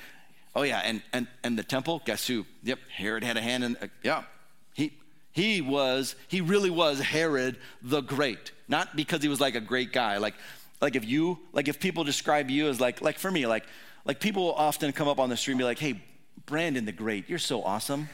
Oh 0.55 0.63
yeah, 0.63 0.81
and 0.85 1.03
and 1.13 1.29
and 1.45 1.59
the 1.59 1.63
temple, 1.63 2.03
guess 2.05 2.27
who? 2.27 2.47
Yep, 2.63 2.79
Herod 2.91 3.23
had 3.23 3.37
a 3.37 3.43
hand 3.43 3.63
in. 3.63 3.77
Uh, 3.77 3.89
yeah, 4.03 4.25
he 4.73 4.95
he 5.37 5.61
was 5.61 6.17
he 6.29 6.41
really 6.41 6.71
was 6.71 6.99
Herod 6.99 7.59
the 7.83 8.01
Great. 8.01 8.53
Not 8.69 8.97
because 8.97 9.21
he 9.21 9.29
was 9.29 9.39
like 9.39 9.55
a 9.55 9.61
great 9.61 9.93
guy, 9.93 10.17
like 10.17 10.33
like 10.81 10.97
if 10.97 11.05
you 11.05 11.39
like 11.53 11.69
if 11.69 11.79
people 11.79 12.05
describe 12.05 12.49
you 12.51 12.69
as 12.69 12.81
like 12.81 13.03
like 13.03 13.19
for 13.19 13.31
me 13.31 13.47
like 13.47 13.65
like 14.07 14.19
people 14.19 14.55
often 14.55 14.91
come 14.93 15.09
up 15.09 15.21
on 15.21 15.29
the 15.29 15.37
street 15.37 15.53
and 15.53 15.59
be 15.59 15.65
like, 15.65 15.79
hey, 15.79 16.03
Brandon 16.47 16.87
the 16.87 16.93
Great, 16.93 17.29
you're 17.29 17.39
so 17.39 17.63
awesome. 17.63 18.09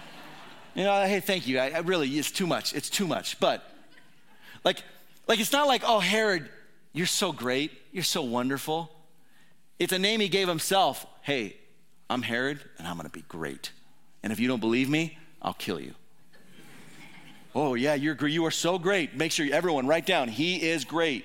you 0.74 0.84
know, 0.84 1.06
hey, 1.06 1.20
thank 1.20 1.46
you. 1.46 1.58
I, 1.58 1.70
I 1.70 1.78
really, 1.78 2.06
it's 2.10 2.30
too 2.30 2.46
much. 2.46 2.74
It's 2.74 2.90
too 2.90 3.06
much. 3.06 3.40
But 3.40 3.64
like, 4.62 4.82
like 5.26 5.40
it's 5.40 5.52
not 5.52 5.68
like, 5.68 5.84
oh, 5.86 6.00
Herod, 6.00 6.50
you're 6.92 7.06
so 7.06 7.32
great, 7.32 7.72
you're 7.92 8.04
so 8.04 8.20
wonderful. 8.20 8.90
It's 9.78 9.94
a 9.94 9.98
name 9.98 10.20
he 10.20 10.28
gave 10.28 10.48
himself. 10.48 11.06
Hey, 11.22 11.56
I'm 12.10 12.20
Herod, 12.20 12.60
and 12.76 12.86
I'm 12.86 12.98
gonna 12.98 13.08
be 13.08 13.24
great. 13.26 13.72
And 14.22 14.34
if 14.34 14.38
you 14.38 14.48
don't 14.48 14.60
believe 14.60 14.90
me, 14.90 15.16
I'll 15.40 15.54
kill 15.54 15.80
you. 15.80 15.94
Oh, 17.54 17.74
yeah, 17.74 17.94
you're 17.94 18.26
you 18.26 18.44
are 18.46 18.50
so 18.50 18.78
great. 18.78 19.14
Make 19.14 19.32
sure 19.32 19.46
everyone 19.52 19.86
write 19.86 20.06
down, 20.06 20.28
he 20.28 20.62
is 20.62 20.84
great. 20.84 21.24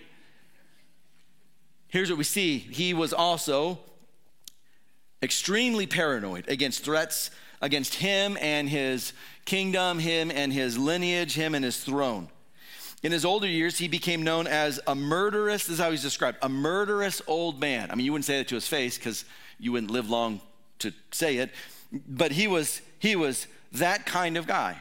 Here's 1.88 2.10
what 2.10 2.18
we 2.18 2.24
see. 2.26 2.58
He 2.58 2.94
was 2.94 3.14
also 3.14 3.80
extremely 5.24 5.88
paranoid 5.88 6.48
against 6.50 6.84
threats 6.84 7.32
against 7.62 7.96
him 7.96 8.38
and 8.42 8.70
his 8.70 9.14
kingdom, 9.46 10.00
him 10.00 10.32
and 10.32 10.54
his 10.54 10.78
lineage, 10.78 11.34
him 11.34 11.56
and 11.56 11.64
his 11.64 11.84
throne. 11.84 12.30
In 13.04 13.12
his 13.12 13.26
older 13.26 13.48
years, 13.48 13.78
he 13.78 13.88
became 13.88 14.24
known 14.24 14.48
as 14.48 14.80
a 14.88 14.96
murderous, 14.96 15.66
this 15.66 15.76
is 15.76 15.80
how 15.80 15.92
he's 15.92 16.02
described, 16.02 16.38
a 16.42 16.50
murderous 16.50 17.22
old 17.28 17.60
man. 17.60 17.92
I 17.92 17.96
mean, 17.96 18.06
you 18.06 18.12
wouldn't 18.12 18.26
say 18.26 18.38
that 18.40 18.48
to 18.50 18.56
his 18.56 18.68
face 18.68 18.98
because 18.98 19.24
you 19.60 19.72
wouldn't 19.72 19.92
live 19.92 20.10
long 20.10 20.42
to 20.80 20.92
say 21.12 21.38
it, 21.38 21.52
but 21.92 22.32
he 22.32 22.48
was, 22.48 22.82
he 23.00 23.16
was 23.16 23.48
that 23.74 24.06
kind 24.06 24.38
of 24.38 24.48
guy. 24.48 24.78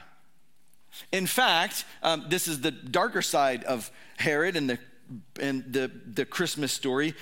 In 1.12 1.26
fact, 1.26 1.84
um, 2.02 2.26
this 2.28 2.48
is 2.48 2.60
the 2.60 2.70
darker 2.70 3.22
side 3.22 3.64
of 3.64 3.90
Herod 4.16 4.56
and 4.56 4.70
the, 4.70 4.78
and 5.40 5.64
the, 5.72 5.90
the 6.12 6.24
Christmas 6.24 6.72
story. 6.72 7.14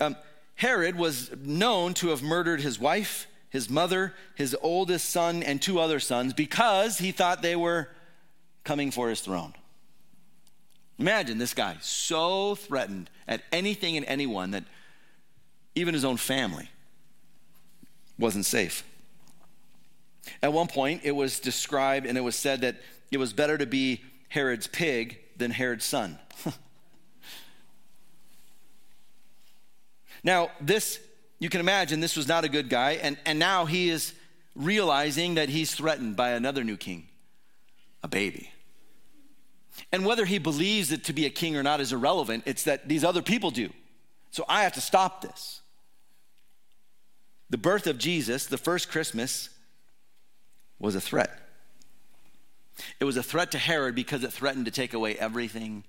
Um, 0.00 0.16
Herod 0.54 0.96
was 0.96 1.30
known 1.36 1.94
to 1.94 2.08
have 2.08 2.22
murdered 2.22 2.60
his 2.60 2.78
wife, 2.78 3.26
his 3.50 3.70
mother, 3.70 4.14
his 4.34 4.56
oldest 4.60 5.08
son, 5.10 5.42
and 5.42 5.62
two 5.62 5.78
other 5.78 6.00
sons 6.00 6.34
because 6.34 6.98
he 6.98 7.12
thought 7.12 7.42
they 7.42 7.56
were 7.56 7.88
coming 8.64 8.90
for 8.90 9.08
his 9.08 9.20
throne. 9.20 9.54
Imagine 10.98 11.38
this 11.38 11.54
guy 11.54 11.76
so 11.80 12.56
threatened 12.56 13.08
at 13.28 13.42
anything 13.52 13.96
and 13.96 14.04
anyone 14.06 14.50
that 14.50 14.64
even 15.74 15.94
his 15.94 16.04
own 16.04 16.16
family 16.16 16.68
wasn't 18.18 18.44
safe. 18.44 18.82
At 20.42 20.52
one 20.52 20.66
point, 20.66 21.02
it 21.04 21.12
was 21.12 21.38
described 21.38 22.04
and 22.04 22.18
it 22.18 22.20
was 22.20 22.34
said 22.34 22.62
that 22.62 22.76
it 23.10 23.18
was 23.18 23.32
better 23.32 23.56
to 23.58 23.66
be 23.66 24.02
Herod's 24.28 24.66
pig 24.66 25.18
than 25.36 25.50
Herod's 25.50 25.84
son. 25.84 26.18
now, 30.22 30.50
this, 30.60 31.00
you 31.38 31.48
can 31.48 31.60
imagine, 31.60 32.00
this 32.00 32.16
was 32.16 32.28
not 32.28 32.44
a 32.44 32.48
good 32.48 32.68
guy, 32.68 32.92
and, 32.92 33.16
and 33.24 33.38
now 33.38 33.64
he 33.64 33.88
is 33.88 34.14
realizing 34.54 35.34
that 35.34 35.48
he's 35.48 35.74
threatened 35.74 36.16
by 36.16 36.30
another 36.30 36.64
new 36.64 36.76
king, 36.76 37.06
a 38.02 38.08
baby. 38.08 38.50
And 39.92 40.04
whether 40.04 40.24
he 40.24 40.38
believes 40.38 40.92
it 40.92 41.04
to 41.04 41.12
be 41.12 41.24
a 41.24 41.30
king 41.30 41.56
or 41.56 41.62
not 41.62 41.80
is 41.80 41.92
irrelevant. 41.92 42.44
It's 42.46 42.64
that 42.64 42.88
these 42.88 43.04
other 43.04 43.22
people 43.22 43.50
do. 43.50 43.70
So 44.30 44.44
I 44.48 44.64
have 44.64 44.74
to 44.74 44.80
stop 44.80 45.22
this. 45.22 45.60
The 47.50 47.58
birth 47.58 47.86
of 47.86 47.96
Jesus, 47.96 48.46
the 48.46 48.58
first 48.58 48.90
Christmas, 48.90 49.48
was 50.78 50.94
a 50.94 51.00
threat. 51.00 51.47
It 53.00 53.04
was 53.04 53.16
a 53.16 53.22
threat 53.22 53.52
to 53.52 53.58
Herod 53.58 53.94
because 53.94 54.24
it 54.24 54.32
threatened 54.32 54.66
to 54.66 54.70
take 54.70 54.94
away 54.94 55.14
everything 55.16 55.84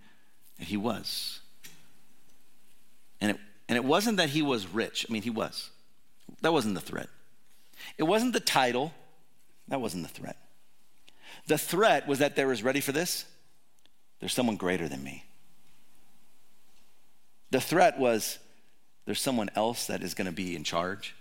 that 0.57 0.67
he 0.67 0.77
was. 0.77 1.39
And 3.21 3.31
it, 3.31 3.37
and 3.67 3.75
it 3.75 3.83
wasn't 3.83 4.17
that 4.17 4.29
he 4.29 4.41
was 4.41 4.67
rich. 4.67 5.05
I 5.07 5.11
mean, 5.11 5.21
he 5.21 5.29
was. 5.29 5.69
That 6.41 6.53
wasn't 6.53 6.75
the 6.75 6.81
threat. 6.81 7.09
It 7.97 8.03
wasn't 8.03 8.33
the 8.33 8.39
title. 8.39 8.93
That 9.67 9.81
wasn't 9.81 10.03
the 10.03 10.13
threat. 10.13 10.37
The 11.47 11.57
threat 11.57 12.07
was 12.07 12.19
that 12.19 12.35
there 12.35 12.47
was, 12.47 12.63
ready 12.63 12.81
for 12.81 12.91
this? 12.91 13.25
There's 14.19 14.33
someone 14.33 14.57
greater 14.57 14.87
than 14.87 15.03
me. 15.03 15.23
The 17.51 17.61
threat 17.61 17.99
was 17.99 18.39
there's 19.05 19.21
someone 19.21 19.49
else 19.55 19.87
that 19.87 20.03
is 20.03 20.13
going 20.13 20.27
to 20.27 20.33
be 20.33 20.55
in 20.55 20.63
charge. 20.63 21.15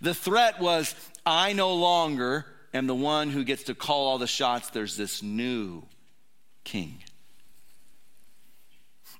The 0.00 0.14
threat 0.14 0.60
was 0.60 0.94
I 1.26 1.52
no 1.52 1.74
longer 1.74 2.46
am 2.72 2.86
the 2.86 2.94
one 2.94 3.30
who 3.30 3.44
gets 3.44 3.64
to 3.64 3.74
call 3.74 4.06
all 4.06 4.18
the 4.18 4.26
shots. 4.26 4.70
There's 4.70 4.96
this 4.96 5.22
new 5.22 5.82
king. 6.64 7.02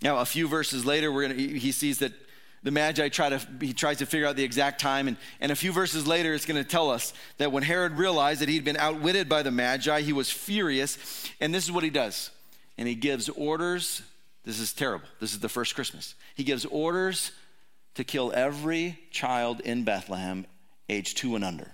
Now, 0.02 0.18
a 0.18 0.24
few 0.24 0.48
verses 0.48 0.86
later, 0.86 1.12
we're 1.12 1.28
gonna, 1.28 1.34
he 1.34 1.72
sees 1.72 1.98
that 1.98 2.12
the 2.62 2.70
Magi 2.70 3.08
try 3.08 3.30
to, 3.30 3.40
he 3.60 3.72
tries 3.72 3.98
to 3.98 4.06
figure 4.06 4.26
out 4.26 4.36
the 4.36 4.44
exact 4.44 4.80
time. 4.80 5.08
And, 5.08 5.16
and 5.40 5.50
a 5.50 5.56
few 5.56 5.72
verses 5.72 6.06
later, 6.06 6.34
it's 6.34 6.44
going 6.46 6.62
to 6.62 6.68
tell 6.68 6.90
us 6.90 7.14
that 7.38 7.52
when 7.52 7.62
Herod 7.62 7.92
realized 7.92 8.42
that 8.42 8.48
he'd 8.48 8.64
been 8.64 8.76
outwitted 8.76 9.28
by 9.28 9.42
the 9.42 9.50
Magi, 9.50 10.02
he 10.02 10.12
was 10.12 10.30
furious. 10.30 10.98
And 11.40 11.54
this 11.54 11.64
is 11.64 11.72
what 11.72 11.84
he 11.84 11.90
does. 11.90 12.30
And 12.76 12.86
he 12.86 12.94
gives 12.94 13.28
orders. 13.30 14.02
This 14.44 14.58
is 14.58 14.72
terrible. 14.72 15.06
This 15.20 15.32
is 15.32 15.40
the 15.40 15.48
first 15.48 15.74
Christmas. 15.74 16.14
He 16.34 16.44
gives 16.44 16.64
orders 16.66 17.32
to 17.94 18.04
kill 18.04 18.32
every 18.34 18.98
child 19.10 19.60
in 19.60 19.84
Bethlehem 19.84 20.46
age 20.88 21.14
two 21.14 21.36
and 21.36 21.44
under. 21.44 21.70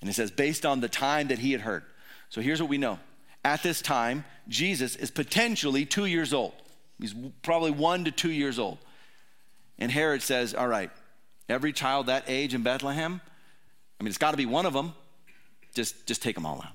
And 0.00 0.08
it 0.08 0.12
says, 0.12 0.30
based 0.30 0.64
on 0.64 0.80
the 0.80 0.88
time 0.88 1.28
that 1.28 1.38
he 1.38 1.52
had 1.52 1.62
heard. 1.62 1.82
So 2.28 2.40
here's 2.40 2.60
what 2.60 2.70
we 2.70 2.78
know. 2.78 2.98
At 3.44 3.62
this 3.62 3.82
time, 3.82 4.24
Jesus 4.48 4.96
is 4.96 5.10
potentially 5.10 5.84
two 5.84 6.06
years 6.06 6.32
old. 6.32 6.54
He's 7.00 7.14
probably 7.42 7.70
one 7.70 8.04
to 8.04 8.10
two 8.10 8.30
years 8.30 8.58
old. 8.58 8.78
And 9.78 9.90
Herod 9.90 10.22
says, 10.22 10.54
All 10.54 10.68
right, 10.68 10.90
every 11.48 11.72
child 11.72 12.06
that 12.06 12.24
age 12.26 12.54
in 12.54 12.62
Bethlehem, 12.62 13.20
I 13.98 14.02
mean, 14.02 14.08
it's 14.08 14.18
got 14.18 14.32
to 14.32 14.36
be 14.36 14.46
one 14.46 14.66
of 14.66 14.72
them. 14.72 14.94
Just, 15.74 16.06
just 16.06 16.22
take 16.22 16.34
them 16.34 16.46
all 16.46 16.60
out. 16.64 16.72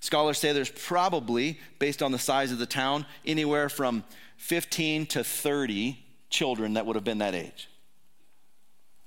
Scholars 0.00 0.38
say 0.38 0.52
there's 0.52 0.70
probably, 0.70 1.60
based 1.78 2.02
on 2.02 2.10
the 2.10 2.18
size 2.18 2.50
of 2.50 2.58
the 2.58 2.66
town, 2.66 3.06
anywhere 3.24 3.68
from 3.68 4.02
15 4.38 5.06
to 5.06 5.22
30 5.22 5.98
children 6.28 6.74
that 6.74 6.86
would 6.86 6.96
have 6.96 7.04
been 7.04 7.18
that 7.18 7.34
age. 7.34 7.68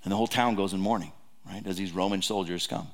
And 0.04 0.12
the 0.12 0.16
whole 0.16 0.28
town 0.28 0.56
goes 0.56 0.72
in 0.74 0.80
mourning, 0.80 1.12
right, 1.48 1.66
as 1.66 1.78
these 1.78 1.92
Roman 1.92 2.22
soldiers 2.22 2.68
come. 2.68 2.88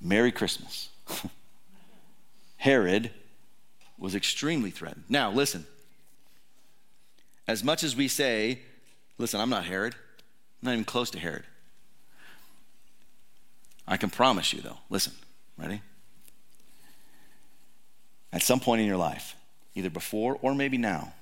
Merry 0.00 0.32
Christmas. 0.32 0.90
Herod 2.56 3.10
was 3.98 4.14
extremely 4.14 4.70
threatened. 4.70 5.04
Now, 5.08 5.30
listen, 5.30 5.66
as 7.46 7.62
much 7.62 7.84
as 7.84 7.94
we 7.94 8.08
say, 8.08 8.60
listen, 9.18 9.40
I'm 9.40 9.50
not 9.50 9.64
Herod, 9.64 9.94
I'm 10.62 10.66
not 10.66 10.72
even 10.72 10.84
close 10.84 11.10
to 11.10 11.18
Herod. 11.18 11.44
I 13.86 13.96
can 13.96 14.10
promise 14.10 14.52
you, 14.52 14.60
though, 14.60 14.78
listen, 14.88 15.12
ready? 15.58 15.82
At 18.32 18.42
some 18.42 18.60
point 18.60 18.80
in 18.80 18.86
your 18.86 18.96
life, 18.96 19.36
either 19.74 19.90
before 19.90 20.38
or 20.42 20.54
maybe 20.54 20.78
now, 20.78 21.12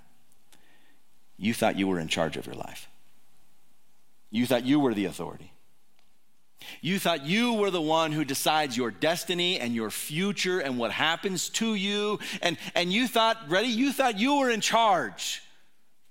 you 1.36 1.52
thought 1.52 1.76
you 1.76 1.88
were 1.88 1.98
in 1.98 2.08
charge 2.08 2.36
of 2.36 2.46
your 2.46 2.54
life. 2.54 2.88
You 4.30 4.46
thought 4.46 4.64
you 4.64 4.80
were 4.80 4.94
the 4.94 5.04
authority. 5.06 5.51
You 6.80 6.98
thought 6.98 7.26
you 7.26 7.54
were 7.54 7.70
the 7.70 7.80
one 7.80 8.12
who 8.12 8.24
decides 8.24 8.76
your 8.76 8.90
destiny 8.90 9.58
and 9.58 9.74
your 9.74 9.90
future 9.90 10.60
and 10.60 10.78
what 10.78 10.90
happens 10.90 11.48
to 11.50 11.74
you. 11.74 12.18
And, 12.40 12.56
and 12.74 12.92
you 12.92 13.06
thought, 13.06 13.38
ready? 13.48 13.68
You 13.68 13.92
thought 13.92 14.18
you 14.18 14.36
were 14.36 14.50
in 14.50 14.60
charge 14.60 15.42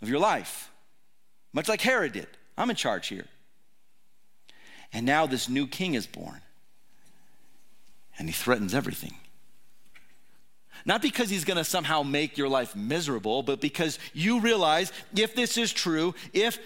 of 0.01 0.09
your 0.09 0.19
life, 0.19 0.71
much 1.53 1.69
like 1.69 1.81
Herod 1.81 2.13
did. 2.13 2.27
I'm 2.57 2.69
in 2.69 2.75
charge 2.75 3.07
here. 3.07 3.25
And 4.93 5.05
now 5.05 5.25
this 5.25 5.47
new 5.47 5.67
king 5.67 5.93
is 5.93 6.05
born, 6.05 6.41
and 8.17 8.27
he 8.27 8.33
threatens 8.33 8.73
everything. 8.73 9.15
Not 10.85 11.01
because 11.01 11.29
he's 11.29 11.45
gonna 11.45 11.63
somehow 11.63 12.03
make 12.03 12.37
your 12.37 12.49
life 12.49 12.75
miserable, 12.75 13.43
but 13.43 13.61
because 13.61 13.99
you 14.13 14.39
realize 14.39 14.91
if 15.15 15.35
this 15.35 15.57
is 15.57 15.71
true, 15.71 16.15
if 16.33 16.59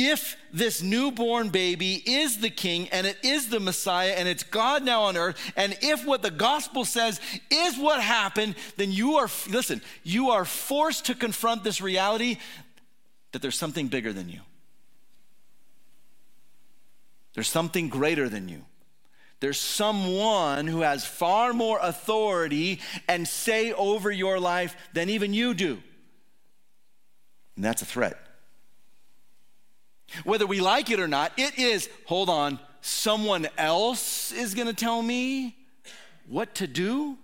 if 0.00 0.36
this 0.50 0.82
newborn 0.82 1.50
baby 1.50 1.94
is 1.94 2.38
the 2.38 2.48
king 2.48 2.88
and 2.88 3.06
it 3.06 3.18
is 3.22 3.50
the 3.50 3.60
Messiah 3.60 4.14
and 4.16 4.26
it's 4.26 4.42
God 4.42 4.82
now 4.82 5.02
on 5.02 5.16
earth, 5.16 5.36
and 5.56 5.76
if 5.82 6.06
what 6.06 6.22
the 6.22 6.30
gospel 6.30 6.86
says 6.86 7.20
is 7.50 7.78
what 7.78 8.00
happened, 8.00 8.54
then 8.76 8.90
you 8.90 9.16
are, 9.16 9.28
listen, 9.50 9.82
you 10.02 10.30
are 10.30 10.46
forced 10.46 11.06
to 11.06 11.14
confront 11.14 11.64
this 11.64 11.82
reality 11.82 12.38
that 13.32 13.42
there's 13.42 13.58
something 13.58 13.88
bigger 13.88 14.12
than 14.12 14.30
you. 14.30 14.40
There's 17.34 17.48
something 17.48 17.90
greater 17.90 18.28
than 18.28 18.48
you. 18.48 18.64
There's 19.40 19.60
someone 19.60 20.66
who 20.66 20.80
has 20.80 21.04
far 21.04 21.52
more 21.52 21.78
authority 21.80 22.80
and 23.06 23.28
say 23.28 23.72
over 23.72 24.10
your 24.10 24.40
life 24.40 24.76
than 24.94 25.10
even 25.10 25.34
you 25.34 25.52
do. 25.54 25.82
And 27.56 27.64
that's 27.64 27.82
a 27.82 27.86
threat. 27.86 28.18
Whether 30.24 30.46
we 30.46 30.60
like 30.60 30.90
it 30.90 31.00
or 31.00 31.08
not, 31.08 31.32
it 31.36 31.58
is, 31.58 31.88
hold 32.06 32.28
on, 32.28 32.58
someone 32.80 33.48
else 33.56 34.32
is 34.32 34.54
gonna 34.54 34.72
tell 34.72 35.00
me 35.02 35.56
what 36.28 36.54
to 36.56 36.66
do? 36.66 37.16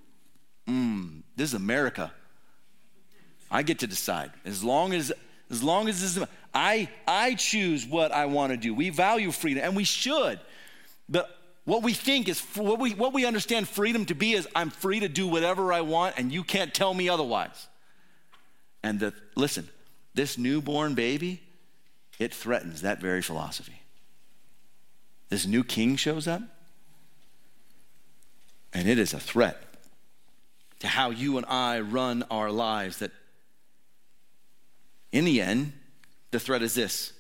Mm, 0.69 1.23
this 1.37 1.51
is 1.51 1.55
America. 1.55 2.13
I 3.51 3.63
get 3.63 3.81
to 3.81 3.87
decide. 3.87 4.33
As 4.45 4.65
long 4.65 4.93
as 4.93 5.13
as 5.51 5.63
long 5.63 5.89
as 5.89 6.01
this 6.01 6.17
is, 6.17 6.25
I, 6.55 6.89
I 7.07 7.35
choose 7.35 7.87
what 7.87 8.11
I 8.13 8.27
want 8.27 8.51
to 8.51 8.57
do. 8.57 8.75
We 8.75 8.91
value 8.91 9.31
freedom, 9.31 9.63
and 9.65 9.77
we 9.77 9.85
should. 9.85 10.41
But 11.09 11.31
what 11.65 11.83
we 11.83 11.93
think 11.93 12.29
is, 12.29 12.41
what 12.57 12.81
we, 12.81 12.95
what 12.95 13.13
we 13.13 13.25
understand 13.25 13.69
freedom 13.69 14.07
to 14.07 14.15
be 14.15 14.33
is 14.33 14.49
I'm 14.57 14.71
free 14.71 15.01
to 15.01 15.09
do 15.09 15.29
whatever 15.29 15.73
I 15.73 15.83
want, 15.83 16.19
and 16.19 16.33
you 16.33 16.43
can't 16.43 16.75
tell 16.75 16.93
me 16.93 17.09
otherwise. 17.09 17.69
And 18.83 18.99
the, 18.99 19.15
listen, 19.37 19.69
this 20.15 20.37
newborn 20.37 20.95
baby, 20.95 21.43
it 22.19 22.33
threatens 22.33 22.83
that 22.83 23.01
very 23.01 23.23
philosophy. 23.23 23.83
This 25.29 25.47
new 25.47 25.65
king 25.65 25.97
shows 25.97 26.27
up, 26.27 26.43
and 28.73 28.89
it 28.89 28.99
is 28.99 29.13
a 29.13 29.21
threat 29.21 29.63
to 30.81 30.89
how 30.89 31.11
you 31.11 31.37
and 31.37 31.47
I 31.47 31.81
run 31.81 32.25
our 32.31 32.51
lives 32.51 32.99
that 32.99 33.11
in 35.13 35.25
the 35.25 35.41
end, 35.41 35.73
the 36.31 36.41
threat 36.41 36.63
is 36.63 36.75
this 36.75 37.13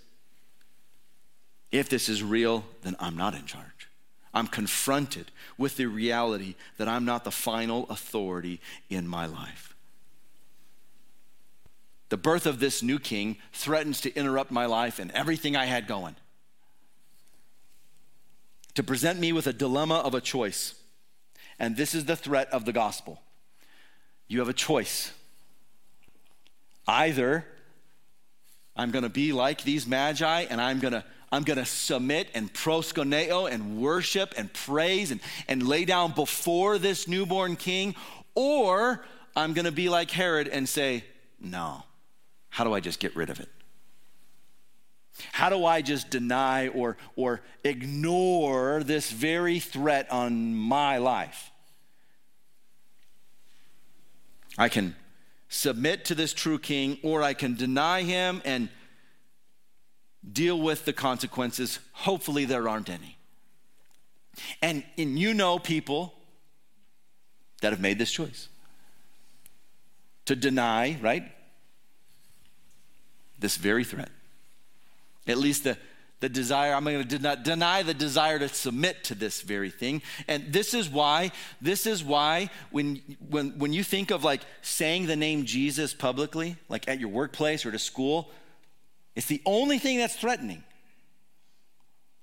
if 1.72 1.88
this 1.88 2.08
is 2.08 2.22
real, 2.22 2.64
then 2.82 2.96
I'm 2.98 3.16
not 3.16 3.34
in 3.34 3.44
charge. 3.44 3.88
I'm 4.32 4.46
confronted 4.46 5.30
with 5.58 5.76
the 5.76 5.86
reality 5.86 6.54
that 6.76 6.88
I'm 6.88 7.04
not 7.04 7.24
the 7.24 7.30
final 7.30 7.86
authority 7.88 8.60
in 8.90 9.08
my 9.08 9.26
life. 9.26 9.75
The 12.08 12.16
birth 12.16 12.46
of 12.46 12.60
this 12.60 12.82
new 12.82 12.98
king 12.98 13.36
threatens 13.52 14.00
to 14.02 14.14
interrupt 14.14 14.50
my 14.50 14.66
life 14.66 14.98
and 14.98 15.10
everything 15.10 15.56
I 15.56 15.66
had 15.66 15.86
going. 15.86 16.16
To 18.74 18.82
present 18.82 19.18
me 19.18 19.32
with 19.32 19.46
a 19.46 19.52
dilemma 19.52 19.96
of 19.96 20.14
a 20.14 20.20
choice. 20.20 20.74
And 21.58 21.76
this 21.76 21.94
is 21.94 22.04
the 22.04 22.16
threat 22.16 22.48
of 22.52 22.64
the 22.64 22.72
gospel. 22.72 23.20
You 24.28 24.40
have 24.40 24.48
a 24.48 24.54
choice. 24.54 25.12
Either 26.86 27.44
I'm 28.76 28.90
going 28.90 29.04
to 29.04 29.08
be 29.08 29.32
like 29.32 29.62
these 29.62 29.86
magi 29.86 30.42
and 30.42 30.60
I'm 30.60 30.78
going 30.78 30.92
to 30.92 31.04
I'm 31.32 31.42
going 31.42 31.58
to 31.58 31.64
submit 31.64 32.28
and 32.34 32.52
proskuneo 32.52 33.50
and 33.50 33.78
worship 33.78 34.34
and 34.36 34.52
praise 34.52 35.10
and, 35.10 35.20
and 35.48 35.66
lay 35.66 35.84
down 35.84 36.12
before 36.12 36.78
this 36.78 37.08
newborn 37.08 37.56
king. 37.56 37.96
Or 38.36 39.04
I'm 39.34 39.52
going 39.52 39.64
to 39.64 39.72
be 39.72 39.88
like 39.88 40.10
Herod 40.12 40.46
and 40.46 40.68
say, 40.68 41.04
no, 41.40 41.82
how 42.56 42.64
do 42.64 42.72
I 42.72 42.80
just 42.80 43.00
get 43.00 43.14
rid 43.14 43.28
of 43.28 43.38
it? 43.38 43.50
How 45.32 45.50
do 45.50 45.66
I 45.66 45.82
just 45.82 46.08
deny 46.08 46.68
or, 46.68 46.96
or 47.14 47.42
ignore 47.64 48.82
this 48.82 49.10
very 49.10 49.58
threat 49.60 50.10
on 50.10 50.54
my 50.54 50.96
life? 50.96 51.50
I 54.56 54.70
can 54.70 54.96
submit 55.50 56.06
to 56.06 56.14
this 56.14 56.32
true 56.32 56.58
king, 56.58 56.98
or 57.02 57.22
I 57.22 57.34
can 57.34 57.56
deny 57.56 58.00
him 58.04 58.40
and 58.42 58.70
deal 60.32 60.58
with 60.58 60.86
the 60.86 60.94
consequences. 60.94 61.78
Hopefully, 61.92 62.46
there 62.46 62.70
aren't 62.70 62.88
any. 62.88 63.18
And, 64.62 64.82
and 64.96 65.18
you 65.18 65.34
know 65.34 65.58
people 65.58 66.14
that 67.60 67.74
have 67.74 67.82
made 67.82 67.98
this 67.98 68.10
choice 68.10 68.48
to 70.24 70.34
deny, 70.34 70.98
right? 71.02 71.35
This 73.38 73.56
very 73.56 73.84
threat. 73.84 74.10
At 75.26 75.38
least 75.38 75.64
the, 75.64 75.76
the 76.20 76.28
desire, 76.28 76.72
I'm 76.74 76.84
going 76.84 76.98
to 76.98 77.04
deny, 77.04 77.34
deny 77.34 77.82
the 77.82 77.94
desire 77.94 78.38
to 78.38 78.48
submit 78.48 79.04
to 79.04 79.14
this 79.14 79.42
very 79.42 79.70
thing. 79.70 80.02
And 80.28 80.52
this 80.52 80.72
is 80.72 80.88
why, 80.88 81.32
this 81.60 81.86
is 81.86 82.02
why 82.02 82.50
when, 82.70 83.02
when, 83.28 83.58
when 83.58 83.72
you 83.72 83.84
think 83.84 84.10
of 84.10 84.24
like 84.24 84.42
saying 84.62 85.06
the 85.06 85.16
name 85.16 85.44
Jesus 85.44 85.92
publicly, 85.92 86.56
like 86.68 86.88
at 86.88 87.00
your 87.00 87.10
workplace 87.10 87.66
or 87.66 87.72
to 87.72 87.78
school, 87.78 88.30
it's 89.14 89.26
the 89.26 89.42
only 89.44 89.78
thing 89.78 89.98
that's 89.98 90.16
threatening. 90.16 90.62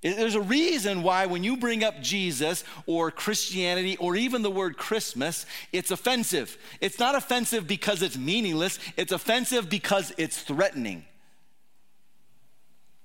There's 0.04 0.34
a 0.34 0.40
reason 0.40 1.02
why 1.02 1.24
when 1.24 1.42
you 1.42 1.56
bring 1.56 1.82
up 1.82 2.02
Jesus 2.02 2.62
or 2.84 3.10
Christianity 3.10 3.96
or 3.96 4.16
even 4.16 4.42
the 4.42 4.50
word 4.50 4.76
Christmas, 4.76 5.46
it's 5.72 5.90
offensive. 5.90 6.58
It's 6.82 6.98
not 6.98 7.14
offensive 7.14 7.66
because 7.66 8.02
it's 8.02 8.18
meaningless, 8.18 8.78
it's 8.98 9.12
offensive 9.12 9.70
because 9.70 10.12
it's 10.18 10.42
threatening. 10.42 11.06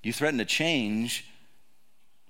You 0.04 0.12
threaten 0.12 0.40
to 0.40 0.46
change, 0.46 1.26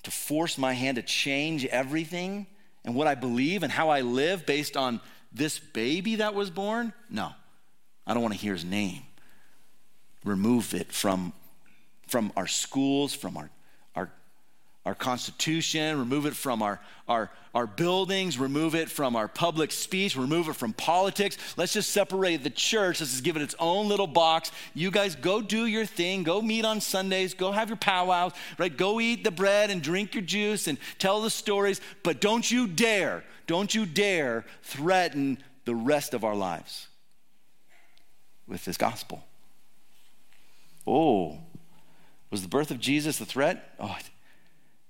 to 0.04 0.12
force 0.12 0.56
my 0.56 0.74
hand 0.74 0.98
to 0.98 1.02
change 1.02 1.66
everything 1.66 2.46
and 2.86 2.94
what 2.94 3.08
I 3.08 3.16
believe 3.16 3.64
and 3.64 3.72
how 3.72 3.90
I 3.90 4.02
live 4.02 4.46
based 4.46 4.78
on 4.78 5.02
this 5.32 5.58
baby 5.58 6.18
that 6.18 6.36
was 6.36 6.52
born? 6.52 6.94
No, 7.10 7.32
I 8.06 8.14
don't 8.14 8.22
want 8.22 8.36
to 8.36 8.40
hear 8.40 8.54
his 8.54 8.66
name. 8.66 9.02
Remove 10.24 10.76
it 10.76 10.92
from, 10.92 11.34
from 12.08 12.32
our 12.38 12.48
schools, 12.48 13.16
from 13.16 13.36
our 13.36 13.50
our 14.90 14.96
Constitution, 14.96 16.00
remove 16.00 16.26
it 16.26 16.36
from 16.36 16.64
our, 16.64 16.80
our, 17.08 17.30
our 17.54 17.68
buildings, 17.68 18.40
remove 18.40 18.74
it 18.74 18.90
from 18.90 19.16
our 19.16 19.28
public 19.28 19.72
speech, 19.72 20.16
remove 20.16 20.50
it 20.50 20.56
from 20.56 20.74
politics. 20.74 21.38
Let's 21.58 21.74
just 21.74 21.92
separate 21.92 22.44
the 22.44 22.50
church. 22.50 23.00
Let's 23.00 23.12
just 23.12 23.24
give 23.24 23.36
it 23.36 23.44
its 23.44 23.54
own 23.60 23.88
little 23.88 24.08
box. 24.08 24.52
You 24.74 24.90
guys 24.90 25.14
go 25.14 25.42
do 25.44 25.68
your 25.68 25.86
thing. 25.86 26.24
Go 26.24 26.42
meet 26.42 26.66
on 26.66 26.82
Sundays. 26.82 27.36
Go 27.36 27.52
have 27.52 27.70
your 27.70 27.78
powwows, 27.78 28.32
right? 28.58 28.76
Go 28.76 29.00
eat 29.00 29.24
the 29.24 29.30
bread 29.30 29.70
and 29.70 29.84
drink 29.84 30.16
your 30.16 30.24
juice 30.24 30.68
and 30.68 30.80
tell 30.98 31.22
the 31.22 31.30
stories. 31.30 31.82
But 32.02 32.20
don't 32.20 32.50
you 32.50 32.66
dare, 32.66 33.24
don't 33.46 33.74
you 33.76 33.86
dare 33.86 34.44
threaten 34.64 35.38
the 35.66 35.76
rest 35.76 36.16
of 36.16 36.24
our 36.24 36.36
lives 36.36 36.88
with 38.48 38.66
this 38.66 38.76
gospel. 38.76 39.24
Oh, 40.88 41.38
was 42.32 42.42
the 42.42 42.48
birth 42.48 42.72
of 42.72 42.80
Jesus 42.80 43.20
the 43.20 43.26
threat? 43.28 43.76
Oh, 43.80 43.96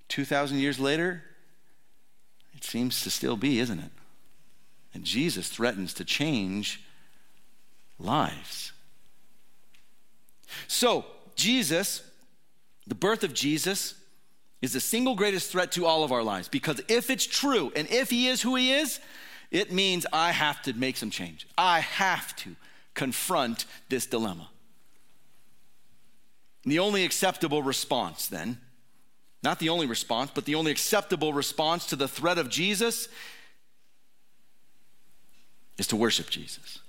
2,000 0.10 0.60
years 0.60 0.80
later, 0.80 1.24
it 2.54 2.64
seems 2.64 3.02
to 3.02 3.10
still 3.10 3.38
be, 3.38 3.60
isn't 3.60 3.80
it? 3.80 3.92
And 4.94 5.04
Jesus 5.04 5.48
threatens 5.48 5.94
to 5.96 6.04
change 6.04 6.84
lives. 8.00 8.74
So, 10.68 11.06
Jesus, 11.36 12.04
the 12.88 12.96
birth 12.96 13.24
of 13.24 13.34
Jesus, 13.34 13.94
is 14.62 14.74
the 14.74 14.80
single 14.80 15.16
greatest 15.16 15.52
threat 15.52 15.72
to 15.74 15.86
all 15.86 16.04
of 16.04 16.12
our 16.12 16.24
lives 16.24 16.50
because 16.50 16.82
if 16.88 17.10
it's 17.10 17.26
true 17.26 17.72
and 17.76 17.88
if 17.90 18.10
he 18.10 18.28
is 18.28 18.42
who 18.42 18.56
he 18.56 18.74
is, 18.74 19.00
it 19.52 19.72
means 19.72 20.06
I 20.12 20.32
have 20.32 20.62
to 20.64 20.74
make 20.74 20.98
some 20.98 21.10
change. 21.10 21.48
I 21.58 21.80
have 21.80 22.36
to 22.38 22.56
confront 22.94 23.66
this 23.88 24.06
dilemma. 24.06 24.50
The 26.66 26.80
only 26.80 27.06
acceptable 27.06 27.64
response 27.64 28.28
then 28.28 28.60
not 29.42 29.60
the 29.60 29.70
only 29.70 29.86
response, 29.86 30.32
but 30.34 30.46
the 30.46 30.56
only 30.56 30.72
acceptable 30.72 31.34
response 31.34 31.86
to 31.88 31.96
the 31.96 32.08
threat 32.08 32.38
of 32.38 32.50
Jesus 32.50 33.08
is 35.78 35.88
to 35.88 35.96
worship 35.96 36.30
Jesus, 36.30 36.80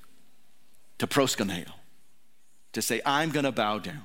to 0.98 1.06
proskuneo, 1.06 1.70
to 2.72 2.82
say, 2.82 3.00
I'm 3.06 3.30
going 3.30 3.44
to 3.44 3.52
bow 3.52 3.78
down. 3.78 4.02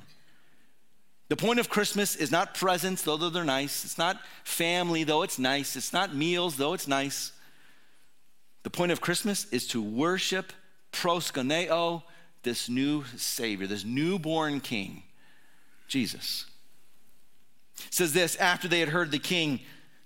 The 1.28 1.36
point 1.36 1.60
of 1.60 1.70
Christmas 1.70 2.16
is 2.16 2.32
not 2.32 2.54
presents, 2.54 3.02
though 3.02 3.18
they're 3.18 3.44
nice. 3.44 3.84
It's 3.84 3.98
not 3.98 4.20
family, 4.44 5.04
though 5.04 5.24
it's 5.24 5.40
nice. 5.40 5.76
It's 5.76 5.92
not 5.92 6.16
meals, 6.16 6.56
though 6.56 6.74
it's 6.74 6.88
nice. 6.88 7.32
The 8.62 8.70
point 8.70 8.92
of 8.92 9.02
Christmas 9.02 9.46
is 9.52 9.68
to 9.70 9.82
worship 9.82 10.54
proskuneo, 10.92 12.04
this 12.44 12.70
new 12.70 13.04
Savior, 13.18 13.66
this 13.66 13.84
newborn 13.84 14.60
King, 14.60 15.02
Jesus. 15.88 16.46
It 17.78 17.94
says 17.94 18.14
this 18.14 18.36
after 18.38 18.68
they 18.68 18.80
had 18.80 18.90
heard 18.90 19.12
the 19.12 19.20
king, 19.20 19.60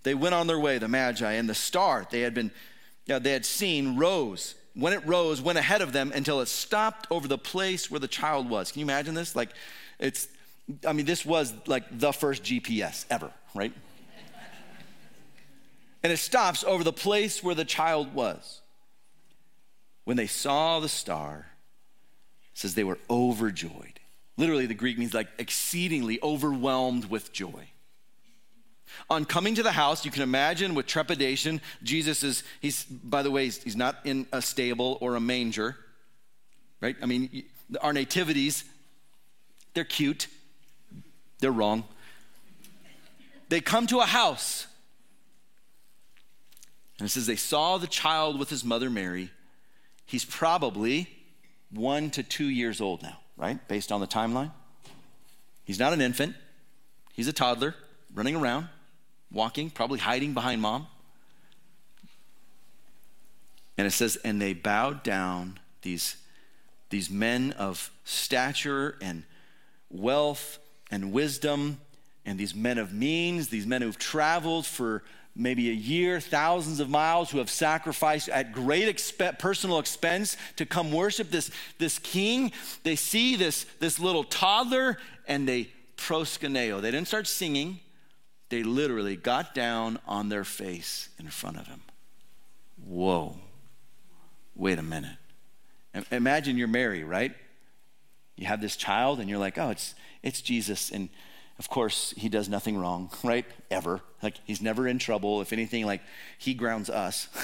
they 0.04 0.14
went 0.14 0.36
on 0.36 0.48
their 0.48 0.60
way, 0.60 0.78
the 0.78 0.88
Magi, 0.88 1.32
and 1.34 1.50
the 1.50 1.56
star 1.56 2.08
they 2.10 2.22
had 2.22 2.34
been 2.34 2.52
you 3.06 3.16
know, 3.16 3.20
they 3.20 3.32
had 3.32 3.46
seen 3.46 3.98
rose. 3.98 4.56
When 4.76 4.94
it 4.94 5.06
rose, 5.06 5.42
went 5.42 5.58
ahead 5.58 5.82
of 5.82 5.94
them 5.94 6.12
until 6.14 6.42
it 6.42 6.48
stopped 6.48 7.08
over 7.10 7.28
the 7.28 7.38
place 7.40 7.90
where 7.90 8.00
the 8.00 8.08
child 8.08 8.50
was. 8.50 8.72
Can 8.72 8.82
you 8.82 8.86
imagine 8.86 9.16
this? 9.16 9.36
Like 9.36 9.50
it's 9.98 10.28
I 10.86 10.94
mean, 10.94 11.06
this 11.06 11.26
was 11.26 11.54
like 11.66 11.86
the 11.92 12.14
first 12.14 12.44
GPS 12.44 13.06
ever, 13.10 13.32
right? 13.56 13.74
and 16.04 16.14
it 16.14 16.18
stops 16.18 16.64
over 16.64 16.84
the 16.84 16.94
place 16.94 17.44
where 17.44 17.56
the 17.56 17.66
child 17.66 18.14
was. 18.14 18.62
When 20.04 20.18
they 20.18 20.28
saw 20.28 20.80
the 20.80 20.90
star, 20.90 21.48
says 22.54 22.76
they 22.76 22.84
were 22.84 23.00
overjoyed. 23.10 24.00
Literally, 24.40 24.68
the 24.68 24.74
Greek 24.74 24.98
means 24.98 25.14
like 25.14 25.28
exceedingly 25.38 26.18
overwhelmed 26.24 27.04
with 27.10 27.34
joy. 27.34 27.68
On 29.10 29.26
coming 29.26 29.54
to 29.56 29.64
the 29.64 29.74
house, 29.74 30.06
you 30.06 30.12
can 30.12 30.24
imagine 30.24 30.76
with 30.76 30.86
trepidation, 30.86 31.60
Jesus 31.84 32.24
is, 32.24 32.46
he's, 32.62 32.86
by 32.86 33.22
the 33.22 33.32
way, 33.32 33.44
he's, 33.44 33.62
he's 33.62 33.76
not 33.76 33.98
in 34.06 34.28
a 34.32 34.42
stable 34.42 34.98
or 35.02 35.16
a 35.16 35.20
manger, 35.20 35.76
right? 36.80 36.96
I 37.02 37.06
mean, 37.06 37.44
our 37.82 37.92
nativities, 37.92 38.64
they're 39.74 39.84
cute, 39.84 40.28
they're 41.42 41.52
wrong. 41.52 41.84
They 43.50 43.60
come 43.60 43.88
to 43.88 44.00
a 44.00 44.06
house. 44.06 44.68
And 46.98 47.08
it 47.08 47.12
says 47.12 47.28
they 47.28 47.36
saw 47.36 47.78
the 47.78 47.88
child 47.88 48.40
with 48.40 48.50
his 48.50 48.64
mother 48.64 48.90
Mary. 48.90 49.32
He's 50.06 50.24
probably 50.24 51.10
one 51.72 52.10
to 52.12 52.24
two 52.24 52.48
years 52.48 52.80
old 52.80 53.04
now 53.04 53.18
right? 53.40 53.66
Based 53.68 53.92
on 53.92 54.02
the 54.02 54.08
timeline. 54.08 54.52
He's 55.64 55.80
not 55.80 55.94
an 55.94 56.02
infant, 56.02 56.36
he's 57.14 57.28
a 57.28 57.34
toddler 57.34 57.74
running 58.14 58.36
around, 58.36 58.68
walking, 59.32 59.70
probably 59.70 60.00
hiding 60.00 60.34
behind 60.34 60.62
mom. 60.62 60.88
And 63.78 63.88
it 63.88 63.92
says, 63.92 64.18
and 64.18 64.42
they 64.42 64.54
bowed 64.54 65.04
down, 65.04 65.58
these, 65.84 66.18
these 66.90 67.10
men 67.10 67.54
of 67.54 67.92
stature 68.04 68.98
and 69.02 69.24
wealth 69.90 70.60
and 70.92 71.14
wisdom, 71.14 71.80
and 72.26 72.38
these 72.38 72.54
men 72.54 72.78
of 72.78 72.94
means, 72.94 73.48
these 73.48 73.66
men 73.66 73.82
who've 73.82 73.98
traveled 73.98 74.66
for 74.66 75.04
maybe 75.40 75.70
a 75.70 75.74
year, 75.74 76.20
thousands 76.20 76.80
of 76.80 76.90
miles, 76.90 77.32
who 77.32 77.38
have 77.38 77.50
sacrificed 77.50 78.30
at 78.30 78.52
great 78.52 78.94
exp- 78.94 79.40
personal 79.40 79.80
expense 79.80 80.38
to 80.58 80.66
come 80.66 80.92
worship 80.92 81.32
this, 81.32 81.50
this 81.78 81.98
king. 82.00 82.52
They 82.84 82.96
see 82.96 83.36
this, 83.36 83.66
this 83.80 84.00
little 84.00 84.24
toddler 84.24 84.98
and 85.28 85.48
they 85.48 85.70
proskuneo. 85.98 86.82
They 86.82 86.92
didn't 86.92 87.08
start 87.08 87.28
singing, 87.28 87.80
they 88.50 88.64
literally 88.64 89.16
got 89.16 89.54
down 89.54 90.00
on 90.08 90.30
their 90.30 90.44
face 90.44 91.10
in 91.20 91.28
front 91.28 91.58
of 91.58 91.68
him. 91.68 91.82
Whoa, 92.84 93.38
wait 94.56 94.80
a 94.80 94.84
minute. 94.84 95.18
Imagine 96.12 96.58
you're 96.58 96.68
Mary, 96.68 97.04
right? 97.04 97.34
You 98.36 98.48
have 98.48 98.62
this 98.62 98.76
child 98.76 99.20
and 99.20 99.30
you're 99.30 99.40
like, 99.40 99.58
oh, 99.58 99.70
it's, 99.70 99.96
it's 100.24 100.42
Jesus. 100.42 100.92
And 100.92 101.10
of 101.60 101.70
course, 101.70 102.14
he 102.18 102.30
does 102.30 102.48
nothing 102.50 102.78
wrong, 102.78 103.12
right? 103.24 103.46
Ever. 103.70 104.02
Like, 104.24 104.36
he's 104.46 104.62
never 104.62 104.88
in 104.88 104.98
trouble. 104.98 105.42
If 105.42 105.54
anything, 105.54 105.86
like, 105.86 106.02
he 106.38 106.54
grounds 106.54 106.90
us. 106.90 107.28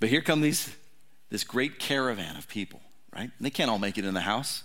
but 0.00 0.08
here 0.08 0.20
come 0.20 0.40
these, 0.40 0.74
this 1.30 1.44
great 1.44 1.78
caravan 1.78 2.36
of 2.36 2.48
people, 2.48 2.80
right? 3.14 3.30
And 3.38 3.40
they 3.40 3.50
can't 3.50 3.70
all 3.70 3.78
make 3.78 3.96
it 3.96 4.04
in 4.04 4.14
the 4.14 4.20
house. 4.20 4.64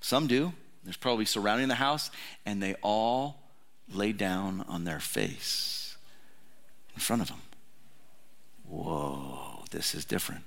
Some 0.00 0.26
do. 0.26 0.54
There's 0.82 0.96
probably 0.96 1.26
surrounding 1.26 1.68
the 1.68 1.74
house, 1.74 2.10
and 2.46 2.62
they 2.62 2.74
all 2.80 3.42
lay 3.92 4.12
down 4.12 4.64
on 4.68 4.84
their 4.84 5.00
face 5.00 5.96
in 6.94 7.00
front 7.00 7.22
of 7.22 7.28
him. 7.28 7.40
Whoa, 8.68 9.64
this 9.70 9.94
is 9.94 10.04
different. 10.04 10.44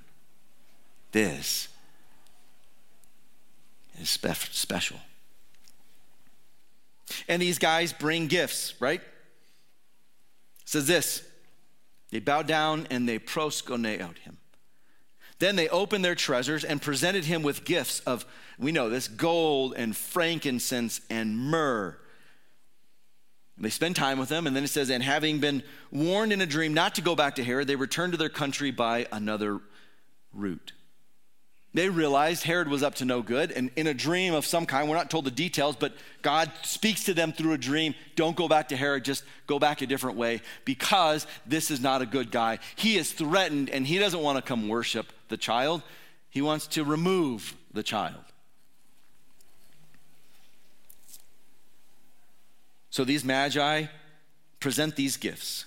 This 1.12 1.68
is 4.00 4.10
spe- 4.10 4.52
special. 4.52 4.98
And 7.28 7.42
these 7.42 7.60
guys 7.60 7.94
bring 7.94 8.28
gifts, 8.28 8.74
right? 8.80 9.02
It 9.02 10.70
says 10.70 10.88
this 10.88 11.24
they 12.12 12.20
bowed 12.20 12.48
down 12.48 12.88
and 12.90 13.08
they 13.08 13.20
proskuneoed 13.20 14.20
him. 14.20 14.38
Then 15.40 15.56
they 15.56 15.70
opened 15.70 16.04
their 16.04 16.16
treasures 16.16 16.64
and 16.66 16.82
presented 16.82 17.26
him 17.26 17.44
with 17.44 17.64
gifts 17.64 18.02
of, 18.02 18.26
we 18.58 18.72
know 18.72 18.90
this, 18.90 19.08
gold 19.08 19.74
and 19.78 19.96
frankincense 19.96 21.00
and 21.10 21.38
myrrh. 21.38 21.98
And 23.56 23.66
they 23.66 23.70
spend 23.70 23.96
time 23.96 24.20
with 24.20 24.30
him, 24.30 24.48
and 24.48 24.56
then 24.56 24.64
it 24.64 24.70
says, 24.70 24.90
and 24.90 25.04
having 25.04 25.40
been 25.40 25.64
warned 25.92 26.34
in 26.34 26.42
a 26.42 26.46
dream 26.46 26.74
not 26.74 26.96
to 26.96 27.02
go 27.02 27.16
back 27.16 27.36
to 27.36 27.44
Herod, 27.44 27.68
they 27.68 27.76
returned 27.76 28.14
to 28.14 28.18
their 28.18 28.30
country 28.30 28.72
by 28.72 29.08
another 29.12 29.60
route. 30.34 30.74
They 31.74 31.88
realized 31.88 32.44
Herod 32.44 32.68
was 32.68 32.82
up 32.82 32.96
to 32.96 33.06
no 33.06 33.22
good, 33.22 33.52
and 33.52 33.70
in 33.76 33.86
a 33.86 33.94
dream 33.94 34.34
of 34.34 34.44
some 34.44 34.66
kind, 34.66 34.90
we're 34.90 34.96
not 34.96 35.12
told 35.12 35.26
the 35.26 35.32
details, 35.32 35.76
but 35.76 35.94
God 36.24 36.52
speaks 36.64 37.04
to 37.04 37.14
them 37.14 37.32
through 37.32 37.54
a 37.54 37.60
dream. 37.60 37.94
Don't 38.16 38.36
go 38.36 38.48
back 38.48 38.70
to 38.70 38.76
Herod, 38.76 39.06
just 39.06 39.24
go 39.46 39.60
back 39.60 39.82
a 39.82 39.88
different 39.88 40.18
way 40.18 40.42
because 40.66 41.28
this 41.46 41.70
is 41.70 41.80
not 41.80 42.02
a 42.02 42.08
good 42.08 42.32
guy. 42.32 42.58
He 42.76 42.98
is 42.98 43.12
threatened, 43.12 43.70
and 43.70 43.86
he 43.86 44.00
doesn't 44.00 44.20
want 44.20 44.38
to 44.38 44.42
come 44.42 44.68
worship 44.68 45.14
the 45.28 45.38
child, 45.38 45.84
he 46.32 46.42
wants 46.42 46.66
to 46.68 46.84
remove 46.84 47.56
the 47.72 47.84
child. 47.84 48.24
So 52.90 53.04
these 53.04 53.24
magi 53.24 53.86
present 54.60 54.96
these 54.96 55.18
gifts 55.18 55.66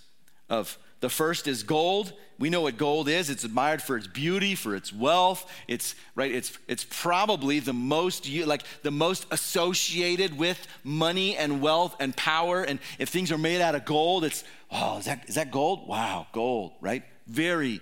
of 0.50 0.76
the 1.00 1.08
first 1.08 1.46
is 1.46 1.62
gold. 1.62 2.12
We 2.42 2.50
know 2.50 2.62
what 2.62 2.76
gold 2.76 3.08
is. 3.08 3.30
It's 3.30 3.44
admired 3.44 3.80
for 3.80 3.96
its 3.96 4.08
beauty, 4.08 4.56
for 4.56 4.74
its 4.74 4.92
wealth. 4.92 5.48
It's 5.68 5.94
right. 6.16 6.32
It's 6.32 6.58
it's 6.66 6.84
probably 6.90 7.60
the 7.60 7.72
most 7.72 8.28
like 8.28 8.64
the 8.82 8.90
most 8.90 9.26
associated 9.30 10.36
with 10.36 10.66
money 10.82 11.36
and 11.36 11.62
wealth 11.62 11.94
and 12.00 12.16
power. 12.16 12.64
And 12.64 12.80
if 12.98 13.10
things 13.10 13.30
are 13.30 13.38
made 13.38 13.60
out 13.60 13.76
of 13.76 13.84
gold, 13.84 14.24
it's 14.24 14.42
oh, 14.72 14.98
is 14.98 15.04
that 15.04 15.28
is 15.28 15.36
that 15.36 15.52
gold? 15.52 15.86
Wow, 15.86 16.26
gold, 16.32 16.72
right? 16.80 17.04
Very, 17.28 17.80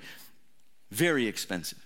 very 0.90 1.26
expensive. 1.26 1.82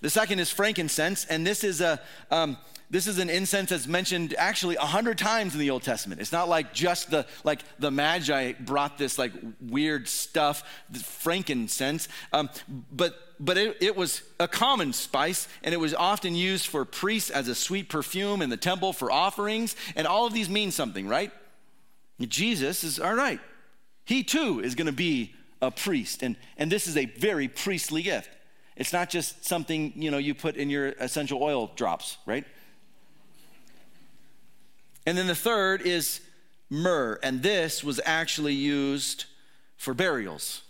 The 0.00 0.08
second 0.08 0.38
is 0.38 0.50
frankincense, 0.50 1.26
and 1.26 1.46
this 1.46 1.62
is 1.62 1.82
a 1.82 2.00
um, 2.30 2.56
this 2.90 3.06
is 3.06 3.18
an 3.18 3.30
incense 3.30 3.70
that's 3.70 3.86
mentioned 3.86 4.34
actually 4.36 4.74
a 4.74 4.80
hundred 4.80 5.16
times 5.16 5.54
in 5.54 5.60
the 5.60 5.70
Old 5.70 5.84
Testament. 5.84 6.20
It's 6.20 6.32
not 6.32 6.48
like 6.48 6.74
just 6.74 7.10
the 7.10 7.24
like 7.44 7.60
the 7.78 7.90
Magi 7.90 8.54
brought 8.58 8.98
this 8.98 9.16
like 9.16 9.32
weird 9.60 10.08
stuff, 10.08 10.64
frankincense, 10.92 12.08
um, 12.32 12.50
but 12.90 13.14
but 13.38 13.56
it, 13.56 13.76
it, 13.80 13.96
was 13.96 14.22
a 14.38 14.46
common 14.48 14.92
spice, 14.92 15.48
and 15.62 15.72
it 15.72 15.78
was 15.78 15.94
often 15.94 16.34
used 16.34 16.66
for 16.66 16.84
priests 16.84 17.30
as 17.30 17.48
a 17.48 17.54
sweet 17.54 17.88
perfume 17.88 18.42
in 18.42 18.50
the 18.50 18.56
temple 18.56 18.92
for 18.92 19.10
offerings, 19.10 19.76
and 19.96 20.06
all 20.06 20.26
of 20.26 20.34
these 20.34 20.50
mean 20.50 20.72
something, 20.72 21.08
right? 21.08 21.32
Jesus 22.20 22.84
is 22.84 22.98
all 22.98 23.14
right. 23.14 23.40
He 24.04 24.24
too 24.24 24.60
is 24.60 24.74
going 24.74 24.86
to 24.86 24.92
be 24.92 25.32
a 25.62 25.70
priest, 25.70 26.24
and 26.24 26.34
and 26.56 26.72
this 26.72 26.88
is 26.88 26.96
a 26.96 27.04
very 27.06 27.46
priestly 27.46 28.02
gift. 28.02 28.30
It's 28.76 28.92
not 28.92 29.10
just 29.10 29.44
something 29.46 29.92
you 29.94 30.10
know 30.10 30.18
you 30.18 30.34
put 30.34 30.56
in 30.56 30.70
your 30.70 30.88
essential 30.98 31.40
oil 31.40 31.70
drops, 31.76 32.18
right? 32.26 32.44
And 35.06 35.16
then 35.16 35.26
the 35.26 35.34
third 35.34 35.82
is 35.82 36.20
myrrh, 36.68 37.18
and 37.22 37.42
this 37.42 37.82
was 37.82 38.00
actually 38.04 38.54
used 38.54 39.24
for 39.76 39.94
burials. 39.94 40.62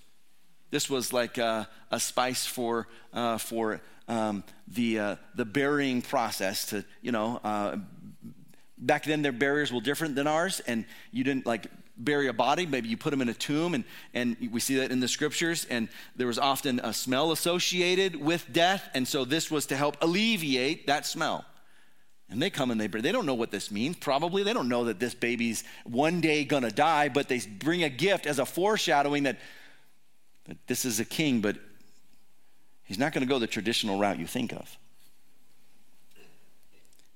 This 0.70 0.88
was 0.88 1.12
like 1.12 1.36
a, 1.36 1.68
a 1.90 1.98
spice 1.98 2.46
for, 2.46 2.86
uh, 3.12 3.38
for 3.38 3.80
um, 4.08 4.44
the, 4.68 4.98
uh, 4.98 5.16
the 5.34 5.44
burying 5.44 6.00
process 6.00 6.66
to, 6.66 6.84
you 7.02 7.12
know, 7.12 7.40
uh, 7.42 7.76
back 8.78 9.04
then 9.04 9.22
their 9.22 9.32
burials 9.32 9.72
were 9.72 9.80
different 9.80 10.14
than 10.14 10.26
ours, 10.26 10.60
and 10.66 10.84
you 11.12 11.24
didn't 11.24 11.44
like 11.44 11.66
bury 11.96 12.28
a 12.28 12.32
body, 12.32 12.66
maybe 12.66 12.88
you 12.88 12.96
put 12.96 13.10
them 13.10 13.20
in 13.20 13.28
a 13.28 13.34
tomb, 13.34 13.74
and, 13.74 13.84
and 14.14 14.36
we 14.50 14.60
see 14.60 14.76
that 14.76 14.90
in 14.90 15.00
the 15.00 15.08
scriptures, 15.08 15.66
and 15.68 15.88
there 16.16 16.26
was 16.26 16.38
often 16.38 16.80
a 16.80 16.92
smell 16.92 17.32
associated 17.32 18.16
with 18.16 18.50
death, 18.52 18.88
and 18.94 19.06
so 19.06 19.24
this 19.24 19.50
was 19.50 19.66
to 19.66 19.76
help 19.76 19.96
alleviate 20.00 20.86
that 20.86 21.04
smell. 21.04 21.44
And 22.30 22.40
they 22.40 22.48
come 22.48 22.70
and 22.70 22.80
they 22.80 22.86
bring, 22.86 23.02
they 23.02 23.12
don't 23.12 23.26
know 23.26 23.34
what 23.34 23.50
this 23.50 23.70
means. 23.70 23.96
Probably 23.96 24.44
they 24.44 24.52
don't 24.52 24.68
know 24.68 24.84
that 24.84 25.00
this 25.00 25.14
baby's 25.14 25.64
one 25.84 26.20
day 26.20 26.44
gonna 26.44 26.70
die, 26.70 27.08
but 27.08 27.28
they 27.28 27.40
bring 27.40 27.82
a 27.82 27.88
gift 27.88 28.26
as 28.26 28.38
a 28.38 28.46
foreshadowing 28.46 29.24
that, 29.24 29.38
that 30.44 30.56
this 30.68 30.84
is 30.84 31.00
a 31.00 31.04
king, 31.04 31.40
but 31.40 31.56
he's 32.84 32.98
not 32.98 33.12
gonna 33.12 33.26
go 33.26 33.40
the 33.40 33.48
traditional 33.48 33.98
route 33.98 34.18
you 34.18 34.28
think 34.28 34.52
of. 34.52 34.78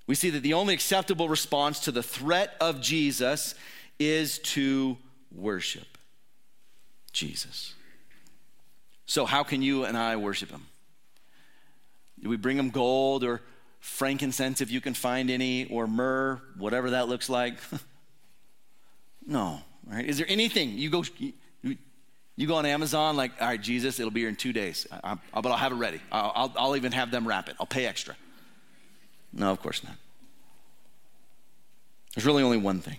We 0.07 0.17
see 0.17 0.31
that 0.31 0.43
the 0.43 0.55
only 0.55 0.75
acceptable 0.75 1.29
response 1.29 1.81
to 1.81 1.93
the 1.93 2.03
threat 2.03 2.57
of 2.61 2.81
Jesus 2.81 3.55
is 3.99 4.39
to 4.41 4.99
worship 5.33 5.97
Jesus. 7.13 7.75
So, 9.07 9.25
how 9.25 9.45
can 9.45 9.63
you 9.63 9.85
and 9.85 9.97
I 9.97 10.17
worship 10.17 10.51
him? 10.51 10.67
Do 12.21 12.29
we 12.29 12.37
bring 12.37 12.59
him 12.59 12.71
gold 12.71 13.23
or 13.23 13.43
frankincense 13.85 14.63
if 14.63 14.71
you 14.71 14.81
can 14.81 14.95
find 14.95 15.31
any, 15.31 15.67
or 15.67 15.87
myrrh, 15.87 16.41
whatever 16.57 16.91
that 16.91 17.07
looks 17.07 17.29
like? 17.29 17.59
no, 19.27 19.61
right? 19.87 20.05
Is 20.07 20.17
there 20.17 20.27
anything 20.29 20.79
you 20.79 20.89
go 20.89 21.05
you, 22.37 22.49
go 22.49 22.57
on 22.57 22.67
Amazon 22.67 23.17
like, 23.17 23.31
all 23.41 23.47
right, 23.47 23.61
Jesus, 23.61 24.01
it'll 24.01 24.11
be 24.11 24.21
here 24.21 24.29
in 24.29 24.35
two 24.35 24.53
days, 24.53 24.89
I, 24.91 25.17
I, 25.33 25.41
but 25.41 25.51
I'll 25.53 25.59
have 25.59 25.71
it 25.71 25.77
ready. 25.77 26.01
I'll, 26.11 26.33
I'll, 26.35 26.53
I'll 26.57 26.77
even 26.77 26.91
have 26.91 27.13
them 27.13 27.29
wrap 27.29 27.49
it. 27.49 27.55
I'll 27.61 27.67
pay 27.67 27.87
extra. 27.87 28.17
No, 29.33 29.53
of 29.53 29.61
course 29.61 29.85
not. 29.85 29.95
There's 32.15 32.27
really 32.27 32.43
only 32.43 32.59
one 32.59 32.81
thing. 32.81 32.97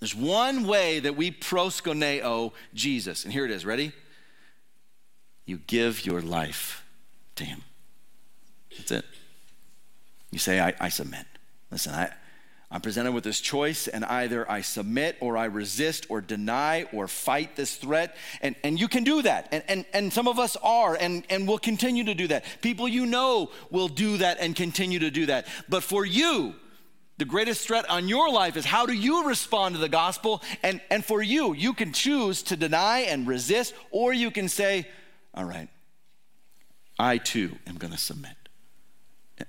There's 0.00 0.14
one 0.14 0.66
way 0.66 0.98
that 0.98 1.16
we 1.16 1.30
proskuneo 1.30 2.52
Jesus, 2.74 3.24
and 3.24 3.32
here 3.32 3.46
it 3.46 3.50
is. 3.50 3.64
Ready? 3.64 3.92
You 5.46 5.58
give 5.66 6.04
your 6.04 6.20
life 6.20 6.84
to 7.36 7.44
Him. 7.44 7.62
That's 8.76 8.90
it. 8.90 9.04
You 10.36 10.40
say, 10.40 10.60
I, 10.60 10.74
I 10.78 10.90
submit. 10.90 11.24
Listen, 11.70 11.94
I, 11.94 12.12
I'm 12.70 12.82
presented 12.82 13.12
with 13.12 13.24
this 13.24 13.40
choice, 13.40 13.88
and 13.88 14.04
either 14.04 14.44
I 14.50 14.60
submit 14.60 15.16
or 15.20 15.38
I 15.38 15.46
resist 15.46 16.04
or 16.10 16.20
deny 16.20 16.82
or 16.92 17.08
fight 17.08 17.56
this 17.56 17.76
threat. 17.76 18.14
And, 18.42 18.54
and 18.62 18.78
you 18.78 18.86
can 18.86 19.02
do 19.02 19.22
that. 19.22 19.48
And, 19.50 19.64
and, 19.66 19.86
and 19.94 20.12
some 20.12 20.28
of 20.28 20.38
us 20.38 20.54
are 20.56 20.94
and, 20.94 21.24
and 21.30 21.48
will 21.48 21.56
continue 21.56 22.04
to 22.04 22.14
do 22.14 22.26
that. 22.26 22.44
People 22.60 22.86
you 22.86 23.06
know 23.06 23.50
will 23.70 23.88
do 23.88 24.18
that 24.18 24.36
and 24.38 24.54
continue 24.54 24.98
to 24.98 25.10
do 25.10 25.24
that. 25.24 25.46
But 25.70 25.82
for 25.82 26.04
you, 26.04 26.54
the 27.16 27.24
greatest 27.24 27.66
threat 27.66 27.88
on 27.88 28.06
your 28.06 28.30
life 28.30 28.58
is 28.58 28.66
how 28.66 28.84
do 28.84 28.92
you 28.92 29.26
respond 29.26 29.74
to 29.76 29.80
the 29.80 29.88
gospel? 29.88 30.42
And, 30.62 30.82
and 30.90 31.02
for 31.02 31.22
you, 31.22 31.54
you 31.54 31.72
can 31.72 31.94
choose 31.94 32.42
to 32.42 32.58
deny 32.58 33.06
and 33.08 33.26
resist, 33.26 33.72
or 33.90 34.12
you 34.12 34.30
can 34.30 34.50
say, 34.50 34.86
All 35.32 35.46
right, 35.46 35.70
I 36.98 37.16
too 37.16 37.56
am 37.66 37.76
going 37.76 37.94
to 37.94 37.98
submit 37.98 38.36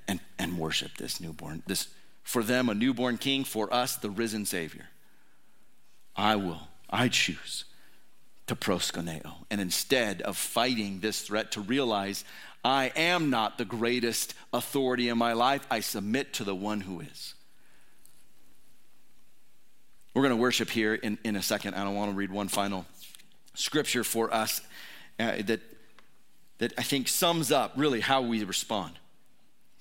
and, 0.07 0.19
and 0.38 0.57
worship 0.57 0.97
this 0.97 1.19
newborn, 1.19 1.63
this 1.67 1.88
for 2.23 2.43
them 2.43 2.67
a 2.67 2.73
newborn 2.73 3.17
king, 3.17 3.43
for 3.43 3.73
us 3.73 3.95
the 3.95 4.09
risen 4.09 4.45
Savior. 4.45 4.88
I 6.15 6.35
will, 6.35 6.67
I 6.89 7.07
choose 7.07 7.65
to 8.47 8.55
proskuneo. 8.55 9.45
And 9.49 9.61
instead 9.61 10.21
of 10.21 10.35
fighting 10.35 10.99
this 10.99 11.21
threat, 11.21 11.51
to 11.53 11.61
realize 11.61 12.25
I 12.65 12.91
am 12.95 13.29
not 13.29 13.57
the 13.57 13.65
greatest 13.65 14.33
authority 14.51 15.09
in 15.09 15.17
my 15.17 15.33
life, 15.33 15.65
I 15.69 15.79
submit 15.79 16.33
to 16.33 16.43
the 16.43 16.55
one 16.55 16.81
who 16.81 16.99
is. 17.01 17.33
We're 20.13 20.23
going 20.23 20.35
to 20.35 20.41
worship 20.41 20.69
here 20.69 20.95
in, 20.95 21.17
in 21.23 21.35
a 21.35 21.41
second. 21.41 21.75
I 21.75 21.83
don't 21.83 21.95
want 21.95 22.11
to 22.11 22.17
read 22.17 22.31
one 22.31 22.47
final 22.47 22.85
scripture 23.53 24.03
for 24.03 24.33
us 24.33 24.61
uh, 25.19 25.43
that, 25.43 25.61
that 26.57 26.73
I 26.77 26.83
think 26.83 27.07
sums 27.07 27.51
up 27.51 27.73
really 27.75 28.01
how 28.01 28.21
we 28.21 28.43
respond. 28.43 28.97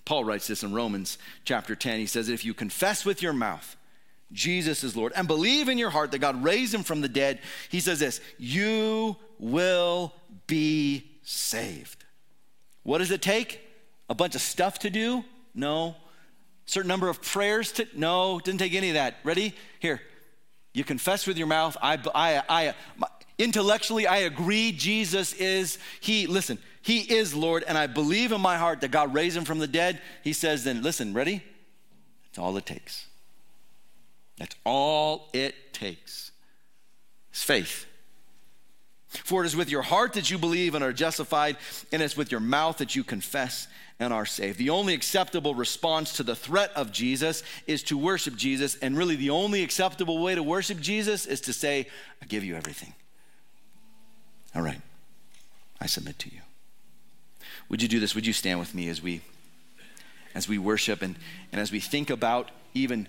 Paul 0.06 0.24
writes 0.24 0.46
this 0.46 0.62
in 0.62 0.72
Romans 0.72 1.18
chapter 1.44 1.76
10. 1.76 1.98
He 1.98 2.06
says, 2.06 2.30
If 2.30 2.44
you 2.44 2.54
confess 2.54 3.04
with 3.04 3.20
your 3.20 3.34
mouth 3.34 3.76
Jesus 4.32 4.82
is 4.82 4.96
Lord 4.96 5.12
and 5.14 5.28
believe 5.28 5.68
in 5.68 5.78
your 5.78 5.90
heart 5.90 6.10
that 6.10 6.18
God 6.18 6.42
raised 6.42 6.74
him 6.74 6.82
from 6.82 7.00
the 7.00 7.08
dead, 7.08 7.40
he 7.68 7.80
says 7.80 8.00
this, 8.00 8.20
you 8.38 9.16
will 9.38 10.12
be 10.46 11.10
saved. 11.22 12.04
What 12.82 12.98
does 12.98 13.10
it 13.10 13.22
take? 13.22 13.60
A 14.08 14.14
bunch 14.14 14.34
of 14.34 14.40
stuff 14.40 14.80
to 14.80 14.90
do? 14.90 15.24
No. 15.54 15.94
Certain 16.66 16.88
number 16.88 17.08
of 17.08 17.22
prayers 17.22 17.72
to? 17.72 17.86
No, 17.94 18.40
didn't 18.40 18.58
take 18.58 18.74
any 18.74 18.88
of 18.90 18.94
that. 18.94 19.16
Ready? 19.22 19.54
Here. 19.78 20.00
You 20.72 20.84
confess 20.84 21.26
with 21.26 21.38
your 21.38 21.46
mouth. 21.46 21.76
I, 21.80 21.98
I, 22.14 22.42
I, 22.48 22.74
intellectually, 23.38 24.06
I 24.06 24.18
agree 24.18 24.72
Jesus 24.72 25.32
is, 25.34 25.78
he, 26.00 26.26
listen, 26.26 26.58
he 26.86 27.00
is 27.00 27.34
Lord, 27.34 27.64
and 27.66 27.76
I 27.76 27.88
believe 27.88 28.30
in 28.30 28.40
my 28.40 28.56
heart 28.56 28.82
that 28.82 28.92
God 28.92 29.12
raised 29.12 29.36
him 29.36 29.44
from 29.44 29.58
the 29.58 29.66
dead, 29.66 30.00
he 30.22 30.32
says, 30.32 30.62
then 30.62 30.82
listen, 30.82 31.14
ready? 31.14 31.42
That's 32.26 32.38
all 32.38 32.56
it 32.56 32.64
takes. 32.64 33.08
That's 34.38 34.54
all 34.62 35.28
it 35.32 35.72
takes. 35.72 36.30
It's 37.30 37.42
faith. 37.42 37.86
For 39.08 39.42
it 39.42 39.46
is 39.46 39.56
with 39.56 39.68
your 39.68 39.82
heart 39.82 40.12
that 40.12 40.30
you 40.30 40.38
believe 40.38 40.76
and 40.76 40.84
are 40.84 40.92
justified, 40.92 41.56
and 41.90 42.00
it's 42.00 42.16
with 42.16 42.30
your 42.30 42.38
mouth 42.38 42.78
that 42.78 42.94
you 42.94 43.02
confess 43.02 43.66
and 43.98 44.12
are 44.12 44.24
saved. 44.24 44.56
The 44.56 44.70
only 44.70 44.94
acceptable 44.94 45.56
response 45.56 46.12
to 46.18 46.22
the 46.22 46.36
threat 46.36 46.70
of 46.76 46.92
Jesus 46.92 47.42
is 47.66 47.82
to 47.82 47.98
worship 47.98 48.36
Jesus, 48.36 48.76
and 48.76 48.96
really 48.96 49.16
the 49.16 49.30
only 49.30 49.64
acceptable 49.64 50.22
way 50.22 50.36
to 50.36 50.42
worship 50.44 50.78
Jesus 50.78 51.26
is 51.26 51.40
to 51.40 51.52
say, 51.52 51.88
I 52.22 52.26
give 52.26 52.44
you 52.44 52.54
everything. 52.54 52.94
All 54.54 54.62
right, 54.62 54.80
I 55.80 55.86
submit 55.86 56.20
to 56.20 56.32
you. 56.32 56.42
Would 57.68 57.82
you 57.82 57.88
do 57.88 58.00
this? 58.00 58.14
Would 58.14 58.26
you 58.26 58.32
stand 58.32 58.58
with 58.58 58.74
me 58.74 58.88
as 58.88 59.02
we 59.02 59.20
as 60.34 60.48
we 60.48 60.58
worship 60.58 61.00
and, 61.00 61.16
and 61.50 61.60
as 61.60 61.72
we 61.72 61.80
think 61.80 62.10
about 62.10 62.50
even 62.74 63.08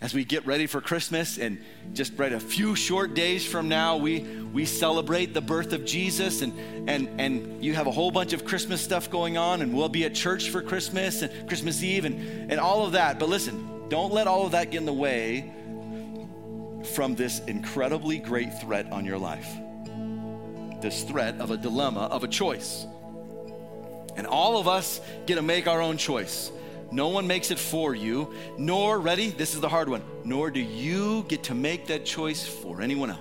as 0.00 0.14
we 0.14 0.24
get 0.24 0.46
ready 0.46 0.66
for 0.66 0.80
Christmas 0.80 1.38
and 1.38 1.58
just 1.92 2.16
right 2.16 2.32
a 2.32 2.38
few 2.38 2.76
short 2.76 3.14
days 3.14 3.44
from 3.44 3.68
now, 3.68 3.96
we, 3.96 4.20
we 4.20 4.64
celebrate 4.64 5.34
the 5.34 5.40
birth 5.40 5.72
of 5.72 5.84
Jesus 5.84 6.40
and, 6.42 6.52
and, 6.88 7.20
and 7.20 7.64
you 7.64 7.74
have 7.74 7.88
a 7.88 7.90
whole 7.90 8.12
bunch 8.12 8.32
of 8.32 8.44
Christmas 8.44 8.80
stuff 8.80 9.10
going 9.10 9.36
on 9.36 9.60
and 9.60 9.74
we'll 9.74 9.88
be 9.88 10.04
at 10.04 10.14
church 10.14 10.50
for 10.50 10.62
Christmas 10.62 11.22
and 11.22 11.48
Christmas 11.48 11.82
Eve 11.82 12.04
and, 12.04 12.52
and 12.52 12.60
all 12.60 12.86
of 12.86 12.92
that. 12.92 13.18
But 13.18 13.28
listen, 13.28 13.88
don't 13.88 14.12
let 14.12 14.28
all 14.28 14.46
of 14.46 14.52
that 14.52 14.70
get 14.70 14.78
in 14.78 14.86
the 14.86 14.92
way 14.92 15.52
from 16.94 17.16
this 17.16 17.40
incredibly 17.46 18.18
great 18.18 18.54
threat 18.60 18.92
on 18.92 19.04
your 19.04 19.18
life. 19.18 19.48
This 20.80 21.02
threat 21.02 21.40
of 21.40 21.50
a 21.50 21.56
dilemma, 21.56 22.02
of 22.02 22.22
a 22.22 22.28
choice. 22.28 22.86
And 24.18 24.26
all 24.26 24.58
of 24.58 24.66
us 24.66 25.00
get 25.26 25.36
to 25.36 25.42
make 25.42 25.68
our 25.68 25.80
own 25.80 25.96
choice. 25.96 26.50
No 26.90 27.08
one 27.08 27.28
makes 27.28 27.52
it 27.52 27.58
for 27.58 27.94
you, 27.94 28.34
nor, 28.56 28.98
ready, 28.98 29.30
this 29.30 29.54
is 29.54 29.60
the 29.60 29.68
hard 29.68 29.88
one, 29.88 30.02
nor 30.24 30.50
do 30.50 30.58
you 30.58 31.24
get 31.28 31.44
to 31.44 31.54
make 31.54 31.86
that 31.86 32.04
choice 32.04 32.44
for 32.44 32.82
anyone 32.82 33.10
else. 33.10 33.20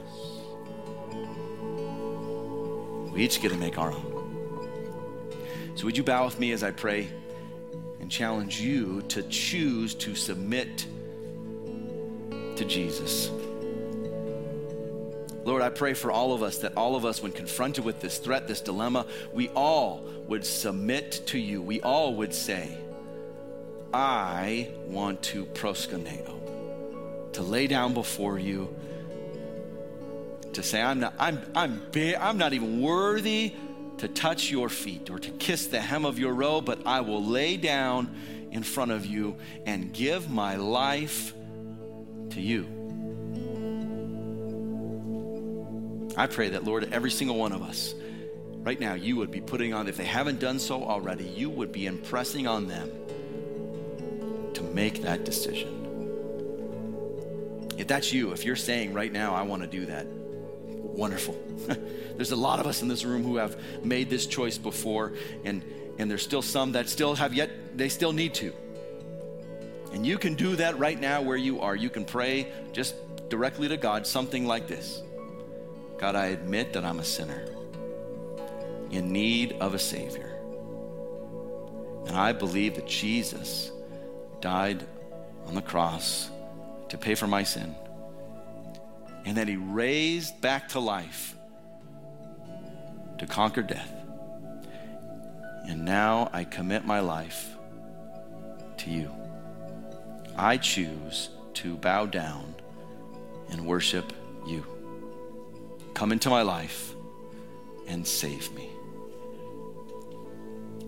We 3.14 3.24
each 3.24 3.40
get 3.42 3.52
to 3.52 3.58
make 3.58 3.78
our 3.78 3.92
own. 3.92 5.74
So, 5.76 5.86
would 5.86 5.96
you 5.96 6.04
bow 6.04 6.26
with 6.26 6.40
me 6.40 6.52
as 6.52 6.64
I 6.64 6.72
pray 6.72 7.10
and 8.00 8.10
challenge 8.10 8.60
you 8.60 9.04
to 9.10 9.22
choose 9.24 9.94
to 9.96 10.16
submit 10.16 10.88
to 12.56 12.66
Jesus? 12.66 13.30
Lord, 15.48 15.62
I 15.62 15.70
pray 15.70 15.94
for 15.94 16.12
all 16.12 16.34
of 16.34 16.44
us 16.44 16.58
that 16.58 16.76
all 16.76 16.96
of 16.96 17.06
us, 17.06 17.22
when 17.22 17.32
confronted 17.32 17.86
with 17.86 18.02
this 18.02 18.18
threat, 18.18 18.48
this 18.48 18.60
dilemma, 18.60 19.06
we 19.32 19.48
all 19.50 20.04
would 20.28 20.46
submit 20.46 21.24
to 21.28 21.40
you. 21.40 21.62
We 21.62 21.82
all 21.82 22.16
would 22.16 22.34
say, 22.34 22.78
I 23.94 24.70
want 24.88 25.24
to 25.24 25.46
proskuneo, 25.46 27.34
to 27.34 27.42
lay 27.44 27.68
down 27.68 27.94
before 27.94 28.38
you, 28.38 28.76
to 30.54 30.64
say, 30.64 30.82
I'm 30.82 31.00
not, 31.00 31.14
I'm, 31.18 31.42
I'm, 31.56 31.82
I'm 31.96 32.38
not 32.38 32.54
even 32.54 32.82
worthy 32.82 33.54
to 34.00 34.08
touch 34.08 34.52
your 34.52 34.70
feet 34.70 35.10
or 35.10 35.20
to 35.20 35.32
kiss 35.32 35.68
the 35.68 35.80
hem 35.80 36.06
of 36.06 36.20
your 36.20 36.34
robe, 36.34 36.66
but 36.66 36.86
I 36.86 37.02
will 37.02 37.24
lay 37.24 37.58
down 37.58 38.16
in 38.52 38.64
front 38.64 38.92
of 38.92 39.06
you 39.06 39.38
and 39.66 39.94
give 39.94 40.30
my 40.30 40.56
life 40.56 41.34
to 42.32 42.42
you. 42.42 42.66
I 46.16 46.26
pray 46.28 46.50
that, 46.50 46.64
Lord, 46.64 46.92
every 46.92 47.12
single 47.12 47.38
one 47.38 47.52
of 47.52 47.62
us, 47.62 47.94
right 48.68 48.82
now, 48.82 48.96
you 48.96 49.16
would 49.16 49.32
be 49.32 49.40
putting 49.40 49.74
on, 49.74 49.88
if 49.88 49.96
they 49.96 50.04
haven't 50.04 50.42
done 50.42 50.60
so 50.60 50.84
already, 50.84 51.24
you 51.24 51.50
would 51.50 51.72
be 51.72 51.86
impressing 51.86 52.48
on 52.48 52.68
them 52.68 52.92
to 54.54 54.62
make 54.62 55.04
that 55.04 55.24
decision. 55.24 55.70
If 57.78 57.88
that's 57.88 58.12
you, 58.12 58.34
if 58.34 58.44
you're 58.44 58.58
saying 58.58 58.92
right 58.92 59.10
now, 59.10 59.34
I 59.34 59.44
want 59.44 59.62
to 59.62 59.70
do 59.70 59.86
that, 59.86 60.06
wonderful. 60.06 61.42
there's 62.18 62.34
a 62.34 62.36
lot 62.36 62.60
of 62.60 62.68
us 62.68 62.82
in 62.82 62.90
this 62.90 63.06
room 63.06 63.24
who 63.24 63.38
have 63.38 63.58
made 63.86 64.10
this 64.10 64.26
choice 64.26 64.58
before, 64.58 65.14
and, 65.46 65.64
and 65.98 66.12
there's 66.12 66.24
still 66.24 66.42
some 66.42 66.74
that 66.74 66.90
still 66.90 67.16
have 67.16 67.34
yet, 67.34 67.50
they 67.78 67.88
still 67.88 68.12
need 68.12 68.34
to. 68.34 68.52
And 69.94 70.06
you 70.06 70.18
can 70.18 70.36
do 70.36 70.58
that 70.58 70.78
right 70.78 71.00
now 71.00 71.22
where 71.22 71.38
you 71.38 71.62
are. 71.62 71.74
You 71.74 71.90
can 71.90 72.04
pray 72.04 72.52
just 72.74 72.96
directly 73.30 73.70
to 73.70 73.78
God 73.78 74.06
something 74.06 74.46
like 74.46 74.68
this 74.68 75.04
God, 75.98 76.18
I 76.18 76.26
admit 76.26 76.74
that 76.74 76.84
I'm 76.84 77.00
a 77.00 77.06
sinner 77.06 77.46
in 78.92 79.12
need 79.12 79.54
of 79.54 79.74
a 79.74 79.80
Savior. 79.80 80.34
And 82.08 82.16
I 82.16 82.32
believe 82.32 82.76
that 82.76 82.88
Jesus 82.88 83.72
died 84.40 84.86
on 85.46 85.56
the 85.56 85.62
cross 85.62 86.30
to 86.90 86.98
pay 86.98 87.16
for 87.16 87.28
my 87.28 87.44
sin, 87.44 87.76
and 89.26 89.36
that 89.38 89.48
he 89.48 89.58
raised 89.58 90.40
back 90.40 90.70
to 90.70 90.80
life 90.80 91.36
to 93.18 93.26
conquer 93.26 93.62
death. 93.62 93.92
And 95.68 95.84
now 95.84 96.30
I 96.32 96.46
commit 96.46 96.86
my 96.86 97.02
life 97.02 97.56
to 98.78 98.90
you. 98.90 99.12
I 100.38 100.56
choose 100.58 101.30
to 101.56 101.76
bow 101.76 102.06
down 102.06 102.56
and 103.50 103.66
worship 103.66 104.14
you. 104.46 104.66
Come 105.94 106.12
into 106.12 106.30
my 106.30 106.44
life 106.44 106.94
and 107.88 108.08
save 108.08 108.52
me. 108.54 108.70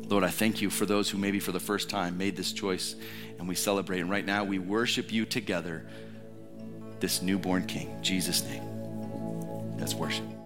Lord, 0.10 0.24
I 0.24 0.30
thank 0.30 0.60
you 0.62 0.72
for 0.72 0.88
those 0.88 1.10
who 1.10 1.20
maybe 1.20 1.40
for 1.40 1.52
the 1.52 1.60
first 1.60 1.90
time 1.90 2.18
made 2.18 2.36
this 2.36 2.52
choice 2.52 2.96
and 3.38 3.48
we 3.48 3.54
celebrate. 3.54 4.00
And 4.00 4.10
right 4.10 4.26
now 4.26 4.44
we 4.44 4.58
worship 4.58 5.12
you 5.12 5.26
together, 5.26 5.86
this 7.00 7.22
newborn 7.22 7.68
King. 7.68 7.96
Jesus' 8.02 8.44
name. 8.44 8.64
Let's 9.78 9.94
worship. 9.94 10.39